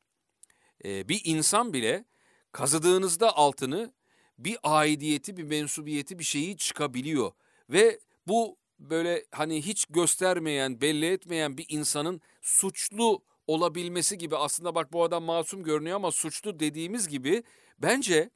e, 0.85 1.09
bir 1.09 1.21
insan 1.23 1.73
bile 1.73 2.05
kazıdığınızda 2.51 3.37
altını 3.37 3.93
bir 4.37 4.57
aidiyeti, 4.63 5.37
bir 5.37 5.43
mensubiyeti, 5.43 6.19
bir 6.19 6.23
şeyi 6.23 6.57
çıkabiliyor. 6.57 7.31
Ve 7.69 7.99
bu 8.27 8.57
böyle 8.79 9.25
hani 9.31 9.61
hiç 9.65 9.85
göstermeyen, 9.85 10.81
belli 10.81 11.05
etmeyen 11.05 11.57
bir 11.57 11.65
insanın 11.69 12.21
suçlu 12.41 13.23
olabilmesi 13.47 14.17
gibi 14.17 14.37
aslında 14.37 14.75
bak 14.75 14.93
bu 14.93 15.03
adam 15.03 15.23
masum 15.23 15.63
görünüyor 15.63 15.95
ama 15.95 16.11
suçlu 16.11 16.59
dediğimiz 16.59 17.07
gibi 17.07 17.43
bence 17.79 18.29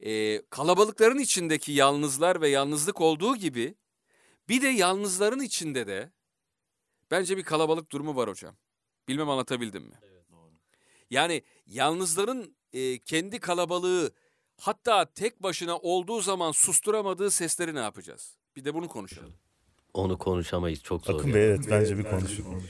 e, 0.00 0.42
kalabalıkların 0.50 1.18
içindeki 1.18 1.72
yalnızlar 1.72 2.40
ve 2.40 2.48
yalnızlık 2.48 3.00
olduğu 3.00 3.36
gibi 3.36 3.74
bir 4.48 4.62
de 4.62 4.68
yalnızların 4.68 5.40
içinde 5.40 5.86
de 5.86 6.10
bence 7.10 7.36
bir 7.36 7.42
kalabalık 7.42 7.92
durumu 7.92 8.16
var 8.16 8.28
hocam. 8.28 8.56
Bilmem 9.08 9.30
anlatabildim 9.30 9.82
mi? 9.82 9.94
Yani 11.10 11.42
yalnızların 11.66 12.56
e, 12.72 12.98
kendi 12.98 13.40
kalabalığı 13.40 14.12
Hatta 14.60 15.04
tek 15.14 15.42
başına 15.42 15.76
olduğu 15.78 16.20
zaman 16.20 16.52
susturamadığı 16.52 17.30
sesleri 17.30 17.74
ne 17.74 17.80
yapacağız? 17.80 18.36
Bir 18.56 18.64
de 18.64 18.74
bunu 18.74 18.88
konuşalım. 18.88 19.32
Onu 19.94 20.18
konuşamayız 20.18 20.82
çok 20.82 21.06
zor. 21.06 21.14
Akın. 21.20 21.34
Bey 21.34 21.44
evet 21.46 21.60
bence 21.70 21.98
bir 21.98 22.02
konuşun. 22.04 22.44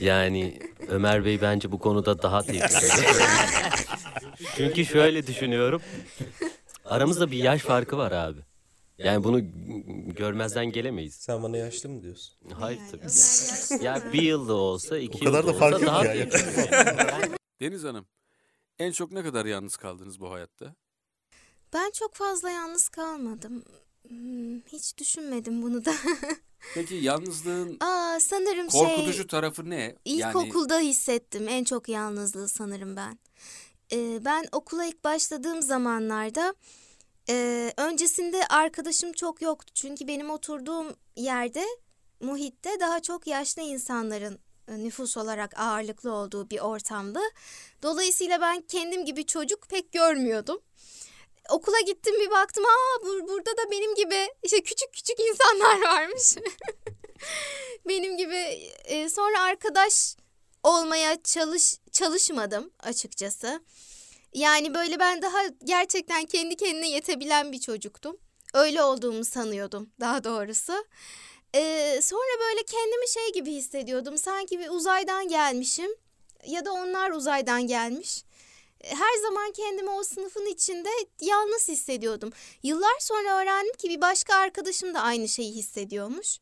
Yani 0.00 0.58
Ömer 0.88 1.24
Bey 1.24 1.40
bence 1.40 1.72
bu 1.72 1.78
konuda 1.78 2.22
daha 2.22 2.42
tecrübeli. 2.42 3.16
Çünkü 4.56 4.86
şöyle 4.86 5.26
düşünüyorum. 5.26 5.82
Aramızda 6.84 7.30
bir 7.30 7.36
yaş 7.36 7.62
farkı 7.62 7.98
var 7.98 8.12
abi. 8.12 8.40
Yani 8.98 9.24
bunu 9.24 9.40
görmezden 10.14 10.66
gelemeyiz. 10.72 11.14
Sen 11.14 11.42
bana 11.42 11.56
yaşlı 11.56 11.88
mı 11.88 12.02
diyorsun? 12.02 12.34
Hayır 12.54 12.80
tabii. 12.90 13.84
Ya 13.84 14.02
bir 14.12 14.22
yılda 14.22 14.54
olsa, 14.54 14.98
iki 14.98 15.18
O 15.18 15.24
kadar 15.24 15.46
da 15.46 15.52
fark 15.52 15.74
olsa 15.74 15.84
yok 15.84 15.94
daha 15.94 16.14
ya. 16.14 16.28
Deniz 17.60 17.84
Hanım, 17.84 18.06
en 18.78 18.92
çok 18.92 19.12
ne 19.12 19.22
kadar 19.22 19.46
yalnız 19.46 19.76
kaldınız 19.76 20.20
bu 20.20 20.30
hayatta? 20.32 20.74
Ben 21.72 21.90
çok 21.90 22.14
fazla 22.14 22.50
yalnız 22.50 22.88
kalmadım. 22.88 23.64
Hmm, 24.08 24.58
Hiç 24.60 24.98
düşünmedim 24.98 25.62
bunu 25.62 25.84
da. 25.84 25.92
Peki 26.74 26.94
yalnızlığın 26.94 27.76
Aa 27.80 28.20
sanırım 28.20 28.68
korkutucu 28.68 29.12
şey 29.12 29.26
tarafı 29.26 29.70
ne? 29.70 29.96
ilkokulda 30.04 30.78
hissettim 30.78 31.48
en 31.48 31.64
çok 31.64 31.88
yalnızlığı 31.88 32.48
sanırım 32.48 32.96
ben. 32.96 33.18
Ee, 33.92 34.24
ben 34.24 34.46
okula 34.52 34.84
ilk 34.84 35.04
başladığım 35.04 35.62
zamanlarda 35.62 36.54
e, 37.28 37.72
öncesinde 37.76 38.46
arkadaşım 38.46 39.12
çok 39.12 39.42
yoktu. 39.42 39.72
Çünkü 39.74 40.08
benim 40.08 40.30
oturduğum 40.30 40.86
yerde 41.16 41.64
muhitte 42.20 42.80
daha 42.80 43.00
çok 43.00 43.26
yaşlı 43.26 43.62
insanların 43.62 44.38
e, 44.68 44.78
nüfus 44.84 45.16
olarak 45.16 45.60
ağırlıklı 45.60 46.12
olduğu 46.12 46.50
bir 46.50 46.58
ortamdı. 46.58 47.20
Dolayısıyla 47.82 48.40
ben 48.40 48.60
kendim 48.60 49.04
gibi 49.04 49.26
çocuk 49.26 49.68
pek 49.68 49.92
görmüyordum. 49.92 50.58
Okula 51.50 51.80
gittim 51.80 52.14
bir 52.20 52.30
baktım 52.30 52.64
aa 52.64 53.06
bur- 53.06 53.28
burada 53.28 53.50
da 53.56 53.70
benim 53.70 53.94
gibi 53.94 54.28
işte 54.42 54.62
küçük 54.62 54.92
küçük 54.92 55.20
insanlar 55.20 55.80
varmış. 55.82 56.36
benim 57.88 58.16
gibi 58.16 58.36
e, 58.84 59.08
sonra 59.08 59.42
arkadaş 59.42 60.16
olmaya 60.62 61.22
çalış 61.22 61.74
çalışmadım 61.92 62.70
açıkçası. 62.80 63.60
Yani 64.34 64.74
böyle 64.74 64.98
ben 64.98 65.22
daha 65.22 65.38
gerçekten 65.64 66.26
kendi 66.26 66.56
kendine 66.56 66.88
yetebilen 66.90 67.52
bir 67.52 67.60
çocuktum. 67.60 68.16
Öyle 68.54 68.82
olduğumu 68.82 69.24
sanıyordum 69.24 69.90
daha 70.00 70.24
doğrusu. 70.24 70.84
Ee, 71.54 72.00
sonra 72.02 72.38
böyle 72.40 72.62
kendimi 72.62 73.08
şey 73.08 73.32
gibi 73.32 73.50
hissediyordum. 73.52 74.18
Sanki 74.18 74.58
bir 74.58 74.68
uzaydan 74.68 75.28
gelmişim 75.28 75.90
ya 76.46 76.64
da 76.64 76.72
onlar 76.72 77.10
uzaydan 77.10 77.66
gelmiş. 77.66 78.24
Her 78.84 79.22
zaman 79.22 79.52
kendimi 79.52 79.90
o 79.90 80.04
sınıfın 80.04 80.46
içinde 80.46 80.88
yalnız 81.20 81.68
hissediyordum. 81.68 82.32
Yıllar 82.62 82.98
sonra 83.00 83.42
öğrendim 83.42 83.74
ki 83.74 83.88
bir 83.88 84.00
başka 84.00 84.34
arkadaşım 84.34 84.94
da 84.94 85.00
aynı 85.00 85.28
şeyi 85.28 85.52
hissediyormuş. 85.52 86.38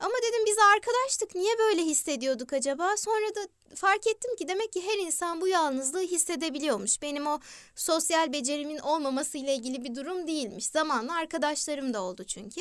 Ama 0.00 0.14
dedim 0.28 0.46
biz 0.46 0.56
arkadaştık 0.74 1.34
niye 1.34 1.58
böyle 1.58 1.82
hissediyorduk 1.82 2.52
acaba? 2.52 2.96
Sonra 2.96 3.34
da 3.34 3.40
fark 3.74 4.06
ettim 4.06 4.36
ki 4.36 4.48
demek 4.48 4.72
ki 4.72 4.86
her 4.86 4.98
insan 4.98 5.40
bu 5.40 5.48
yalnızlığı 5.48 6.02
hissedebiliyormuş. 6.02 7.02
Benim 7.02 7.26
o 7.26 7.40
sosyal 7.76 8.32
becerimin 8.32 8.78
olmaması 8.78 9.38
ile 9.38 9.54
ilgili 9.54 9.84
bir 9.84 9.94
durum 9.94 10.26
değilmiş. 10.26 10.66
Zamanla 10.66 11.16
arkadaşlarım 11.16 11.94
da 11.94 12.02
oldu 12.02 12.24
çünkü. 12.24 12.60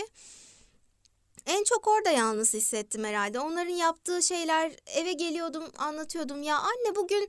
En 1.46 1.64
çok 1.64 1.88
orada 1.88 2.10
yalnız 2.10 2.54
hissettim 2.54 3.04
herhalde. 3.04 3.40
Onların 3.40 3.74
yaptığı 3.74 4.24
şeyler 4.24 4.72
eve 4.86 5.14
geliyordum 5.14 5.64
anlatıyordum. 5.78 6.44
Ya 6.44 6.58
anne 6.58 6.96
bugün 6.96 7.28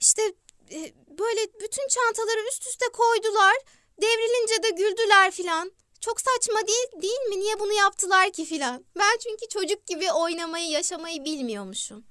işte 0.00 0.22
e, 0.70 0.92
böyle 1.18 1.40
bütün 1.60 1.88
çantaları 1.88 2.48
üst 2.48 2.66
üste 2.66 2.86
koydular. 2.92 3.54
Devrilince 4.02 4.62
de 4.62 4.70
güldüler 4.70 5.30
filan. 5.30 5.72
Çok 6.00 6.20
saçma 6.20 6.66
değil, 6.66 7.02
değil 7.02 7.20
mi? 7.28 7.40
Niye 7.40 7.60
bunu 7.60 7.72
yaptılar 7.72 8.32
ki 8.32 8.44
filan? 8.44 8.84
Ben 8.98 9.18
çünkü 9.22 9.48
çocuk 9.48 9.86
gibi 9.86 10.12
oynamayı, 10.12 10.70
yaşamayı 10.70 11.24
bilmiyormuşum. 11.24 12.04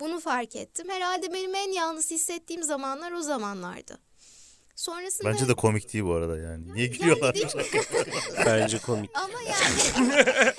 Bunu 0.00 0.20
fark 0.20 0.56
ettim. 0.56 0.88
Herhalde 0.88 1.32
benim 1.32 1.54
en 1.54 1.72
yalnız 1.72 2.10
hissettiğim 2.10 2.62
zamanlar 2.62 3.12
o 3.12 3.22
zamanlardı. 3.22 3.98
Sonrasında... 4.76 5.28
Bence 5.28 5.48
de 5.48 5.54
komik 5.54 5.92
değil 5.92 6.04
bu 6.04 6.12
arada 6.12 6.38
yani. 6.38 6.74
Niye 6.74 6.86
gülüyorlar? 6.86 7.34
Yani? 7.34 7.66
Bence 8.46 8.78
komik. 8.78 9.10
Ama 9.14 9.38
yani 9.42 10.12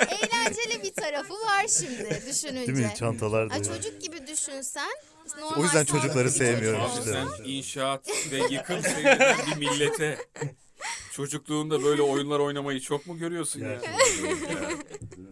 eğlenceli 0.10 0.84
bir 0.84 0.94
tarafı 0.94 1.34
var 1.34 1.68
şimdi 1.68 2.24
düşününce. 2.30 2.76
Değil 2.76 2.88
mi? 2.88 2.94
Çantalar 3.00 3.50
da. 3.50 3.54
Ha, 3.54 3.64
çocuk 3.64 4.02
gibi 4.02 4.28
düşünsen. 4.28 4.92
Normal 5.40 5.60
O 5.60 5.64
yüzden 5.64 5.84
sağlıklı 5.84 6.00
çocukları 6.00 6.26
bir 6.26 6.32
sevmiyorum 6.32 6.82
Abi 6.82 6.90
işte. 6.90 7.04
sen 7.04 7.28
inşaat 7.44 8.10
ve 8.32 8.38
yıkım 8.50 8.82
seyreden 8.82 9.38
bir 9.52 9.58
millete 9.58 10.18
çocukluğunda 11.12 11.84
böyle 11.84 12.02
oyunlar 12.02 12.40
oynamayı 12.40 12.80
çok 12.80 13.08
mu 13.08 13.18
görüyorsun 13.18 13.60
ya? 13.62 13.82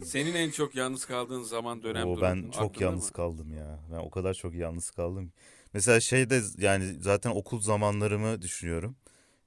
Senin 0.06 0.36
en 0.36 0.52
çok 0.52 0.76
yalnız 0.76 1.06
kaldığın 1.06 1.44
zaman 1.44 1.84
dönem 1.84 2.08
Oo, 2.08 2.16
durum 2.16 2.22
ben 2.22 2.52
çok 2.52 2.72
aklında 2.72 2.84
yalnız 2.84 3.06
mı? 3.06 3.12
kaldım 3.12 3.54
ya. 3.54 3.80
Ben 3.92 3.98
o 3.98 4.10
kadar 4.10 4.34
çok 4.34 4.56
yalnız 4.56 4.92
kaldım. 4.92 5.32
Mesela 5.74 6.00
şeyde 6.00 6.42
yani 6.58 6.96
zaten 7.02 7.32
okul 7.32 7.60
zamanlarımı 7.62 8.42
düşünüyorum. 8.42 8.96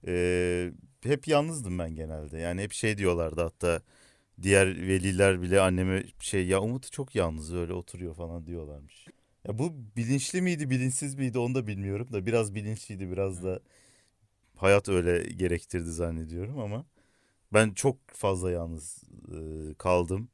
Ee, 0.06 0.70
hep 1.02 1.28
yalnızdım 1.28 1.78
ben 1.78 1.94
genelde. 1.94 2.38
Yani 2.38 2.62
hep 2.62 2.72
şey 2.72 2.98
diyorlardı 2.98 3.40
hatta 3.42 3.82
diğer 4.42 4.66
veliler 4.66 5.42
bile 5.42 5.60
anneme 5.60 6.04
şey 6.20 6.46
ya 6.46 6.60
Umut 6.60 6.92
çok 6.92 7.14
yalnız 7.14 7.54
öyle 7.54 7.72
oturuyor 7.72 8.14
falan 8.14 8.46
diyorlarmış. 8.46 9.06
Ya 9.48 9.58
bu 9.58 9.72
bilinçli 9.96 10.42
miydi 10.42 10.70
bilinçsiz 10.70 11.14
miydi 11.14 11.38
onu 11.38 11.54
da 11.54 11.66
bilmiyorum 11.66 12.12
da 12.12 12.26
biraz 12.26 12.54
bilinçliydi 12.54 13.10
biraz 13.10 13.44
da 13.44 13.60
hayat 14.56 14.88
öyle 14.90 15.22
gerektirdi 15.34 15.92
zannediyorum 15.92 16.60
ama 16.60 16.86
ben 17.54 17.70
çok 17.74 17.98
fazla 18.12 18.52
yalnız 18.52 19.04
e, 19.32 19.74
kaldım. 19.74 20.30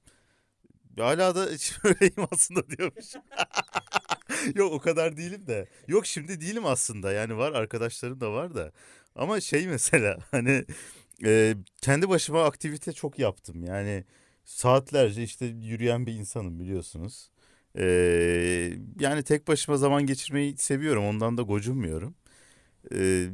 Hala 0.98 1.34
da 1.34 1.40
öyleyim 1.84 2.28
aslında 2.32 2.70
diyormuş. 2.70 3.14
Yok 4.54 4.72
o 4.72 4.78
kadar 4.78 5.16
değilim 5.16 5.46
de. 5.46 5.68
Yok 5.88 6.06
şimdi 6.06 6.40
değilim 6.40 6.66
aslında. 6.66 7.12
Yani 7.12 7.36
var 7.36 7.52
arkadaşlarım 7.52 8.20
da 8.20 8.32
var 8.32 8.54
da. 8.54 8.72
Ama 9.14 9.40
şey 9.40 9.66
mesela 9.66 10.18
hani 10.30 10.64
e, 11.24 11.54
kendi 11.82 12.08
başıma 12.08 12.44
aktivite 12.44 12.92
çok 12.92 13.18
yaptım. 13.18 13.64
Yani 13.64 14.04
saatlerce 14.44 15.22
işte 15.22 15.46
yürüyen 15.46 16.06
bir 16.06 16.12
insanım 16.14 16.60
biliyorsunuz. 16.60 17.30
E, 17.78 17.84
yani 19.00 19.22
tek 19.22 19.48
başıma 19.48 19.76
zaman 19.76 20.06
geçirmeyi 20.06 20.56
seviyorum. 20.56 21.06
Ondan 21.06 21.38
da 21.38 21.42
gocunmuyorum. 21.42 22.14
E, 22.94 23.28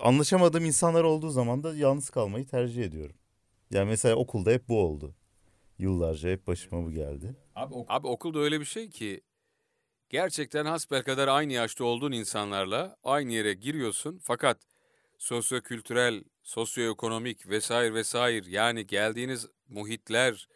anlaşamadığım 0.00 0.64
insanlar 0.64 1.04
olduğu 1.04 1.30
zaman 1.30 1.62
da 1.62 1.76
yalnız 1.76 2.10
kalmayı 2.10 2.46
tercih 2.46 2.84
ediyorum. 2.84 3.16
Yani 3.70 3.88
mesela 3.88 4.16
okulda 4.16 4.50
hep 4.50 4.68
bu 4.68 4.80
oldu. 4.80 5.14
Yıllarca 5.78 6.30
hep 6.30 6.46
başıma 6.46 6.84
bu 6.86 6.90
geldi. 6.92 7.34
Abi, 7.54 7.74
ok- 7.74 7.86
Abi 7.90 8.06
okulda 8.06 8.38
öyle 8.38 8.60
bir 8.60 8.64
şey 8.64 8.90
ki 8.90 9.20
gerçekten 10.10 10.66
hasbelkader 10.66 11.28
aynı 11.28 11.52
yaşta 11.52 11.84
olduğun 11.84 12.12
insanlarla 12.12 12.96
aynı 13.04 13.32
yere 13.32 13.54
giriyorsun 13.54 14.20
fakat 14.22 14.58
sosyokültürel, 15.18 16.24
sosyoekonomik 16.42 17.48
vesaire 17.48 17.94
vesaire 17.94 18.50
yani 18.50 18.86
geldiğiniz 18.86 19.46
muhitler, 19.68 20.48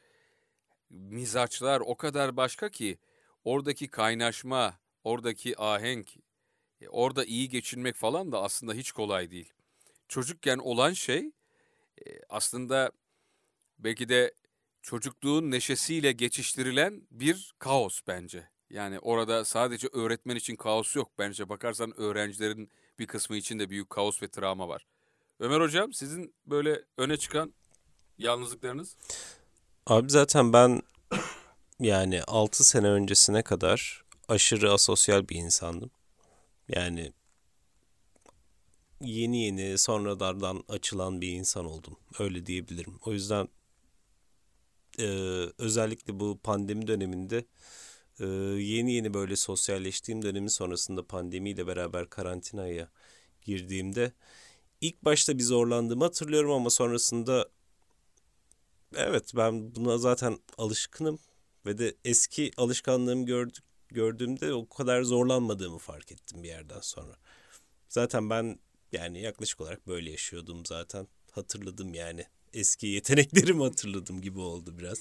mizaçlar 0.91 1.80
o 1.80 1.97
kadar 1.97 2.36
başka 2.36 2.68
ki 2.68 2.99
oradaki 3.45 3.89
kaynaşma, 3.89 4.78
oradaki 5.05 5.61
ahenk, 5.61 6.16
e, 6.80 6.89
orada 6.89 7.24
iyi 7.24 7.49
geçinmek 7.49 7.97
falan 7.97 8.32
da 8.32 8.43
aslında 8.43 8.74
hiç 8.74 8.93
kolay 8.93 9.30
değil. 9.30 9.53
Çocukken 10.09 10.59
olan 10.59 10.93
şey 10.93 11.18
e, 12.07 12.20
aslında 12.28 12.93
belki 13.78 14.09
de 14.09 14.34
çocukluğun 14.82 15.51
neşesiyle 15.51 16.12
geçiştirilen 16.12 17.03
bir 17.11 17.55
kaos 17.59 18.01
bence. 18.07 18.49
Yani 18.70 18.99
orada 18.99 19.45
sadece 19.45 19.89
öğretmen 19.93 20.36
için 20.36 20.57
kaos 20.57 20.97
yok 20.97 21.11
bence. 21.18 21.49
Bakarsan 21.49 22.01
öğrencilerin 22.01 22.70
bir 22.99 23.07
kısmı 23.07 23.36
için 23.36 23.59
de 23.59 23.70
büyük 23.70 23.91
kaos 23.91 24.22
ve 24.22 24.28
travma 24.28 24.68
var. 24.68 24.86
Ömer 25.41 25.61
Hocam 25.61 25.93
sizin 25.93 26.34
böyle 26.47 26.82
öne 26.97 27.16
çıkan 27.16 27.55
yalnızlıklarınız? 28.18 28.97
Abi 29.86 30.11
zaten 30.11 30.53
ben 30.53 30.82
yani 31.81 32.22
6 32.22 32.64
sene 32.64 32.89
öncesine 32.89 33.43
kadar 33.43 34.05
aşırı 34.29 34.72
asosyal 34.72 35.29
bir 35.29 35.37
insandım. 35.37 35.91
Yani 36.68 37.12
yeni 39.01 39.45
yeni 39.45 39.79
sonradan 39.79 40.64
açılan 40.68 41.20
bir 41.20 41.29
insan 41.33 41.64
oldum. 41.64 41.97
Öyle 42.18 42.47
diyebilirim. 42.47 42.99
O 43.05 43.12
yüzden 43.12 43.49
e, 44.99 45.07
özellikle 45.59 46.20
bu 46.20 46.39
pandemi 46.43 46.87
döneminde 46.87 47.45
e, 48.20 48.26
yeni 48.62 48.93
yeni 48.93 49.14
böyle 49.14 49.37
sosyalleştiğim 49.37 50.22
dönemin 50.22 50.49
sonrasında 50.49 51.07
pandemiyle 51.07 51.66
beraber 51.66 52.11
karantinaya 52.11 52.89
girdiğimde 53.43 54.12
ilk 54.81 55.05
başta 55.05 55.39
bir 55.39 55.43
zorlandığımı 55.43 56.05
hatırlıyorum 56.05 56.51
ama 56.53 56.70
sonrasında 56.70 57.49
evet 58.97 59.33
ben 59.37 59.74
buna 59.74 59.99
zaten 59.99 60.39
alışkınım 60.59 61.18
ve 61.68 61.78
de 61.78 61.94
eski 62.04 62.50
alışkanlığımı 62.56 63.26
gördük, 63.26 63.64
gördüğümde 63.88 64.52
o 64.52 64.68
kadar 64.68 65.02
zorlanmadığımı 65.02 65.78
fark 65.78 66.12
ettim 66.12 66.42
bir 66.42 66.48
yerden 66.48 66.80
sonra. 66.80 67.16
Zaten 67.88 68.30
ben 68.30 68.58
Yani 68.92 69.20
yaklaşık 69.20 69.60
olarak 69.60 69.86
böyle 69.86 70.10
yaşıyordum 70.10 70.66
zaten. 70.66 71.08
Hatırladım 71.32 71.94
yani. 71.94 72.24
Eski 72.52 72.86
yeteneklerimi 72.86 73.62
hatırladım 73.64 74.20
gibi 74.20 74.40
oldu 74.40 74.78
biraz. 74.78 74.98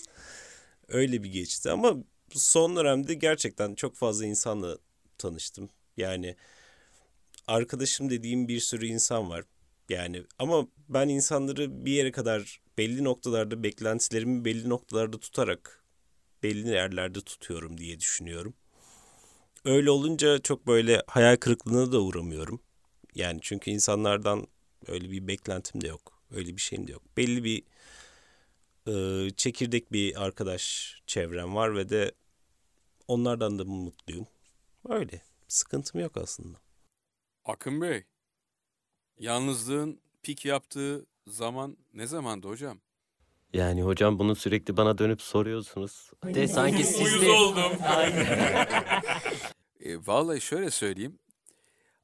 Öyle 0.87 1.23
bir 1.23 1.29
geçti 1.31 1.71
ama 1.71 1.97
son 2.31 2.75
dönemde 2.75 3.13
gerçekten 3.13 3.75
çok 3.75 3.95
fazla 3.95 4.25
insanla 4.25 4.77
tanıştım. 5.17 5.69
Yani 5.97 6.35
arkadaşım 7.47 8.09
dediğim 8.09 8.47
bir 8.47 8.59
sürü 8.59 8.87
insan 8.87 9.29
var. 9.29 9.43
Yani 9.89 10.23
ama 10.39 10.67
ben 10.89 11.07
insanları 11.09 11.85
bir 11.85 11.91
yere 11.91 12.11
kadar 12.11 12.61
belli 12.77 13.03
noktalarda 13.03 13.63
beklentilerimi 13.63 14.45
belli 14.45 14.69
noktalarda 14.69 15.19
tutarak 15.19 15.83
belli 16.43 16.69
yerlerde 16.69 17.21
tutuyorum 17.21 17.77
diye 17.77 17.99
düşünüyorum. 17.99 18.53
Öyle 19.65 19.91
olunca 19.91 20.39
çok 20.39 20.67
böyle 20.67 21.03
hayal 21.07 21.35
kırıklığına 21.35 21.91
da 21.91 22.01
uğramıyorum. 22.01 22.61
Yani 23.15 23.39
çünkü 23.41 23.71
insanlardan 23.71 24.47
öyle 24.87 25.11
bir 25.11 25.27
beklentim 25.27 25.81
de 25.81 25.87
yok. 25.87 26.21
Öyle 26.31 26.55
bir 26.55 26.61
şeyim 26.61 26.87
de 26.87 26.91
yok. 26.91 27.03
Belli 27.17 27.43
bir 27.43 27.63
e, 28.87 29.29
çekirdek 29.29 29.91
bir 29.91 30.23
arkadaş 30.25 30.95
çevrem 31.07 31.55
var 31.55 31.75
ve 31.75 31.89
de 31.89 32.11
onlardan 33.07 33.59
da 33.59 33.65
mutluyum. 33.65 34.27
Öyle. 34.89 35.21
Sıkıntım 35.47 36.01
yok 36.01 36.17
aslında. 36.17 36.57
Akın 37.45 37.81
Bey, 37.81 38.03
yalnızlığın 39.19 40.01
pik 40.23 40.45
yaptığı 40.45 41.05
zaman 41.27 41.77
ne 41.93 42.07
zamandı 42.07 42.47
hocam? 42.47 42.81
Yani 43.53 43.81
hocam 43.81 44.19
bunu 44.19 44.35
sürekli 44.35 44.77
bana 44.77 44.97
dönüp 44.97 45.21
soruyorsunuz. 45.21 46.11
De 46.23 46.47
sanki 46.47 46.83
siz 46.83 47.21
de... 47.21 47.31
oldum. 47.31 47.71
e, 49.79 49.97
vallahi 50.07 50.41
şöyle 50.41 50.71
söyleyeyim. 50.71 51.19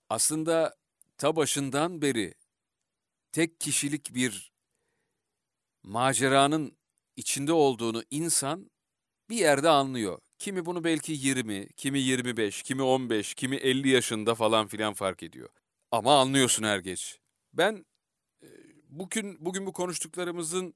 Aslında 0.10 0.76
ta 1.18 1.36
başından 1.36 2.02
beri 2.02 2.34
tek 3.32 3.60
kişilik 3.60 4.16
bir 4.16 4.54
maceranın 5.84 6.78
içinde 7.16 7.54
olduğunu 7.54 8.04
insan 8.12 8.72
bir 9.30 9.36
yerde 9.36 9.70
anlıyor. 9.70 10.20
Kimi 10.40 10.66
bunu 10.66 10.84
belki 10.84 11.12
20, 11.12 11.68
kimi 11.68 12.00
25, 12.00 12.64
kimi 12.64 12.82
15, 12.82 13.34
kimi 13.34 13.56
50 13.56 13.90
yaşında 13.90 14.36
falan 14.36 14.68
filan 14.68 14.94
fark 14.94 15.24
ediyor. 15.24 15.50
Ama 15.92 16.20
anlıyorsun 16.20 16.64
er 16.64 16.80
geç. 16.80 17.20
Ben 17.54 17.86
e, 18.44 18.48
bugün 18.90 19.46
bugün 19.46 19.66
bu 19.66 19.74
konuştuklarımızın 19.74 20.74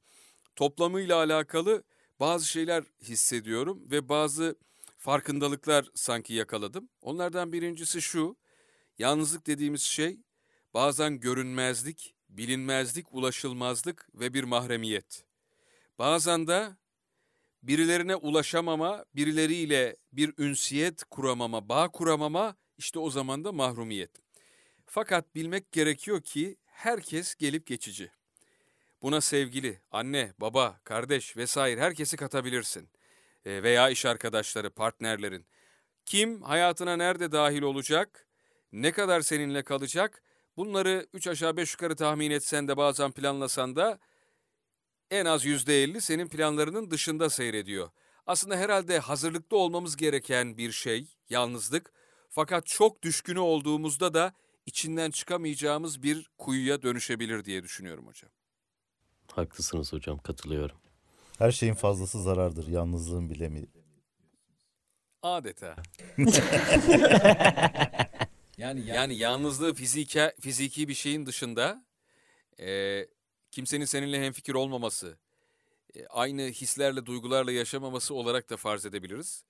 toplamıyla 0.57 1.17
alakalı 1.17 1.83
bazı 2.19 2.47
şeyler 2.47 2.83
hissediyorum 3.01 3.91
ve 3.91 4.09
bazı 4.09 4.55
farkındalıklar 4.97 5.89
sanki 5.95 6.33
yakaladım. 6.33 6.89
Onlardan 7.01 7.53
birincisi 7.53 8.01
şu. 8.01 8.37
Yalnızlık 8.97 9.47
dediğimiz 9.47 9.81
şey 9.81 10.17
bazen 10.73 11.19
görünmezlik, 11.19 12.15
bilinmezlik, 12.29 13.13
ulaşılmazlık 13.13 14.09
ve 14.13 14.33
bir 14.33 14.43
mahremiyet. 14.43 15.25
Bazen 15.99 16.47
de 16.47 16.69
birilerine 17.63 18.15
ulaşamama, 18.15 19.05
birileriyle 19.15 19.95
bir 20.11 20.33
ünsiyet 20.37 21.03
kuramama, 21.03 21.69
bağ 21.69 21.87
kuramama 21.87 22.55
işte 22.77 22.99
o 22.99 23.09
zaman 23.09 23.43
da 23.43 23.51
mahrumiyet. 23.51 24.11
Fakat 24.85 25.35
bilmek 25.35 25.71
gerekiyor 25.71 26.21
ki 26.21 26.57
herkes 26.65 27.35
gelip 27.35 27.67
geçici. 27.67 28.16
Buna 29.01 29.21
sevgili, 29.21 29.81
anne, 29.91 30.33
baba, 30.37 30.79
kardeş 30.83 31.37
vesaire 31.37 31.81
herkesi 31.81 32.17
katabilirsin. 32.17 32.89
E, 33.45 33.63
veya 33.63 33.89
iş 33.89 34.05
arkadaşları, 34.05 34.69
partnerlerin. 34.69 35.45
Kim 36.05 36.41
hayatına 36.41 36.95
nerede 36.95 37.31
dahil 37.31 37.61
olacak, 37.61 38.27
ne 38.71 38.91
kadar 38.91 39.21
seninle 39.21 39.63
kalacak, 39.63 40.23
bunları 40.57 41.07
üç 41.13 41.27
aşağı 41.27 41.57
beş 41.57 41.73
yukarı 41.73 41.95
tahmin 41.95 42.31
etsen 42.31 42.67
de 42.67 42.77
bazen 42.77 43.11
planlasan 43.11 43.75
da 43.75 43.99
en 45.11 45.25
az 45.25 45.45
yüzde 45.45 45.83
elli 45.83 46.01
senin 46.01 46.27
planlarının 46.27 46.91
dışında 46.91 47.29
seyrediyor. 47.29 47.89
Aslında 48.25 48.57
herhalde 48.57 48.99
hazırlıklı 48.99 49.57
olmamız 49.57 49.97
gereken 49.97 50.57
bir 50.57 50.71
şey, 50.71 51.07
yalnızlık. 51.29 51.91
Fakat 52.29 52.65
çok 52.65 53.03
düşkünü 53.03 53.39
olduğumuzda 53.39 54.13
da 54.13 54.33
içinden 54.65 55.11
çıkamayacağımız 55.11 56.03
bir 56.03 56.29
kuyuya 56.37 56.81
dönüşebilir 56.81 57.45
diye 57.45 57.63
düşünüyorum 57.63 58.07
hocam. 58.07 58.31
Haklısınız 59.37 59.93
hocam 59.93 60.17
katılıyorum. 60.17 60.77
Her 61.37 61.51
şeyin 61.51 61.73
fazlası 61.73 62.21
zarardır. 62.21 62.67
Yalnızlığın 62.67 63.29
bile 63.29 63.49
mi? 63.49 63.65
Adeta. 65.21 65.75
yani 68.57 68.85
yani 68.85 69.15
yalnızlığı 69.15 69.73
fizike 69.73 70.35
fiziki 70.39 70.87
bir 70.87 70.93
şeyin 70.93 71.25
dışında 71.25 71.85
e, 72.59 73.05
kimsenin 73.51 73.85
seninle 73.85 74.25
hemfikir 74.25 74.53
olmaması, 74.53 75.17
e, 75.95 76.07
aynı 76.07 76.41
hislerle, 76.41 77.05
duygularla 77.05 77.51
yaşamaması 77.51 78.13
olarak 78.13 78.49
da 78.49 78.57
farz 78.57 78.85
edebiliriz. 78.85 79.43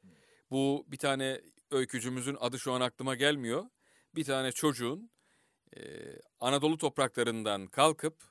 Bu 0.51 0.85
bir 0.87 0.97
tane 0.97 1.41
öykücümüzün 1.71 2.37
adı 2.39 2.59
şu 2.59 2.73
an 2.73 2.81
aklıma 2.81 3.15
gelmiyor. 3.15 3.65
Bir 4.15 4.23
tane 4.23 4.51
çocuğun 4.51 5.11
e, 5.77 5.81
Anadolu 6.39 6.77
topraklarından 6.77 7.67
kalkıp 7.67 8.23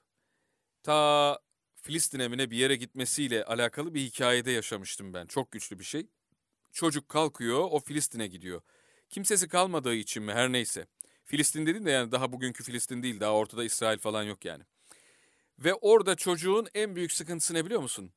ta 0.82 1.38
Filistin 1.86 2.18
emine 2.18 2.50
bir 2.50 2.56
yere 2.56 2.76
gitmesiyle 2.76 3.44
alakalı 3.44 3.94
bir 3.94 4.00
hikayede 4.00 4.50
yaşamıştım 4.50 5.14
ben. 5.14 5.26
Çok 5.26 5.52
güçlü 5.52 5.78
bir 5.78 5.84
şey. 5.84 6.06
Çocuk 6.72 7.08
kalkıyor, 7.08 7.68
o 7.70 7.80
Filistin'e 7.80 8.26
gidiyor. 8.26 8.62
Kimsesi 9.08 9.48
kalmadığı 9.48 9.94
için 9.94 10.22
mi 10.22 10.32
her 10.32 10.52
neyse. 10.52 10.86
Filistin 11.24 11.66
dedim 11.66 11.86
de 11.86 11.90
yani 11.90 12.12
daha 12.12 12.32
bugünkü 12.32 12.64
Filistin 12.64 13.02
değil, 13.02 13.20
daha 13.20 13.32
ortada 13.32 13.64
İsrail 13.64 13.98
falan 13.98 14.22
yok 14.22 14.44
yani. 14.44 14.64
Ve 15.58 15.74
orada 15.74 16.16
çocuğun 16.16 16.68
en 16.74 16.96
büyük 16.96 17.12
sıkıntısı 17.12 17.54
ne 17.54 17.64
biliyor 17.64 17.80
musun? 17.80 18.12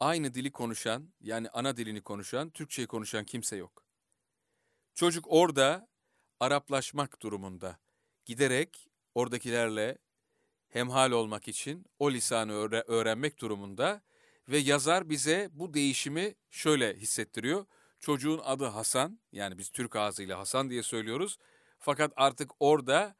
Aynı 0.00 0.34
dili 0.34 0.52
konuşan, 0.52 1.12
yani 1.20 1.50
ana 1.50 1.76
dilini 1.76 2.00
konuşan, 2.00 2.50
Türkçeyi 2.50 2.88
konuşan 2.88 3.24
kimse 3.24 3.56
yok. 3.56 3.84
Çocuk 4.94 5.24
orada 5.28 5.88
Araplaşmak 6.40 7.22
durumunda. 7.22 7.78
Giderek 8.24 8.88
oradakilerle 9.14 9.98
hemhal 10.68 11.10
olmak 11.10 11.48
için 11.48 11.86
o 11.98 12.10
lisanı 12.10 12.52
öğre- 12.52 12.84
öğrenmek 12.86 13.40
durumunda 13.40 14.02
ve 14.48 14.58
yazar 14.58 15.10
bize 15.10 15.48
bu 15.52 15.74
değişimi 15.74 16.34
şöyle 16.50 16.96
hissettiriyor. 16.96 17.66
Çocuğun 18.00 18.40
adı 18.44 18.64
Hasan, 18.64 19.20
yani 19.32 19.58
biz 19.58 19.70
Türk 19.70 19.96
ağzıyla 19.96 20.38
Hasan 20.38 20.70
diye 20.70 20.82
söylüyoruz. 20.82 21.38
Fakat 21.78 22.12
artık 22.16 22.50
orada 22.60 23.16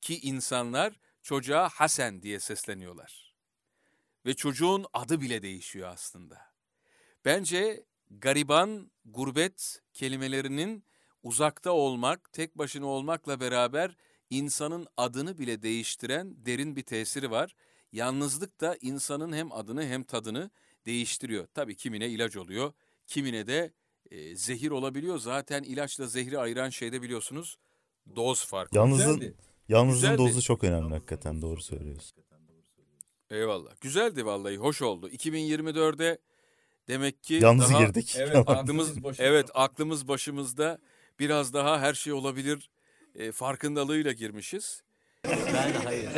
ki 0.00 0.20
insanlar 0.20 1.00
çocuğa 1.22 1.68
Hasan 1.68 2.22
diye 2.22 2.40
sesleniyorlar. 2.40 3.34
Ve 4.26 4.34
çocuğun 4.34 4.86
adı 4.92 5.20
bile 5.20 5.42
değişiyor 5.42 5.88
aslında. 5.88 6.40
Bence 7.24 7.84
gariban, 8.10 8.90
gurbet 9.04 9.82
kelimelerinin 9.92 10.84
uzakta 11.22 11.70
olmak, 11.70 12.32
tek 12.32 12.58
başına 12.58 12.86
olmakla 12.86 13.40
beraber 13.40 13.96
insanın 14.30 14.86
adını 14.96 15.38
bile 15.38 15.62
değiştiren 15.62 16.46
derin 16.46 16.76
bir 16.76 16.82
tesiri 16.82 17.30
var. 17.30 17.54
Yalnızlık 17.92 18.60
da 18.60 18.76
insanın 18.80 19.32
hem 19.32 19.52
adını 19.52 19.86
hem 19.86 20.02
tadını 20.02 20.50
değiştiriyor. 20.86 21.46
Tabii 21.54 21.76
kimine 21.76 22.08
ilaç 22.08 22.36
oluyor, 22.36 22.72
kimine 23.06 23.46
de 23.46 23.72
e, 24.10 24.36
zehir 24.36 24.70
olabiliyor. 24.70 25.18
Zaten 25.18 25.62
ilaçla 25.62 26.06
zehri 26.06 26.38
ayıran 26.38 26.70
şeyde 26.70 27.02
biliyorsunuz 27.02 27.58
doz 28.16 28.46
farkı. 28.46 28.76
Yalnızlığın, 28.76 29.18
Güzeldi. 29.20 29.36
yalnızlığın 29.68 30.10
Güzeldi. 30.10 30.30
dozu 30.30 30.42
çok 30.42 30.64
önemli 30.64 30.94
hakikaten. 30.94 31.42
Doğru 31.42 31.62
söylüyorsun. 31.62 32.22
Eyvallah. 33.30 33.80
Güzeldi 33.80 34.26
vallahi, 34.26 34.56
hoş 34.56 34.82
oldu. 34.82 35.08
2024'e 35.08 36.18
demek 36.88 37.22
ki 37.22 37.34
Yalnız 37.34 37.70
daha 37.70 37.82
girdik. 37.82 38.16
Evet, 38.18 38.36
aklımız 38.46 38.92
evet, 39.18 39.50
aklımız 39.54 40.08
başımızda 40.08 40.78
biraz 41.18 41.52
daha 41.52 41.80
her 41.80 41.94
şey 41.94 42.12
olabilir 42.12 42.70
e, 43.14 43.32
farkındalığıyla 43.32 44.12
girmişiz. 44.12 44.82
Ben 45.24 45.72
hayır. 45.84 46.08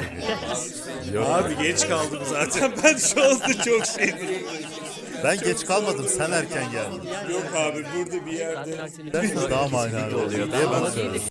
Abi 1.26 1.62
geç 1.62 1.88
kaldım 1.88 2.18
zaten. 2.28 2.72
Ben 2.84 2.96
şu 2.96 3.24
anda 3.24 3.62
çok 3.64 3.86
şey. 3.86 4.14
Ben 5.24 5.38
geç 5.40 5.66
kalmadım. 5.66 6.06
Sen 6.08 6.30
erken 6.30 6.72
geldin. 6.72 7.02
Yok 7.30 7.44
abi 7.56 7.84
burada 7.96 8.26
bir 8.26 8.32
yerde. 8.32 8.78
Daha 9.50 9.68
manalı 9.68 10.22
oluyor 10.24 10.52
diye 10.52 10.70
ben 10.72 10.90
söylüyorum. 10.90 11.22